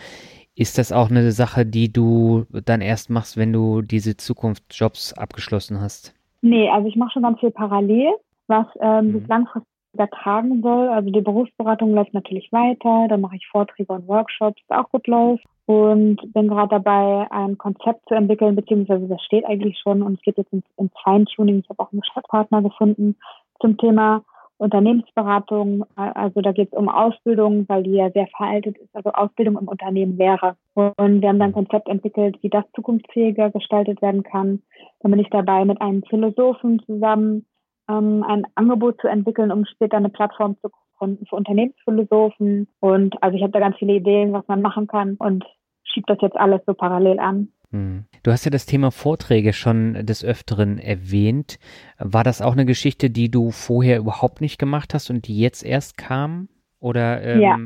ist 0.56 0.76
das 0.76 0.90
auch 0.90 1.08
eine 1.08 1.30
Sache, 1.30 1.64
die 1.64 1.92
du 1.92 2.44
dann 2.64 2.80
erst 2.80 3.10
machst, 3.10 3.36
wenn 3.36 3.52
du 3.52 3.82
diese 3.82 4.16
Zukunftsjobs 4.16 5.12
abgeschlossen 5.12 5.80
hast? 5.80 6.16
Nee, 6.42 6.68
also 6.68 6.88
ich 6.88 6.96
mache 6.96 7.12
schon 7.12 7.22
ganz 7.22 7.38
viel 7.38 7.52
parallel, 7.52 8.08
was 8.48 8.66
ähm, 8.80 9.06
mhm. 9.06 9.20
sich 9.20 9.28
langfristig 9.28 9.77
übertragen 9.98 10.62
soll. 10.62 10.88
Also 10.88 11.10
die 11.10 11.20
Berufsberatung 11.20 11.92
läuft 11.92 12.14
natürlich 12.14 12.50
weiter, 12.52 13.08
dann 13.08 13.20
mache 13.20 13.36
ich 13.36 13.46
Vorträge 13.48 13.92
und 13.92 14.06
Workshops, 14.06 14.62
was 14.68 14.84
auch 14.84 14.90
gut 14.90 15.06
läuft. 15.06 15.44
Und 15.66 16.32
bin 16.32 16.48
gerade 16.48 16.80
dabei, 16.80 17.26
ein 17.30 17.58
Konzept 17.58 18.08
zu 18.08 18.14
entwickeln, 18.14 18.56
beziehungsweise 18.56 19.06
das 19.06 19.22
steht 19.22 19.44
eigentlich 19.44 19.78
schon 19.82 20.02
und 20.02 20.14
es 20.14 20.22
geht 20.22 20.38
jetzt 20.38 20.52
ins, 20.52 20.64
ins 20.78 20.92
Feintuning. 21.04 21.58
Ich 21.58 21.68
habe 21.68 21.82
auch 21.82 21.92
einen 21.92 22.04
Stadtpartner 22.04 22.62
gefunden 22.62 23.16
zum 23.60 23.76
Thema 23.76 24.22
Unternehmensberatung, 24.56 25.84
also 25.94 26.40
da 26.40 26.50
geht 26.50 26.72
es 26.72 26.78
um 26.78 26.88
Ausbildung, 26.88 27.68
weil 27.68 27.84
die 27.84 27.92
ja 27.92 28.10
sehr 28.10 28.26
veraltet 28.36 28.76
ist, 28.78 28.94
also 28.94 29.10
Ausbildung 29.10 29.56
im 29.56 29.68
Unternehmen 29.68 30.18
wäre. 30.18 30.56
Und 30.74 31.20
wir 31.20 31.28
haben 31.28 31.38
dann 31.38 31.50
ein 31.50 31.52
Konzept 31.52 31.88
entwickelt, 31.88 32.38
wie 32.42 32.48
das 32.48 32.64
zukunftsfähiger 32.74 33.50
gestaltet 33.50 34.02
werden 34.02 34.24
kann. 34.24 34.62
Da 35.00 35.08
bin 35.08 35.20
ich 35.20 35.30
dabei, 35.30 35.64
mit 35.64 35.80
einem 35.80 36.02
Philosophen 36.02 36.80
zusammen 36.86 37.46
ähm, 37.88 38.24
ein 38.26 38.46
Angebot 38.54 39.00
zu 39.00 39.08
entwickeln, 39.08 39.50
um 39.50 39.64
später 39.64 39.96
eine 39.96 40.10
Plattform 40.10 40.56
zu 40.60 40.70
gründen 40.98 41.26
für 41.26 41.36
Unternehmensphilosophen. 41.36 42.68
Und 42.80 43.22
also 43.22 43.36
ich 43.36 43.42
habe 43.42 43.52
da 43.52 43.60
ganz 43.60 43.76
viele 43.78 43.94
Ideen, 43.94 44.32
was 44.32 44.46
man 44.48 44.62
machen 44.62 44.86
kann 44.86 45.16
und 45.16 45.44
schiebe 45.84 46.06
das 46.06 46.18
jetzt 46.20 46.36
alles 46.36 46.60
so 46.66 46.74
parallel 46.74 47.18
an. 47.18 47.48
Hm. 47.70 48.04
Du 48.22 48.30
hast 48.32 48.44
ja 48.44 48.50
das 48.50 48.66
Thema 48.66 48.90
Vorträge 48.90 49.52
schon 49.52 50.06
des 50.06 50.24
Öfteren 50.24 50.78
erwähnt. 50.78 51.58
War 51.98 52.24
das 52.24 52.40
auch 52.40 52.52
eine 52.52 52.64
Geschichte, 52.64 53.10
die 53.10 53.30
du 53.30 53.50
vorher 53.50 53.98
überhaupt 53.98 54.40
nicht 54.40 54.58
gemacht 54.58 54.94
hast 54.94 55.10
und 55.10 55.26
die 55.26 55.38
jetzt 55.38 55.64
erst 55.64 55.98
kam? 55.98 56.48
Oder 56.80 57.22
ähm, 57.22 57.40
ja. 57.40 57.58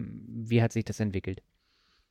wie 0.49 0.63
hat 0.63 0.73
sich 0.73 0.85
das 0.85 0.99
entwickelt? 0.99 1.43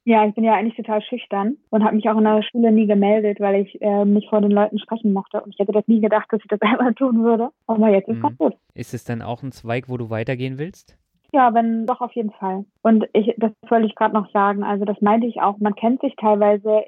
Ja, 0.03 0.25
ich 0.25 0.33
bin 0.33 0.43
ja 0.43 0.55
eigentlich 0.55 0.75
total 0.75 1.01
schüchtern 1.03 1.57
und 1.69 1.83
habe 1.83 1.95
mich 1.95 2.09
auch 2.09 2.17
in 2.17 2.23
der 2.23 2.41
Schule 2.41 2.71
nie 2.71 2.87
gemeldet, 2.87 3.39
weil 3.39 3.61
ich 3.61 3.79
äh, 3.81 4.03
nicht 4.03 4.29
vor 4.29 4.41
den 4.41 4.49
Leuten 4.49 4.79
sprechen 4.79 5.13
mochte. 5.13 5.41
Und 5.41 5.53
ich 5.53 5.59
hätte 5.59 5.73
das 5.73 5.87
nie 5.87 6.01
gedacht, 6.01 6.25
dass 6.29 6.41
ich 6.41 6.47
das 6.47 6.61
einmal 6.61 6.93
tun 6.95 7.23
würde. 7.23 7.49
Aber 7.67 7.89
jetzt 7.89 8.07
ist 8.07 8.17
es 8.17 8.23
mhm. 8.23 8.37
gut. 8.37 8.55
Ist 8.73 8.93
es 8.93 9.03
dann 9.03 9.21
auch 9.21 9.43
ein 9.43 9.51
Zweig, 9.51 9.89
wo 9.89 9.97
du 9.97 10.09
weitergehen 10.09 10.57
willst? 10.57 10.97
Ja, 11.33 11.53
wenn 11.53 11.85
doch 11.85 12.01
auf 12.01 12.11
jeden 12.13 12.31
Fall. 12.31 12.65
Und 12.81 13.07
ich, 13.13 13.33
das 13.37 13.51
wollte 13.69 13.85
ich 13.85 13.95
gerade 13.95 14.13
noch 14.13 14.29
sagen. 14.31 14.63
Also 14.63 14.85
das 14.85 14.99
meinte 15.01 15.27
ich 15.27 15.39
auch. 15.41 15.57
Man 15.59 15.75
kennt 15.75 16.01
sich 16.01 16.15
teilweise 16.15 16.83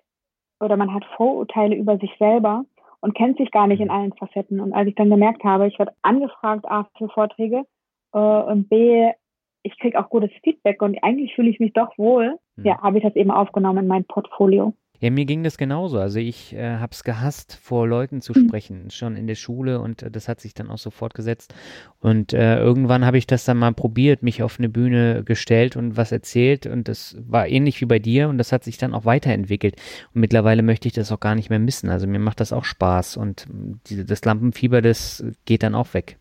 oder 0.60 0.76
man 0.76 0.94
hat 0.94 1.06
Vorurteile 1.16 1.76
über 1.76 1.98
sich 1.98 2.12
selber 2.18 2.66
und 3.00 3.16
kennt 3.16 3.38
sich 3.38 3.52
gar 3.52 3.68
nicht 3.68 3.80
in 3.80 3.90
allen 3.90 4.14
Facetten. 4.14 4.60
Und 4.60 4.74
als 4.74 4.88
ich 4.88 4.96
dann 4.96 5.10
gemerkt 5.10 5.44
habe, 5.44 5.68
ich 5.68 5.78
werde 5.78 5.94
angefragt 6.02 6.66
A 6.70 6.88
für 6.98 7.10
Vorträge 7.10 7.64
äh, 8.14 8.18
und 8.18 8.70
B, 8.70 9.12
ich 9.64 9.78
kriege 9.80 10.00
auch 10.00 10.10
gutes 10.10 10.32
Feedback 10.44 10.82
und 10.82 10.98
eigentlich 11.04 11.34
fühle 11.34 11.50
ich 11.50 11.60
mich 11.60 11.74
doch 11.74 11.98
wohl, 11.98 12.38
hm. 12.58 12.66
ja, 12.66 12.82
habe 12.82 12.98
ich 12.98 13.04
das 13.04 13.16
eben 13.16 13.32
aufgenommen 13.32 13.80
in 13.80 13.88
mein 13.88 14.06
Portfolio. 14.06 14.74
Ja, 15.04 15.10
mir 15.10 15.26
ging 15.26 15.44
das 15.44 15.58
genauso. 15.58 16.00
Also 16.00 16.20
ich 16.20 16.54
äh, 16.54 16.78
habe 16.78 16.94
es 16.94 17.04
gehasst, 17.04 17.60
vor 17.62 17.86
Leuten 17.86 18.22
zu 18.22 18.32
mhm. 18.32 18.48
sprechen, 18.48 18.90
schon 18.90 19.18
in 19.18 19.28
der 19.28 19.36
Schule 19.36 19.82
und 19.82 20.02
äh, 20.02 20.10
das 20.10 20.30
hat 20.30 20.40
sich 20.40 20.54
dann 20.54 20.70
auch 20.70 20.78
so 20.78 20.92
fortgesetzt. 20.92 21.54
Und 22.00 22.32
äh, 22.32 22.58
irgendwann 22.58 23.06
habe 23.06 23.18
ich 23.18 23.28
das 23.28 23.44
dann 23.44 23.58
mal 23.58 23.74
probiert, 23.74 24.24
mich 24.24 24.44
auf 24.44 24.60
eine 24.60 24.70
Bühne 24.70 25.26
gestellt 25.26 25.76
und 25.76 25.98
was 25.98 26.14
erzählt 26.14 26.68
und 26.68 26.88
das 26.88 27.18
war 27.20 27.50
ähnlich 27.50 27.82
wie 27.82 27.86
bei 27.86 28.00
dir 28.00 28.30
und 28.30 28.38
das 28.38 28.54
hat 28.54 28.64
sich 28.64 28.78
dann 28.78 28.94
auch 28.94 29.04
weiterentwickelt. 29.04 29.76
Und 30.14 30.22
mittlerweile 30.22 30.62
möchte 30.62 30.88
ich 30.88 30.94
das 30.94 31.12
auch 31.12 31.20
gar 31.20 31.36
nicht 31.36 31.50
mehr 31.50 31.60
missen. 31.60 31.90
Also 31.90 32.08
mir 32.08 32.20
macht 32.20 32.40
das 32.40 32.54
auch 32.54 32.64
Spaß 32.64 33.18
und 33.18 33.46
die, 33.88 34.06
das 34.06 34.24
Lampenfieber, 34.24 34.82
das 34.82 35.22
geht 35.44 35.64
dann 35.64 35.76
auch 35.76 35.94
weg. 35.94 36.18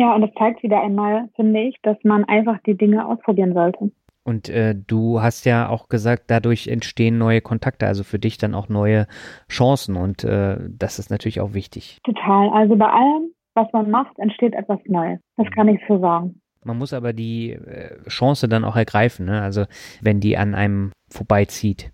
Ja, 0.00 0.14
und 0.14 0.22
das 0.22 0.30
zeigt 0.38 0.62
wieder 0.62 0.80
einmal, 0.80 1.28
finde 1.36 1.60
ich, 1.60 1.76
dass 1.82 1.98
man 2.04 2.24
einfach 2.24 2.56
die 2.64 2.74
Dinge 2.74 3.06
ausprobieren 3.06 3.52
sollte. 3.52 3.92
Und 4.24 4.48
äh, 4.48 4.74
du 4.74 5.20
hast 5.20 5.44
ja 5.44 5.68
auch 5.68 5.90
gesagt, 5.90 6.24
dadurch 6.28 6.68
entstehen 6.68 7.18
neue 7.18 7.42
Kontakte, 7.42 7.86
also 7.86 8.02
für 8.02 8.18
dich 8.18 8.38
dann 8.38 8.54
auch 8.54 8.70
neue 8.70 9.06
Chancen. 9.50 9.96
Und 9.96 10.24
äh, 10.24 10.56
das 10.70 10.98
ist 10.98 11.10
natürlich 11.10 11.42
auch 11.42 11.52
wichtig. 11.52 11.98
Total. 12.02 12.48
Also 12.48 12.76
bei 12.76 12.86
allem, 12.86 13.32
was 13.52 13.70
man 13.74 13.90
macht, 13.90 14.18
entsteht 14.18 14.54
etwas 14.54 14.78
Neues. 14.86 15.20
Das 15.36 15.50
kann 15.50 15.68
ich 15.68 15.78
so 15.86 15.98
sagen. 15.98 16.40
Man 16.64 16.78
muss 16.78 16.94
aber 16.94 17.12
die 17.12 17.50
äh, 17.50 18.02
Chance 18.08 18.48
dann 18.48 18.64
auch 18.64 18.76
ergreifen, 18.76 19.26
ne? 19.26 19.42
also 19.42 19.66
wenn 20.00 20.20
die 20.20 20.38
an 20.38 20.54
einem 20.54 20.92
vorbeizieht. 21.10 21.92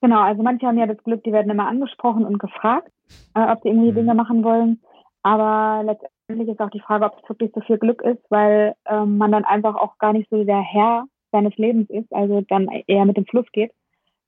Genau, 0.00 0.22
also 0.22 0.42
manche 0.42 0.66
haben 0.66 0.78
ja 0.78 0.86
das 0.86 1.04
Glück, 1.04 1.22
die 1.24 1.32
werden 1.32 1.50
immer 1.50 1.68
angesprochen 1.68 2.24
und 2.24 2.38
gefragt, 2.38 2.90
äh, 3.34 3.42
ob 3.42 3.60
sie 3.60 3.68
irgendwie 3.68 3.90
mhm. 3.90 3.96
Dinge 3.96 4.14
machen 4.14 4.42
wollen. 4.42 4.80
Aber 5.22 5.82
letztendlich 5.84 6.19
ist 6.38 6.60
auch 6.60 6.70
die 6.70 6.80
Frage, 6.80 7.04
ob 7.04 7.18
es 7.22 7.28
wirklich 7.28 7.50
so 7.54 7.60
viel 7.60 7.78
Glück 7.78 8.02
ist, 8.02 8.22
weil 8.28 8.74
ähm, 8.88 9.18
man 9.18 9.32
dann 9.32 9.44
einfach 9.44 9.74
auch 9.74 9.98
gar 9.98 10.12
nicht 10.12 10.28
so 10.30 10.44
der 10.44 10.60
Herr 10.60 11.04
seines 11.32 11.56
Lebens 11.56 11.88
ist, 11.90 12.12
also 12.12 12.40
dann 12.42 12.68
eher 12.86 13.04
mit 13.04 13.16
dem 13.16 13.26
Fluss 13.26 13.46
geht, 13.52 13.72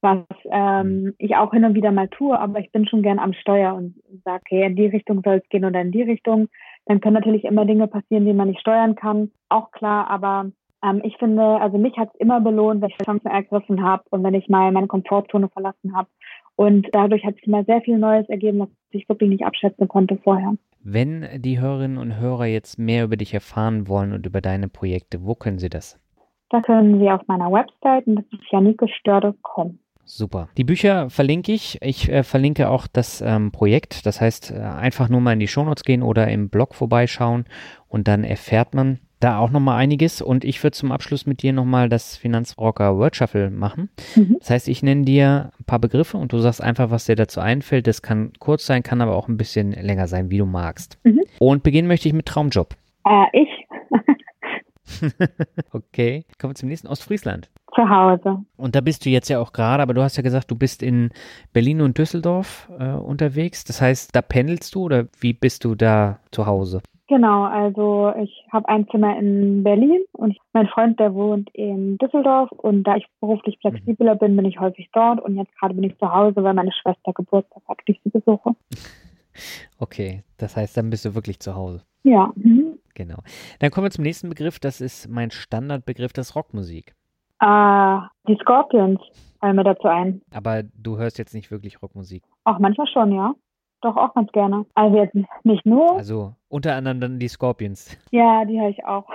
was 0.01 0.19
ähm, 0.51 1.03
mhm. 1.03 1.15
ich 1.19 1.37
auch 1.37 1.53
hin 1.53 1.65
und 1.65 1.75
wieder 1.75 1.93
mal 1.93 2.09
tue, 2.09 2.39
aber 2.39 2.61
ich 2.61 2.71
bin 2.73 2.87
schon 2.87 3.03
gern 3.03 3.19
am 3.19 3.33
Steuer 3.33 3.75
und 3.75 3.95
sage, 4.25 4.43
okay, 4.47 4.67
in 4.67 4.77
die 4.77 4.87
Richtung 4.87 5.23
soll 5.25 5.41
es 5.43 5.49
gehen 5.49 5.65
oder 5.65 5.81
in 5.81 5.93
die 5.93 6.03
Richtung. 6.03 6.49
Dann 6.87 7.01
können 7.01 7.15
natürlich 7.15 7.45
immer 7.45 7.65
Dinge 7.65 7.87
passieren, 7.87 8.27
die 8.27 8.33
man 8.33 8.49
nicht 8.49 8.61
steuern 8.61 8.95
kann, 8.95 9.31
auch 9.49 9.71
klar, 9.71 10.11
aber 10.11 10.51
ähm, 10.85 11.01
ich 11.05 11.17
finde, 11.19 11.43
also 11.43 11.79
mich 11.79 11.97
hat 11.97 12.11
es 12.13 12.21
immer 12.21 12.41
belohnt, 12.41 12.83
wenn 12.83 12.91
ich 12.91 12.97
Chancen 13.05 13.29
ergriffen 13.29 13.83
habe 13.83 14.03
und 14.11 14.25
wenn 14.25 14.35
ich 14.35 14.49
mal 14.49 14.73
meine 14.73 14.89
Komfortzone 14.89 15.49
verlassen 15.49 15.95
habe. 15.95 16.09
Und 16.57 16.89
dadurch 16.93 17.25
hat 17.25 17.37
sich 17.37 17.47
immer 17.47 17.65
sehr 17.65 17.81
viel 17.81 17.99
Neues 17.99 18.29
ergeben, 18.29 18.61
was 18.61 18.69
ich 18.91 19.09
wirklich 19.09 19.31
nicht 19.31 19.45
abschätzen 19.45 19.89
konnte 19.89 20.19
vorher. 20.19 20.55
Wenn 20.85 21.29
die 21.43 21.61
Hörerinnen 21.61 21.99
und 21.99 22.19
Hörer 22.19 22.47
jetzt 22.47 22.79
mehr 22.79 23.05
über 23.05 23.17
dich 23.17 23.35
erfahren 23.35 23.87
wollen 23.89 24.13
und 24.13 24.27
über 24.27 24.41
deine 24.41 24.69
Projekte, 24.69 25.25
wo 25.25 25.35
können 25.35 25.59
sie 25.59 25.69
das? 25.69 25.99
Da 26.51 26.61
können 26.61 26.99
Sie 26.99 27.09
auf 27.11 27.23
meiner 27.29 27.51
Website 27.51 28.07
und 28.07 28.17
das 28.17 28.25
ist 28.33 28.51
janikestörde.com. 28.51 29.79
Super. 30.05 30.49
Die 30.57 30.65
Bücher 30.65 31.09
verlinke 31.09 31.53
ich. 31.53 31.79
Ich 31.81 32.11
äh, 32.11 32.25
verlinke 32.25 32.69
auch 32.69 32.87
das 32.87 33.21
ähm, 33.21 33.53
Projekt. 33.53 34.05
Das 34.05 34.21
heißt, 34.21 34.51
äh, 34.51 34.61
einfach 34.61 35.09
nur 35.09 35.21
mal 35.21 35.33
in 35.33 35.41
die 35.41 35.49
Shownotes 35.49 35.85
gehen 35.85 36.03
oder 36.03 36.29
im 36.29 36.51
Blog 36.51 36.75
vorbeischauen 36.75 37.45
und 37.89 38.09
dann 38.09 38.25
erfährt 38.25 38.75
man 38.75 38.99
da 39.23 39.39
auch 39.39 39.51
nochmal 39.51 39.79
einiges 39.79 40.21
und 40.21 40.45
ich 40.45 40.63
würde 40.63 40.73
zum 40.73 40.91
Abschluss 40.91 41.27
mit 41.27 41.43
dir 41.43 41.53
nochmal 41.53 41.89
das 41.89 42.17
Finanzrocker 42.17 42.97
Word 42.97 43.17
Shuffle 43.17 43.51
machen. 43.51 43.91
Mhm. 44.17 44.37
Das 44.41 44.51
heißt, 44.51 44.69
ich 44.69 44.83
nenne 44.83 45.05
dir 45.05 45.53
ein 45.59 45.65
paar 45.65 45.79
Begriffe 45.79 46.17
und 46.17 46.33
du 46.33 46.39
sagst 46.39 46.63
einfach, 46.63 46.91
was 46.91 47.07
dir 47.07 47.17
dazu 47.17 47.41
einfällt. 47.41 47.87
Das 47.87 48.03
kann 48.03 48.33
kurz 48.39 48.67
sein, 48.67 48.83
kann 48.83 49.01
aber 49.01 49.15
auch 49.17 49.29
ein 49.29 49.37
bisschen 49.37 49.73
länger 49.73 50.09
sein, 50.09 50.31
wie 50.31 50.39
du 50.39 50.47
magst. 50.47 50.99
Mhm. 51.05 51.23
Und 51.39 51.63
beginnen 51.63 51.89
möchte 51.89 52.09
ich 52.09 52.15
mit 52.15 52.27
Traumjob. 52.27 52.75
Äh, 53.05 53.27
ich. 53.33 53.49
okay, 55.73 56.25
kommen 56.41 56.53
wir 56.53 56.57
zum 56.57 56.69
nächsten 56.69 56.89
Ostfriesland. 56.89 57.49
Zu 57.75 57.89
Hause. 57.89 58.45
Und 58.57 58.75
da 58.75 58.81
bist 58.81 59.07
du 59.07 59.11
jetzt 59.11 59.29
ja 59.29 59.39
auch 59.39 59.53
gerade, 59.53 59.83
aber 59.83 59.95
du 59.95 60.03
hast 60.03 60.17
ja 60.17 60.23
gesagt, 60.23 60.51
du 60.51 60.57
bist 60.57 60.83
in 60.83 61.11
Berlin 61.53 61.81
und 61.81 61.97
Düsseldorf 61.97 62.71
äh, 62.79 62.91
unterwegs. 62.91 63.65
Das 63.65 63.81
heißt, 63.81 64.15
da 64.15 64.21
pendelst 64.21 64.75
du 64.75 64.83
oder 64.83 65.07
wie 65.21 65.33
bist 65.33 65.65
du 65.65 65.75
da 65.75 66.19
zu 66.33 66.45
Hause? 66.45 66.83
Genau, 67.09 67.45
also 67.45 68.13
ich 68.19 68.47
habe 68.53 68.69
ein 68.69 68.89
Zimmer 68.89 69.19
in 69.19 69.63
Berlin 69.63 70.03
und 70.13 70.37
mein 70.53 70.69
Freund, 70.69 70.99
der 71.01 71.15
wohnt 71.15 71.51
in 71.53 71.99
Düsseldorf 71.99 72.51
und 72.53 72.85
da 72.85 72.97
ich 72.97 73.07
beruflich 73.21 73.59
mhm. 73.63 73.71
flexibler 73.71 74.15
bin, 74.15 74.37
bin 74.37 74.47
ich 74.47 74.61
häufig 74.61 74.89
dort 74.93 75.21
und 75.21 75.37
jetzt 75.37 75.55
gerade 75.59 75.75
bin 75.75 75.85
ich 75.85 75.99
zu 75.99 76.13
Hause, 76.13 76.43
weil 76.43 76.55
meine 76.55 76.73
Schwester 76.73 77.13
Geburtstag 77.13 77.63
hat, 77.69 77.79
die 77.87 77.93
ich 77.93 78.01
sie 78.05 78.11
besuche. 78.11 78.55
Okay, 79.79 80.23
das 80.37 80.59
heißt, 80.59 80.77
dann 80.77 80.91
bist 80.91 81.07
du 81.07 81.15
wirklich 81.15 81.41
zu 81.41 81.55
Hause. 81.55 81.83
Ja. 82.03 82.33
Mhm. 82.37 82.79
Genau. 82.95 83.17
Dann 83.61 83.71
kommen 83.71 83.87
wir 83.87 83.91
zum 83.91 84.05
nächsten 84.05 84.29
Begriff, 84.29 84.59
das 84.59 84.81
ist 84.81 85.09
mein 85.09 85.31
Standardbegriff, 85.31 86.13
das 86.13 86.37
Rockmusik. 86.37 86.95
Äh, 87.41 87.99
die 88.29 88.37
Scorpions 88.41 89.01
fallen 89.41 89.57
mir 89.57 89.65
dazu 89.65 89.89
ein. 89.89 90.21
Aber 90.33 90.63
du 90.63 90.99
hörst 90.99 91.19
jetzt 91.19 91.35
nicht 91.35 91.51
wirklich 91.51 91.83
Rockmusik. 91.83 92.23
Auch 92.45 92.59
manchmal 92.59 92.87
schon, 92.89 93.13
ja. 93.13 93.35
Doch, 93.83 93.97
auch 93.97 94.15
ganz 94.15 94.31
gerne. 94.33 94.65
Also 94.75 94.97
jetzt 94.97 95.15
nicht 95.43 95.67
nur. 95.67 95.97
Also 95.97 96.35
unter 96.49 96.75
anderem 96.75 97.01
dann 97.01 97.19
die 97.19 97.29
Scorpions. 97.29 97.99
Ja, 98.11 98.45
die 98.45 98.61
höre 98.61 98.69
ich 98.69 98.85
auch. 98.85 99.09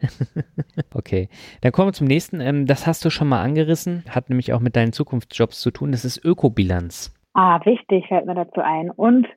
okay, 0.94 1.28
dann 1.60 1.72
kommen 1.72 1.88
wir 1.88 1.92
zum 1.92 2.08
nächsten. 2.08 2.40
Ähm, 2.40 2.66
das 2.66 2.86
hast 2.86 3.04
du 3.04 3.10
schon 3.10 3.28
mal 3.28 3.42
angerissen, 3.42 4.04
hat 4.10 4.28
nämlich 4.28 4.52
auch 4.52 4.60
mit 4.60 4.74
deinen 4.74 4.92
Zukunftsjobs 4.92 5.60
zu 5.60 5.70
tun. 5.70 5.92
Das 5.92 6.04
ist 6.04 6.22
Ökobilanz. 6.24 7.14
Ah, 7.34 7.64
wichtig 7.64 8.06
fällt 8.08 8.26
mir 8.26 8.34
dazu 8.34 8.60
ein. 8.60 8.90
Und 8.90 9.28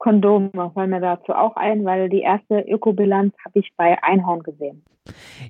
Kondome 0.00 0.50
fallen 0.74 0.90
mir 0.90 1.00
dazu 1.00 1.32
auch 1.32 1.56
ein, 1.56 1.84
weil 1.84 2.08
die 2.08 2.22
erste 2.22 2.60
Ökobilanz 2.60 3.34
habe 3.44 3.60
ich 3.60 3.68
bei 3.76 4.02
Einhorn 4.02 4.42
gesehen. 4.42 4.82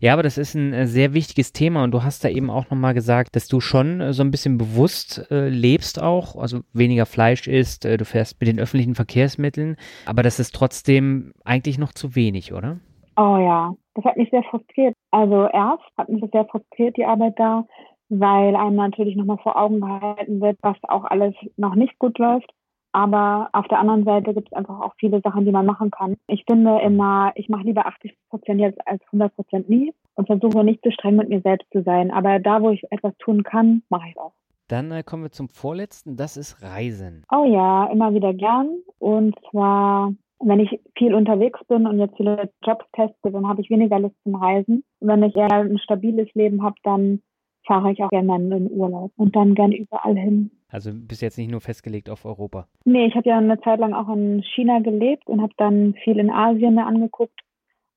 Ja, 0.00 0.12
aber 0.12 0.22
das 0.22 0.38
ist 0.38 0.54
ein 0.54 0.72
äh, 0.72 0.86
sehr 0.86 1.14
wichtiges 1.14 1.52
Thema 1.52 1.84
und 1.84 1.92
du 1.92 2.02
hast 2.02 2.24
da 2.24 2.28
eben 2.28 2.50
auch 2.50 2.68
nochmal 2.68 2.92
gesagt, 2.92 3.36
dass 3.36 3.46
du 3.46 3.60
schon 3.60 4.00
äh, 4.00 4.12
so 4.12 4.22
ein 4.22 4.30
bisschen 4.30 4.58
bewusst 4.58 5.30
äh, 5.30 5.48
lebst 5.48 6.02
auch, 6.02 6.36
also 6.36 6.60
weniger 6.72 7.06
Fleisch 7.06 7.46
isst, 7.46 7.84
äh, 7.84 7.96
du 7.96 8.04
fährst 8.04 8.40
mit 8.40 8.48
den 8.48 8.58
öffentlichen 8.58 8.94
Verkehrsmitteln, 8.94 9.76
aber 10.04 10.22
das 10.22 10.40
ist 10.40 10.52
trotzdem 10.54 11.32
eigentlich 11.44 11.78
noch 11.78 11.92
zu 11.92 12.16
wenig, 12.16 12.52
oder? 12.52 12.80
Oh 13.16 13.36
ja, 13.38 13.74
das 13.94 14.04
hat 14.04 14.16
mich 14.16 14.30
sehr 14.30 14.42
frustriert. 14.44 14.94
Also 15.10 15.46
erst 15.46 15.84
hat 15.96 16.08
mich 16.08 16.22
das 16.22 16.30
sehr 16.30 16.46
frustriert, 16.46 16.96
die 16.96 17.04
Arbeit 17.04 17.34
da, 17.38 17.66
weil 18.08 18.56
einem 18.56 18.76
natürlich 18.76 19.14
nochmal 19.14 19.38
vor 19.38 19.56
Augen 19.60 19.80
gehalten 19.80 20.40
wird, 20.40 20.58
was 20.62 20.76
auch 20.88 21.04
alles 21.04 21.34
noch 21.56 21.76
nicht 21.76 21.98
gut 21.98 22.18
läuft. 22.18 22.50
Aber 22.92 23.48
auf 23.52 23.68
der 23.68 23.78
anderen 23.78 24.04
Seite 24.04 24.34
gibt 24.34 24.48
es 24.48 24.52
einfach 24.52 24.80
auch 24.80 24.94
viele 24.98 25.20
Sachen, 25.20 25.44
die 25.44 25.52
man 25.52 25.66
machen 25.66 25.90
kann. 25.90 26.16
Ich 26.26 26.44
finde 26.48 26.80
immer, 26.80 27.32
ich 27.36 27.48
mache 27.48 27.62
lieber 27.62 27.86
80 27.86 28.16
Prozent 28.28 28.60
jetzt 28.60 28.80
als 28.86 29.02
100 29.06 29.34
Prozent 29.34 29.68
nie 29.68 29.92
und 30.14 30.26
versuche 30.26 30.64
nicht 30.64 30.82
zu 30.82 30.90
streng 30.90 31.16
mit 31.16 31.28
mir 31.28 31.40
selbst 31.40 31.70
zu 31.72 31.82
sein. 31.82 32.10
Aber 32.10 32.38
da, 32.40 32.62
wo 32.62 32.70
ich 32.70 32.82
etwas 32.90 33.16
tun 33.18 33.42
kann, 33.42 33.82
mache 33.88 34.08
ich 34.10 34.18
auch. 34.18 34.32
Dann 34.68 34.92
äh, 34.92 35.02
kommen 35.02 35.24
wir 35.24 35.32
zum 35.32 35.48
vorletzten, 35.48 36.16
das 36.16 36.36
ist 36.36 36.62
Reisen. 36.62 37.24
Oh 37.32 37.44
ja, 37.44 37.86
immer 37.86 38.14
wieder 38.14 38.32
gern. 38.34 38.78
Und 38.98 39.34
zwar, 39.50 40.12
wenn 40.38 40.60
ich 40.60 40.80
viel 40.96 41.14
unterwegs 41.14 41.60
bin 41.68 41.86
und 41.86 41.98
jetzt 41.98 42.16
viele 42.16 42.50
Jobs 42.64 42.84
teste, 42.92 43.30
dann 43.30 43.48
habe 43.48 43.60
ich 43.60 43.70
weniger 43.70 43.98
Lust 43.98 44.14
zum 44.22 44.36
Reisen. 44.36 44.84
Und 45.00 45.08
wenn 45.08 45.22
ich 45.22 45.34
eher 45.34 45.50
ein 45.50 45.78
stabiles 45.78 46.28
Leben 46.34 46.62
habe, 46.62 46.76
dann 46.84 47.20
fahre 47.66 47.92
ich 47.92 48.02
auch 48.02 48.10
gerne 48.10 48.36
in 48.36 48.50
den 48.50 48.70
Urlaub 48.70 49.12
und 49.16 49.34
dann 49.34 49.54
gern 49.54 49.72
überall 49.72 50.16
hin. 50.16 50.50
Also 50.70 50.90
bist 50.92 51.22
jetzt 51.22 51.38
nicht 51.38 51.50
nur 51.50 51.60
festgelegt 51.60 52.08
auf 52.08 52.24
Europa? 52.24 52.66
Nee, 52.84 53.06
ich 53.06 53.14
habe 53.14 53.28
ja 53.28 53.38
eine 53.38 53.60
Zeit 53.60 53.80
lang 53.80 53.92
auch 53.92 54.08
in 54.08 54.42
China 54.54 54.80
gelebt 54.80 55.26
und 55.26 55.42
habe 55.42 55.52
dann 55.56 55.94
viel 56.04 56.18
in 56.18 56.30
Asien 56.30 56.74
mir 56.74 56.86
angeguckt. 56.86 57.40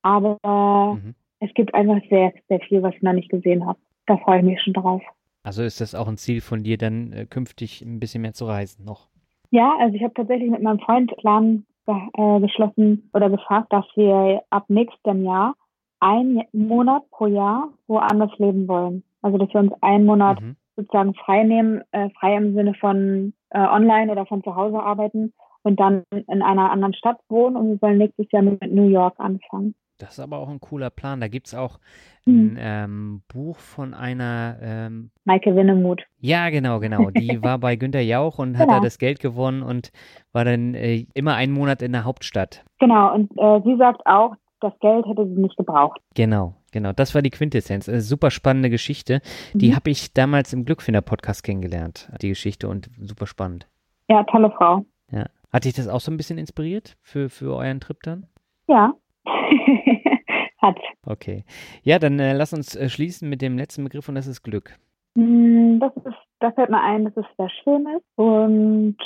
Aber 0.02 1.00
mhm. 1.02 1.16
es 1.40 1.54
gibt 1.54 1.74
einfach 1.74 2.00
sehr, 2.10 2.34
sehr 2.50 2.60
viel, 2.62 2.82
was 2.82 2.96
ich 2.96 3.02
noch 3.02 3.14
nicht 3.14 3.30
gesehen 3.30 3.66
habe. 3.66 3.80
Da 4.08 4.18
freue 4.18 4.40
ich 4.40 4.46
mich 4.46 4.62
schon 4.62 4.74
drauf. 4.74 5.02
Also 5.44 5.64
ist 5.64 5.82
das 5.82 5.94
auch 5.94 6.08
ein 6.08 6.18
Ziel 6.18 6.42
von 6.42 6.64
dir, 6.64 6.78
dann 6.78 7.12
äh, 7.12 7.26
künftig 7.26 7.82
ein 7.82 8.00
bisschen 8.00 8.22
mehr 8.22 8.34
zu 8.34 8.46
reisen 8.46 8.86
noch? 8.86 9.10
Ja, 9.52 9.76
also 9.80 9.96
ich 9.96 10.04
habe 10.04 10.14
tatsächlich 10.14 10.50
mit 10.50 10.64
meinem 10.64 10.80
Freund 10.80 11.16
Plan 11.18 11.66
äh, 11.86 12.40
beschlossen 12.40 13.10
oder 13.14 13.30
gefragt, 13.30 13.72
dass 13.72 13.86
wir 13.96 14.42
ab 14.50 14.66
nächstem 14.70 15.24
Jahr 15.24 15.56
einen 16.00 16.44
Monat 16.54 17.10
pro 17.12 17.28
Jahr 17.28 17.70
woanders 17.88 18.32
leben 18.38 18.68
wollen. 18.68 19.04
Also 19.22 19.38
dass 19.38 19.54
wir 19.54 19.62
uns 19.62 19.74
einen 19.82 20.06
Monat 20.06 20.42
mhm. 20.42 20.56
Sozusagen 20.76 21.14
frei 21.14 21.44
nehmen, 21.44 21.82
äh, 21.92 22.10
frei 22.20 22.36
im 22.36 22.54
Sinne 22.54 22.74
von 22.74 23.34
äh, 23.50 23.60
online 23.60 24.12
oder 24.12 24.26
von 24.26 24.44
zu 24.44 24.56
Hause 24.56 24.80
arbeiten 24.80 25.34
und 25.64 25.80
dann 25.80 26.04
in 26.12 26.42
einer 26.42 26.72
anderen 26.72 26.94
Stadt 26.94 27.20
wohnen 27.30 27.56
und 27.56 27.70
wir 27.70 27.82
wollen 27.82 27.98
nächstes 27.98 28.32
Jahr 28.32 28.42
mit 28.42 28.62
New 28.72 28.88
York 28.88 29.16
anfangen. 29.20 29.76
Das 30.00 30.14
ist 30.14 30.20
aber 30.20 30.40
auch 30.40 30.50
ein 30.50 30.60
cooler 30.60 30.90
Plan. 30.90 31.22
Da 31.22 31.28
gibt 31.28 31.48
es 31.48 31.56
auch 31.56 31.80
ein 32.26 32.54
mhm. 32.54 32.58
ähm, 32.60 33.22
Buch 33.32 33.58
von 33.58 33.94
einer 33.94 34.58
ähm, 34.62 35.12
Maike 35.24 35.56
Winnemuth. 35.56 36.02
Ja, 36.20 36.50
genau, 36.50 36.80
genau. 36.80 37.10
Die 37.12 37.42
war 37.44 37.60
bei 37.60 37.76
Günter 37.76 38.02
Jauch 38.02 38.40
und 38.40 38.54
genau. 38.54 38.64
hat 38.64 38.70
da 38.70 38.80
das 38.80 38.98
Geld 38.98 39.20
gewonnen 39.20 39.62
und 39.62 39.92
war 40.32 40.46
dann 40.46 40.74
äh, 40.74 41.06
immer 41.14 41.36
einen 41.36 41.54
Monat 41.54 41.82
in 41.82 41.92
der 41.92 42.04
Hauptstadt. 42.04 42.66
Genau, 42.80 43.14
und 43.14 43.32
äh, 43.38 43.62
sie 43.64 43.78
sagt 43.78 44.06
auch, 44.06 44.36
das 44.60 44.74
Geld 44.80 45.06
hätte 45.06 45.26
sie 45.26 45.40
nicht 45.42 45.58
gebraucht. 45.58 46.00
Genau, 46.16 46.56
genau. 46.74 46.92
Das 46.92 47.16
war 47.16 47.22
die 47.22 47.30
Quintessenz. 47.30 47.88
Eine 47.88 48.02
super 48.02 48.32
spannende 48.32 48.70
Geschichte. 48.70 49.22
Mhm. 49.54 49.60
Die 49.60 49.76
habe 49.76 49.90
ich 49.90 50.12
damals 50.14 50.52
im 50.52 50.66
Glückfinder-Podcast 50.66 51.44
kennengelernt, 51.44 52.12
die 52.22 52.30
Geschichte, 52.30 52.68
und 52.68 52.90
super 53.00 53.28
spannend. 53.28 53.68
Ja, 54.10 54.24
tolle 54.24 54.52
Frau. 54.52 54.86
Ja. 55.12 55.28
Hat 55.54 55.64
dich 55.64 55.74
das 55.74 55.88
auch 55.88 56.02
so 56.02 56.12
ein 56.12 56.18
bisschen 56.18 56.38
inspiriert 56.38 56.98
für, 57.02 57.30
für 57.30 57.56
euren 57.56 57.80
Trip 57.80 57.98
dann? 58.04 58.26
Ja. 58.68 58.94
Hat. 60.58 60.80
Okay. 61.06 61.46
Ja, 61.84 62.00
dann 62.00 62.20
äh, 62.20 62.34
lass 62.34 62.54
uns 62.54 62.76
äh, 62.76 62.90
schließen 62.90 63.30
mit 63.30 63.42
dem 63.42 63.58
letzten 63.58 63.84
Begriff 63.84 64.10
und 64.10 64.16
das 64.16 64.28
ist 64.28 64.44
Glück. 64.44 64.78
Mm, 65.16 65.80
das 65.80 65.92
ist, 65.98 66.16
da 66.40 66.52
fällt 66.52 66.70
mir 66.70 66.82
ein, 66.82 67.06
dass 67.06 67.18
es 67.18 67.26
sehr 67.38 67.50
schön 67.64 67.86
ist 67.98 68.06
und 68.18 68.98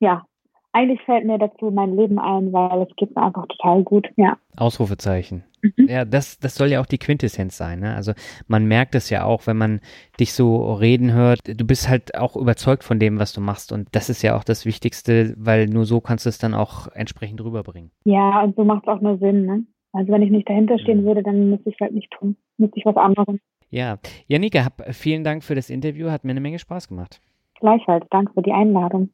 ja, 0.00 0.24
eigentlich 0.72 1.00
fällt 1.02 1.24
mir 1.24 1.38
dazu 1.38 1.70
mein 1.70 1.96
Leben 1.96 2.18
ein, 2.18 2.52
weil 2.52 2.82
es 2.82 2.96
geht 2.96 3.14
mir 3.16 3.22
einfach 3.22 3.46
total 3.48 3.82
gut, 3.82 4.08
ja. 4.16 4.36
Ausrufezeichen. 4.56 5.44
Mhm. 5.62 5.88
Ja, 5.88 6.04
das, 6.04 6.38
das 6.38 6.54
soll 6.54 6.68
ja 6.68 6.80
auch 6.80 6.86
die 6.86 6.98
Quintessenz 6.98 7.56
sein. 7.56 7.80
Ne? 7.80 7.94
Also 7.94 8.12
man 8.46 8.66
merkt 8.66 8.94
es 8.94 9.10
ja 9.10 9.24
auch, 9.24 9.46
wenn 9.46 9.56
man 9.56 9.80
dich 10.18 10.32
so 10.32 10.72
reden 10.74 11.12
hört. 11.12 11.40
Du 11.46 11.66
bist 11.66 11.88
halt 11.88 12.16
auch 12.16 12.36
überzeugt 12.36 12.84
von 12.84 12.98
dem, 12.98 13.18
was 13.18 13.32
du 13.32 13.40
machst. 13.40 13.72
Und 13.72 13.88
das 13.92 14.08
ist 14.08 14.22
ja 14.22 14.36
auch 14.36 14.44
das 14.44 14.64
Wichtigste, 14.64 15.34
weil 15.36 15.66
nur 15.66 15.84
so 15.84 16.00
kannst 16.00 16.24
du 16.24 16.28
es 16.28 16.38
dann 16.38 16.54
auch 16.54 16.88
entsprechend 16.94 17.42
rüberbringen. 17.42 17.90
Ja, 18.04 18.42
und 18.42 18.56
so 18.56 18.64
macht 18.64 18.84
es 18.84 18.88
auch 18.88 19.00
nur 19.00 19.18
Sinn. 19.18 19.46
Ne? 19.46 19.64
Also 19.92 20.12
wenn 20.12 20.22
ich 20.22 20.30
nicht 20.30 20.48
dahinter 20.48 20.78
stehen 20.78 21.02
mhm. 21.02 21.06
würde, 21.06 21.22
dann 21.22 21.50
müsste 21.50 21.68
ich 21.68 21.74
es 21.74 21.80
halt 21.80 21.94
nicht 21.94 22.10
tun. 22.12 22.36
Müsste 22.56 22.78
ich 22.78 22.86
was 22.86 22.96
anderes. 22.96 23.38
Ja, 23.70 23.98
Janika, 24.26 24.68
vielen 24.90 25.24
Dank 25.24 25.44
für 25.44 25.54
das 25.54 25.70
Interview. 25.70 26.10
Hat 26.10 26.24
mir 26.24 26.32
eine 26.32 26.40
Menge 26.40 26.58
Spaß 26.58 26.88
gemacht. 26.88 27.20
Gleichfalls. 27.60 28.06
Danke 28.10 28.32
für 28.32 28.42
die 28.42 28.52
Einladung. 28.52 29.10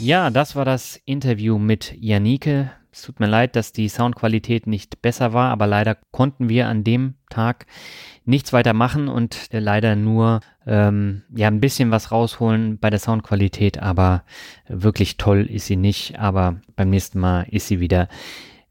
Ja, 0.00 0.30
das 0.30 0.54
war 0.54 0.64
das 0.64 1.00
Interview 1.04 1.58
mit 1.58 1.94
Janike. 1.98 2.70
Es 2.92 3.02
tut 3.02 3.20
mir 3.20 3.26
leid, 3.26 3.56
dass 3.56 3.72
die 3.72 3.88
Soundqualität 3.88 4.66
nicht 4.66 5.02
besser 5.02 5.32
war, 5.32 5.50
aber 5.50 5.66
leider 5.66 5.96
konnten 6.12 6.48
wir 6.48 6.68
an 6.68 6.84
dem 6.84 7.14
Tag 7.30 7.66
nichts 8.24 8.52
weiter 8.52 8.72
machen 8.72 9.08
und 9.08 9.48
leider 9.50 9.96
nur 9.96 10.40
ähm, 10.66 11.22
ja 11.34 11.48
ein 11.48 11.60
bisschen 11.60 11.90
was 11.90 12.12
rausholen 12.12 12.78
bei 12.78 12.90
der 12.90 13.00
Soundqualität, 13.00 13.78
aber 13.80 14.24
wirklich 14.68 15.16
toll 15.16 15.46
ist 15.50 15.66
sie 15.66 15.76
nicht. 15.76 16.18
Aber 16.18 16.60
beim 16.76 16.90
nächsten 16.90 17.18
Mal 17.18 17.46
ist 17.50 17.66
sie 17.66 17.80
wieder 17.80 18.08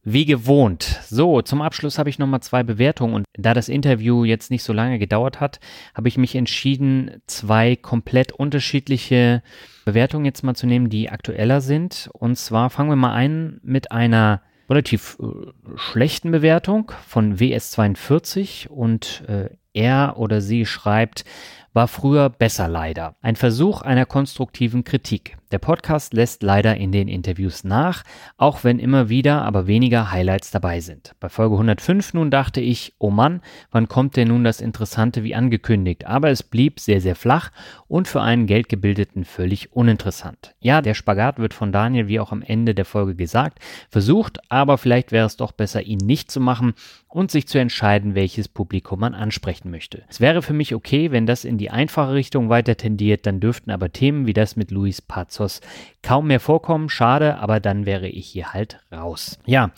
wie 0.03 0.25
gewohnt. 0.25 0.99
So, 1.07 1.41
zum 1.41 1.61
Abschluss 1.61 1.97
habe 1.97 2.09
ich 2.09 2.19
nochmal 2.19 2.41
zwei 2.41 2.63
Bewertungen 2.63 3.15
und 3.15 3.25
da 3.37 3.53
das 3.53 3.69
Interview 3.69 4.25
jetzt 4.25 4.51
nicht 4.51 4.63
so 4.63 4.73
lange 4.73 4.99
gedauert 4.99 5.39
hat, 5.39 5.59
habe 5.95 6.09
ich 6.09 6.17
mich 6.17 6.35
entschieden, 6.35 7.21
zwei 7.25 7.75
komplett 7.75 8.33
unterschiedliche 8.33 9.41
Bewertungen 9.85 10.25
jetzt 10.25 10.43
mal 10.43 10.55
zu 10.55 10.67
nehmen, 10.67 10.89
die 10.89 11.09
aktueller 11.09 11.61
sind. 11.61 12.09
Und 12.13 12.37
zwar 12.37 12.69
fangen 12.69 12.89
wir 12.89 12.95
mal 12.97 13.13
ein 13.13 13.59
mit 13.63 13.91
einer 13.91 14.41
relativ 14.69 15.17
äh, 15.21 15.77
schlechten 15.77 16.31
Bewertung 16.31 16.91
von 17.07 17.37
WS42 17.37 18.67
und 18.67 19.23
äh, 19.27 19.49
er 19.73 20.15
oder 20.17 20.41
sie 20.41 20.65
schreibt, 20.65 21.25
war 21.73 21.87
früher 21.87 22.29
besser 22.29 22.67
leider. 22.67 23.15
Ein 23.21 23.35
Versuch 23.35 23.81
einer 23.81 24.05
konstruktiven 24.05 24.83
Kritik. 24.83 25.37
Der 25.51 25.59
Podcast 25.59 26.13
lässt 26.13 26.41
leider 26.41 26.77
in 26.77 26.91
den 26.91 27.07
Interviews 27.07 27.63
nach, 27.63 28.03
auch 28.37 28.63
wenn 28.63 28.79
immer 28.79 29.09
wieder, 29.09 29.43
aber 29.43 29.67
weniger 29.67 30.11
Highlights 30.11 30.49
dabei 30.49 30.79
sind. 30.79 31.13
Bei 31.19 31.29
Folge 31.29 31.55
105 31.55 32.15
nun 32.15 32.31
dachte 32.31 32.59
ich, 32.59 32.95
oh 32.97 33.11
Mann, 33.11 33.41
wann 33.71 33.87
kommt 33.87 34.15
denn 34.15 34.29
nun 34.29 34.43
das 34.43 34.61
Interessante 34.61 35.23
wie 35.23 35.35
angekündigt? 35.35 36.07
Aber 36.07 36.29
es 36.29 36.41
blieb 36.41 36.79
sehr, 36.79 37.01
sehr 37.01 37.15
flach 37.15 37.51
und 37.87 38.07
für 38.07 38.21
einen 38.21 38.47
Geldgebildeten 38.47 39.25
völlig 39.25 39.73
uninteressant. 39.73 40.55
Ja, 40.59 40.81
der 40.81 40.95
Spagat 40.95 41.37
wird 41.37 41.53
von 41.53 41.71
Daniel, 41.71 42.07
wie 42.07 42.19
auch 42.19 42.31
am 42.31 42.41
Ende 42.41 42.73
der 42.73 42.85
Folge 42.85 43.13
gesagt, 43.13 43.59
versucht, 43.89 44.39
aber 44.49 44.79
vielleicht 44.79 45.11
wäre 45.11 45.27
es 45.27 45.37
doch 45.37 45.51
besser, 45.51 45.83
ihn 45.83 45.99
nicht 45.99 46.31
zu 46.31 46.39
machen 46.39 46.73
und 47.07 47.29
sich 47.29 47.47
zu 47.47 47.59
entscheiden, 47.59 48.15
welches 48.15 48.47
Publikum 48.47 49.01
man 49.01 49.13
ansprechen 49.13 49.69
möchte. 49.69 50.03
Es 50.09 50.19
wäre 50.19 50.41
für 50.41 50.53
mich 50.53 50.73
okay, 50.73 51.11
wenn 51.11 51.27
das 51.27 51.45
in 51.45 51.59
die 51.59 51.62
einfache 51.69 52.13
Richtung 52.13 52.49
weiter 52.49 52.77
tendiert, 52.77 53.25
dann 53.25 53.39
dürften 53.39 53.71
aber 53.71 53.91
Themen 53.91 54.27
wie 54.27 54.33
das 54.33 54.55
mit 54.55 54.71
Luis 54.71 55.01
Pazos 55.01 55.61
kaum 56.01 56.27
mehr 56.27 56.39
vorkommen. 56.39 56.89
Schade, 56.89 57.37
aber 57.37 57.59
dann 57.59 57.85
wäre 57.85 58.07
ich 58.07 58.27
hier 58.27 58.53
halt 58.53 58.79
raus. 58.91 59.39
Ja, 59.45 59.71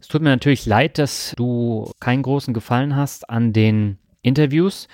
es 0.00 0.08
tut 0.08 0.22
mir 0.22 0.30
natürlich 0.30 0.66
leid, 0.66 0.98
dass 0.98 1.34
du 1.36 1.90
keinen 2.00 2.22
großen 2.22 2.54
Gefallen 2.54 2.96
hast 2.96 3.28
an 3.30 3.52
den 3.52 3.98
Interviews. 4.22 4.88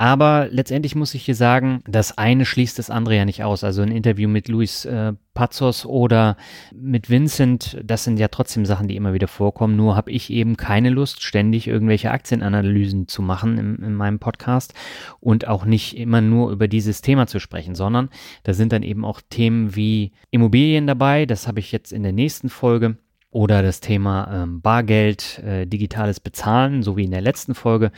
Aber 0.00 0.48
letztendlich 0.50 0.94
muss 0.94 1.12
ich 1.12 1.26
hier 1.26 1.34
sagen, 1.34 1.82
das 1.86 2.16
eine 2.16 2.46
schließt 2.46 2.78
das 2.78 2.88
andere 2.88 3.16
ja 3.16 3.26
nicht 3.26 3.44
aus. 3.44 3.64
Also 3.64 3.82
ein 3.82 3.92
Interview 3.92 4.30
mit 4.30 4.48
Luis 4.48 4.86
äh, 4.86 5.12
Pazos 5.34 5.84
oder 5.84 6.38
mit 6.74 7.10
Vincent, 7.10 7.78
das 7.84 8.04
sind 8.04 8.18
ja 8.18 8.28
trotzdem 8.28 8.64
Sachen, 8.64 8.88
die 8.88 8.96
immer 8.96 9.12
wieder 9.12 9.28
vorkommen. 9.28 9.76
Nur 9.76 9.96
habe 9.96 10.10
ich 10.10 10.30
eben 10.30 10.56
keine 10.56 10.88
Lust, 10.88 11.22
ständig 11.22 11.66
irgendwelche 11.68 12.12
Aktienanalysen 12.12 13.08
zu 13.08 13.20
machen 13.20 13.58
in, 13.58 13.76
in 13.84 13.94
meinem 13.94 14.20
Podcast 14.20 14.72
und 15.20 15.46
auch 15.46 15.66
nicht 15.66 15.98
immer 15.98 16.22
nur 16.22 16.50
über 16.50 16.66
dieses 16.66 17.02
Thema 17.02 17.26
zu 17.26 17.38
sprechen, 17.38 17.74
sondern 17.74 18.08
da 18.44 18.54
sind 18.54 18.72
dann 18.72 18.82
eben 18.82 19.04
auch 19.04 19.20
Themen 19.28 19.76
wie 19.76 20.12
Immobilien 20.30 20.86
dabei. 20.86 21.26
Das 21.26 21.46
habe 21.46 21.60
ich 21.60 21.72
jetzt 21.72 21.92
in 21.92 22.04
der 22.04 22.12
nächsten 22.12 22.48
Folge 22.48 22.96
oder 23.30 23.62
das 23.62 23.80
Thema 23.80 24.42
ähm, 24.42 24.60
Bargeld, 24.60 25.38
äh, 25.40 25.66
digitales 25.66 26.20
Bezahlen, 26.20 26.82
so 26.82 26.96
wie 26.96 27.04
in 27.04 27.12
der 27.12 27.20
letzten 27.20 27.54
Folge. 27.54 27.92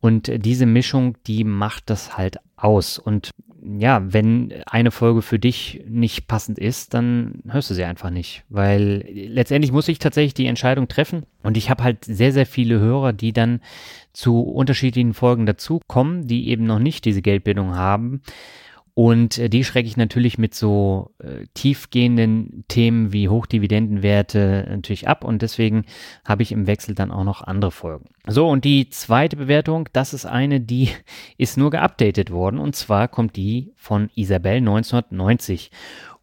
Und 0.00 0.28
äh, 0.28 0.38
diese 0.38 0.66
Mischung, 0.66 1.16
die 1.26 1.44
macht 1.44 1.90
das 1.90 2.16
halt 2.16 2.36
aus. 2.56 2.98
Und 2.98 3.30
ja, 3.78 4.00
wenn 4.12 4.54
eine 4.66 4.92
Folge 4.92 5.22
für 5.22 5.40
dich 5.40 5.82
nicht 5.88 6.28
passend 6.28 6.58
ist, 6.58 6.94
dann 6.94 7.42
hörst 7.48 7.68
du 7.70 7.74
sie 7.74 7.84
einfach 7.84 8.10
nicht. 8.10 8.44
Weil 8.48 9.04
letztendlich 9.12 9.72
muss 9.72 9.88
ich 9.88 9.98
tatsächlich 9.98 10.34
die 10.34 10.46
Entscheidung 10.46 10.86
treffen. 10.86 11.24
Und 11.42 11.56
ich 11.56 11.68
habe 11.68 11.82
halt 11.82 12.04
sehr, 12.04 12.32
sehr 12.32 12.46
viele 12.46 12.78
Hörer, 12.78 13.12
die 13.12 13.32
dann 13.32 13.60
zu 14.12 14.40
unterschiedlichen 14.40 15.14
Folgen 15.14 15.46
dazukommen, 15.46 16.28
die 16.28 16.48
eben 16.48 16.64
noch 16.64 16.78
nicht 16.78 17.04
diese 17.04 17.22
Geldbildung 17.22 17.74
haben 17.74 18.22
und 18.98 19.36
äh, 19.36 19.50
die 19.50 19.62
schrecke 19.62 19.86
ich 19.86 19.98
natürlich 19.98 20.38
mit 20.38 20.54
so 20.54 21.10
äh, 21.18 21.44
tiefgehenden 21.52 22.64
Themen 22.66 23.12
wie 23.12 23.28
Hochdividendenwerte 23.28 24.66
natürlich 24.70 25.06
ab 25.06 25.22
und 25.22 25.42
deswegen 25.42 25.84
habe 26.24 26.42
ich 26.42 26.50
im 26.50 26.66
Wechsel 26.66 26.94
dann 26.94 27.12
auch 27.12 27.24
noch 27.24 27.42
andere 27.42 27.72
Folgen. 27.72 28.06
So, 28.26 28.48
und 28.48 28.64
die 28.64 28.88
zweite 28.88 29.36
Bewertung, 29.36 29.90
das 29.92 30.14
ist 30.14 30.24
eine, 30.24 30.60
die 30.60 30.88
ist 31.36 31.58
nur 31.58 31.70
geupdatet 31.70 32.30
worden 32.30 32.58
und 32.58 32.74
zwar 32.74 33.06
kommt 33.08 33.36
die 33.36 33.74
von 33.76 34.08
Isabel 34.14 34.56
1990. 34.56 35.70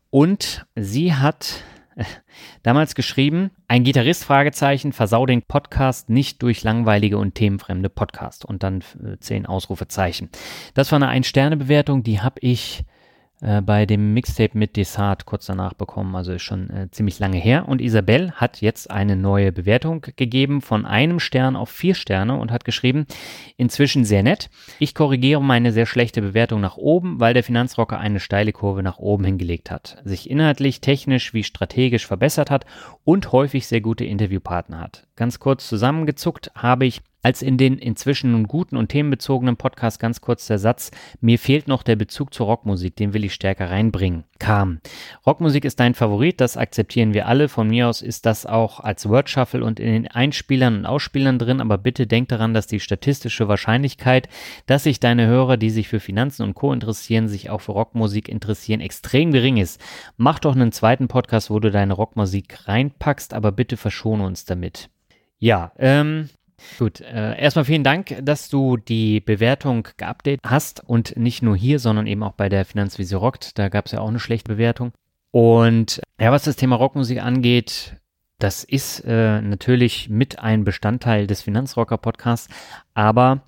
Und 0.09 0.65
sie 0.75 1.13
hat 1.13 1.63
Damals 2.63 2.95
geschrieben, 2.95 3.51
ein 3.67 3.83
Gitarrist, 3.83 4.23
Fragezeichen, 4.23 4.93
versau 4.93 5.25
den 5.25 5.41
Podcast 5.41 6.09
nicht 6.09 6.41
durch 6.41 6.63
langweilige 6.63 7.17
und 7.17 7.35
themenfremde 7.35 7.89
Podcast. 7.89 8.45
Und 8.45 8.63
dann 8.63 8.81
äh, 9.03 9.17
zehn 9.19 9.45
Ausrufezeichen. 9.45 10.29
Das 10.73 10.91
war 10.91 10.97
eine 10.97 11.09
Ein-Sterne-Bewertung, 11.09 12.03
die 12.03 12.21
habe 12.21 12.39
ich 12.41 12.83
äh, 13.43 13.61
bei 13.61 13.85
dem 13.85 14.13
Mixtape 14.13 14.57
mit 14.57 14.77
Desart 14.77 15.25
kurz 15.25 15.47
danach 15.47 15.73
bekommen, 15.73 16.15
also 16.15 16.31
ist 16.31 16.43
schon 16.43 16.69
äh, 16.69 16.89
ziemlich 16.91 17.19
lange 17.19 17.37
her. 17.37 17.67
Und 17.67 17.81
Isabel 17.81 18.31
hat 18.31 18.61
jetzt 18.61 18.89
eine 18.89 19.17
neue 19.17 19.51
Bewertung 19.51 20.05
gegeben 20.15 20.61
von 20.61 20.85
einem 20.85 21.19
Stern 21.19 21.57
auf 21.57 21.69
vier 21.69 21.93
Sterne 21.93 22.39
und 22.39 22.51
hat 22.51 22.63
geschrieben, 22.63 23.05
inzwischen 23.57 24.05
sehr 24.05 24.23
nett. 24.23 24.49
Ich 24.79 24.95
korrigiere 24.95 25.43
meine 25.43 25.73
sehr 25.73 25.85
schlechte 25.85 26.21
Bewertung 26.21 26.61
nach 26.61 26.77
oben, 26.77 27.19
weil 27.19 27.33
der 27.33 27.43
Finanzrocker 27.43 27.99
eine 27.99 28.21
steile 28.21 28.53
Kurve 28.53 28.81
nach 28.81 28.97
oben 28.97 29.25
hingelegt 29.25 29.71
hat, 29.71 30.01
sich 30.05 30.29
inhaltlich, 30.29 30.79
technisch 30.79 31.33
wie 31.33 31.43
strategisch 31.43 32.07
verbessert 32.07 32.49
hat 32.49 32.65
und 33.03 33.33
häufig 33.33 33.67
sehr 33.67 33.81
gute 33.81 34.05
Interviewpartner 34.05 34.79
hat. 34.79 35.05
Ganz 35.17 35.39
kurz 35.39 35.67
zusammengezuckt 35.67 36.51
habe 36.55 36.85
ich 36.85 37.01
als 37.23 37.41
in 37.41 37.57
den 37.57 37.79
inzwischen 37.79 38.47
guten 38.47 38.77
und 38.77 38.89
themenbezogenen 38.89 39.57
Podcast 39.57 39.99
ganz 39.99 40.21
kurz 40.21 40.45
der 40.45 40.59
Satz, 40.59 40.91
mir 41.21 41.39
fehlt 41.39 41.67
noch 41.67 41.81
der 41.81 41.95
Bezug 41.95 42.33
zur 42.33 42.45
Rockmusik, 42.47 42.95
den 42.97 43.13
will 43.13 43.23
ich 43.23 43.33
stärker 43.33 43.71
reinbringen, 43.71 44.25
kam. 44.39 44.81
Rockmusik 45.25 45.65
ist 45.65 45.79
dein 45.79 45.95
Favorit, 45.95 46.41
das 46.41 46.57
akzeptieren 46.57 47.13
wir 47.13 47.27
alle. 47.27 47.47
Von 47.47 47.69
mir 47.69 47.87
aus 47.87 48.01
ist 48.01 48.25
das 48.25 48.45
auch 48.45 48.81
als 48.81 49.07
Word 49.07 49.29
Shuffle 49.29 49.63
und 49.63 49.79
in 49.79 49.91
den 49.93 50.07
Einspielern 50.07 50.75
und 50.75 50.85
Ausspielern 50.85 51.39
drin, 51.39 51.61
aber 51.61 51.77
bitte 51.77 52.05
denk 52.05 52.27
daran, 52.27 52.53
dass 52.53 52.67
die 52.67 52.81
statistische 52.81 53.47
Wahrscheinlichkeit, 53.47 54.27
dass 54.65 54.83
sich 54.83 54.99
deine 54.99 55.25
Hörer, 55.25 55.55
die 55.55 55.69
sich 55.69 55.87
für 55.87 56.01
Finanzen 56.01 56.43
und 56.43 56.55
Co. 56.55 56.73
interessieren, 56.73 57.29
sich 57.29 57.49
auch 57.49 57.61
für 57.61 57.71
Rockmusik 57.71 58.27
interessieren, 58.27 58.81
extrem 58.81 59.31
gering 59.31 59.57
ist. 59.57 59.79
Mach 60.17 60.39
doch 60.39 60.55
einen 60.55 60.73
zweiten 60.73 61.07
Podcast, 61.07 61.49
wo 61.49 61.59
du 61.61 61.71
deine 61.71 61.93
Rockmusik 61.93 62.67
reinpackst, 62.67 63.33
aber 63.33 63.53
bitte 63.53 63.77
verschone 63.77 64.25
uns 64.25 64.43
damit. 64.43 64.89
Ja, 65.39 65.71
ähm, 65.77 66.29
Gut, 66.79 67.01
äh, 67.01 67.39
erstmal 67.39 67.65
vielen 67.65 67.83
Dank, 67.83 68.17
dass 68.21 68.49
du 68.49 68.77
die 68.77 69.19
Bewertung 69.19 69.87
geupdatet 69.97 70.41
hast 70.43 70.83
und 70.83 71.17
nicht 71.17 71.41
nur 71.41 71.55
hier, 71.55 71.79
sondern 71.79 72.07
eben 72.07 72.23
auch 72.23 72.33
bei 72.33 72.49
der 72.49 72.65
Finanzvisier 72.65 73.17
Rockt. 73.17 73.57
Da 73.59 73.69
gab 73.69 73.85
es 73.85 73.91
ja 73.91 73.99
auch 73.99 74.07
eine 74.07 74.19
schlechte 74.19 74.51
Bewertung. 74.51 74.91
Und 75.31 76.01
ja, 76.19 76.31
was 76.31 76.43
das 76.43 76.55
Thema 76.55 76.75
Rockmusik 76.75 77.21
angeht, 77.21 77.97
das 78.39 78.63
ist 78.63 78.99
äh, 79.05 79.41
natürlich 79.41 80.09
mit 80.09 80.39
ein 80.39 80.63
Bestandteil 80.63 81.27
des 81.27 81.41
Finanzrocker 81.41 81.97
Podcasts, 81.97 82.49
aber 82.93 83.41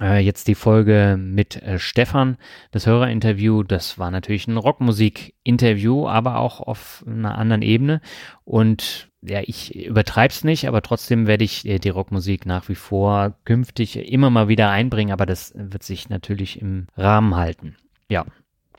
äh, 0.00 0.18
jetzt 0.18 0.48
die 0.48 0.54
Folge 0.54 1.16
mit 1.18 1.62
äh, 1.62 1.78
Stefan, 1.78 2.38
das 2.70 2.86
Hörerinterview, 2.86 3.62
das 3.62 3.98
war 3.98 4.10
natürlich 4.10 4.46
ein 4.46 4.56
Rockmusik-Interview, 4.56 6.08
aber 6.08 6.38
auch 6.38 6.60
auf 6.60 7.04
einer 7.06 7.36
anderen 7.36 7.62
Ebene. 7.62 8.00
Und 8.44 9.07
ja, 9.22 9.40
ich 9.44 9.74
übertreibe 9.74 10.32
es 10.32 10.44
nicht, 10.44 10.68
aber 10.68 10.82
trotzdem 10.82 11.26
werde 11.26 11.44
ich 11.44 11.66
äh, 11.66 11.78
die 11.78 11.88
Rockmusik 11.88 12.46
nach 12.46 12.68
wie 12.68 12.74
vor 12.74 13.34
künftig 13.44 13.96
immer 13.96 14.30
mal 14.30 14.48
wieder 14.48 14.70
einbringen, 14.70 15.12
aber 15.12 15.26
das 15.26 15.52
wird 15.56 15.82
sich 15.82 16.08
natürlich 16.08 16.60
im 16.60 16.86
Rahmen 16.96 17.36
halten. 17.36 17.76
Ja, 18.08 18.24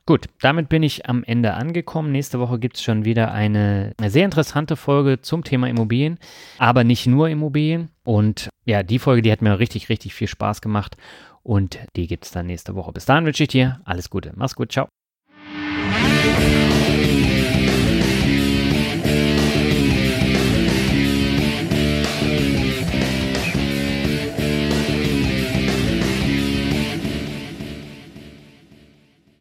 Gut, 0.09 0.25
damit 0.41 0.69
bin 0.69 0.81
ich 0.81 1.07
am 1.07 1.23
Ende 1.23 1.53
angekommen. 1.53 2.11
Nächste 2.11 2.39
Woche 2.39 2.57
gibt 2.57 2.77
es 2.77 2.81
schon 2.81 3.05
wieder 3.05 3.31
eine, 3.31 3.93
sehr 4.07 4.25
interessante 4.25 4.75
Folge 4.75 5.21
zum 5.21 5.43
Thema 5.43 5.69
Immobilien, 5.69 6.17
aber 6.57 6.83
nicht 6.83 7.05
nur 7.05 7.29
Immobilien. 7.29 7.89
Und 8.03 8.49
ja, 8.65 8.81
die 8.81 8.97
Folge, 8.97 9.21
die 9.21 9.31
hat 9.31 9.43
mir 9.43 9.59
richtig, 9.59 9.87
richtig 9.89 10.15
viel 10.15 10.27
Spaß 10.27 10.61
gemacht 10.61 10.97
und 11.43 11.77
die 11.95 12.07
gibt 12.07 12.25
es 12.25 12.31
dann 12.31 12.47
nächste 12.47 12.73
Woche. 12.73 12.91
Bis 12.91 13.05
dahin 13.05 13.25
wünsche 13.25 13.43
ich 13.43 13.49
dir 13.49 13.81
alles 13.85 14.09
Gute. 14.09 14.31
Mach's 14.35 14.55
gut, 14.55 14.71
ciao. 14.71 14.87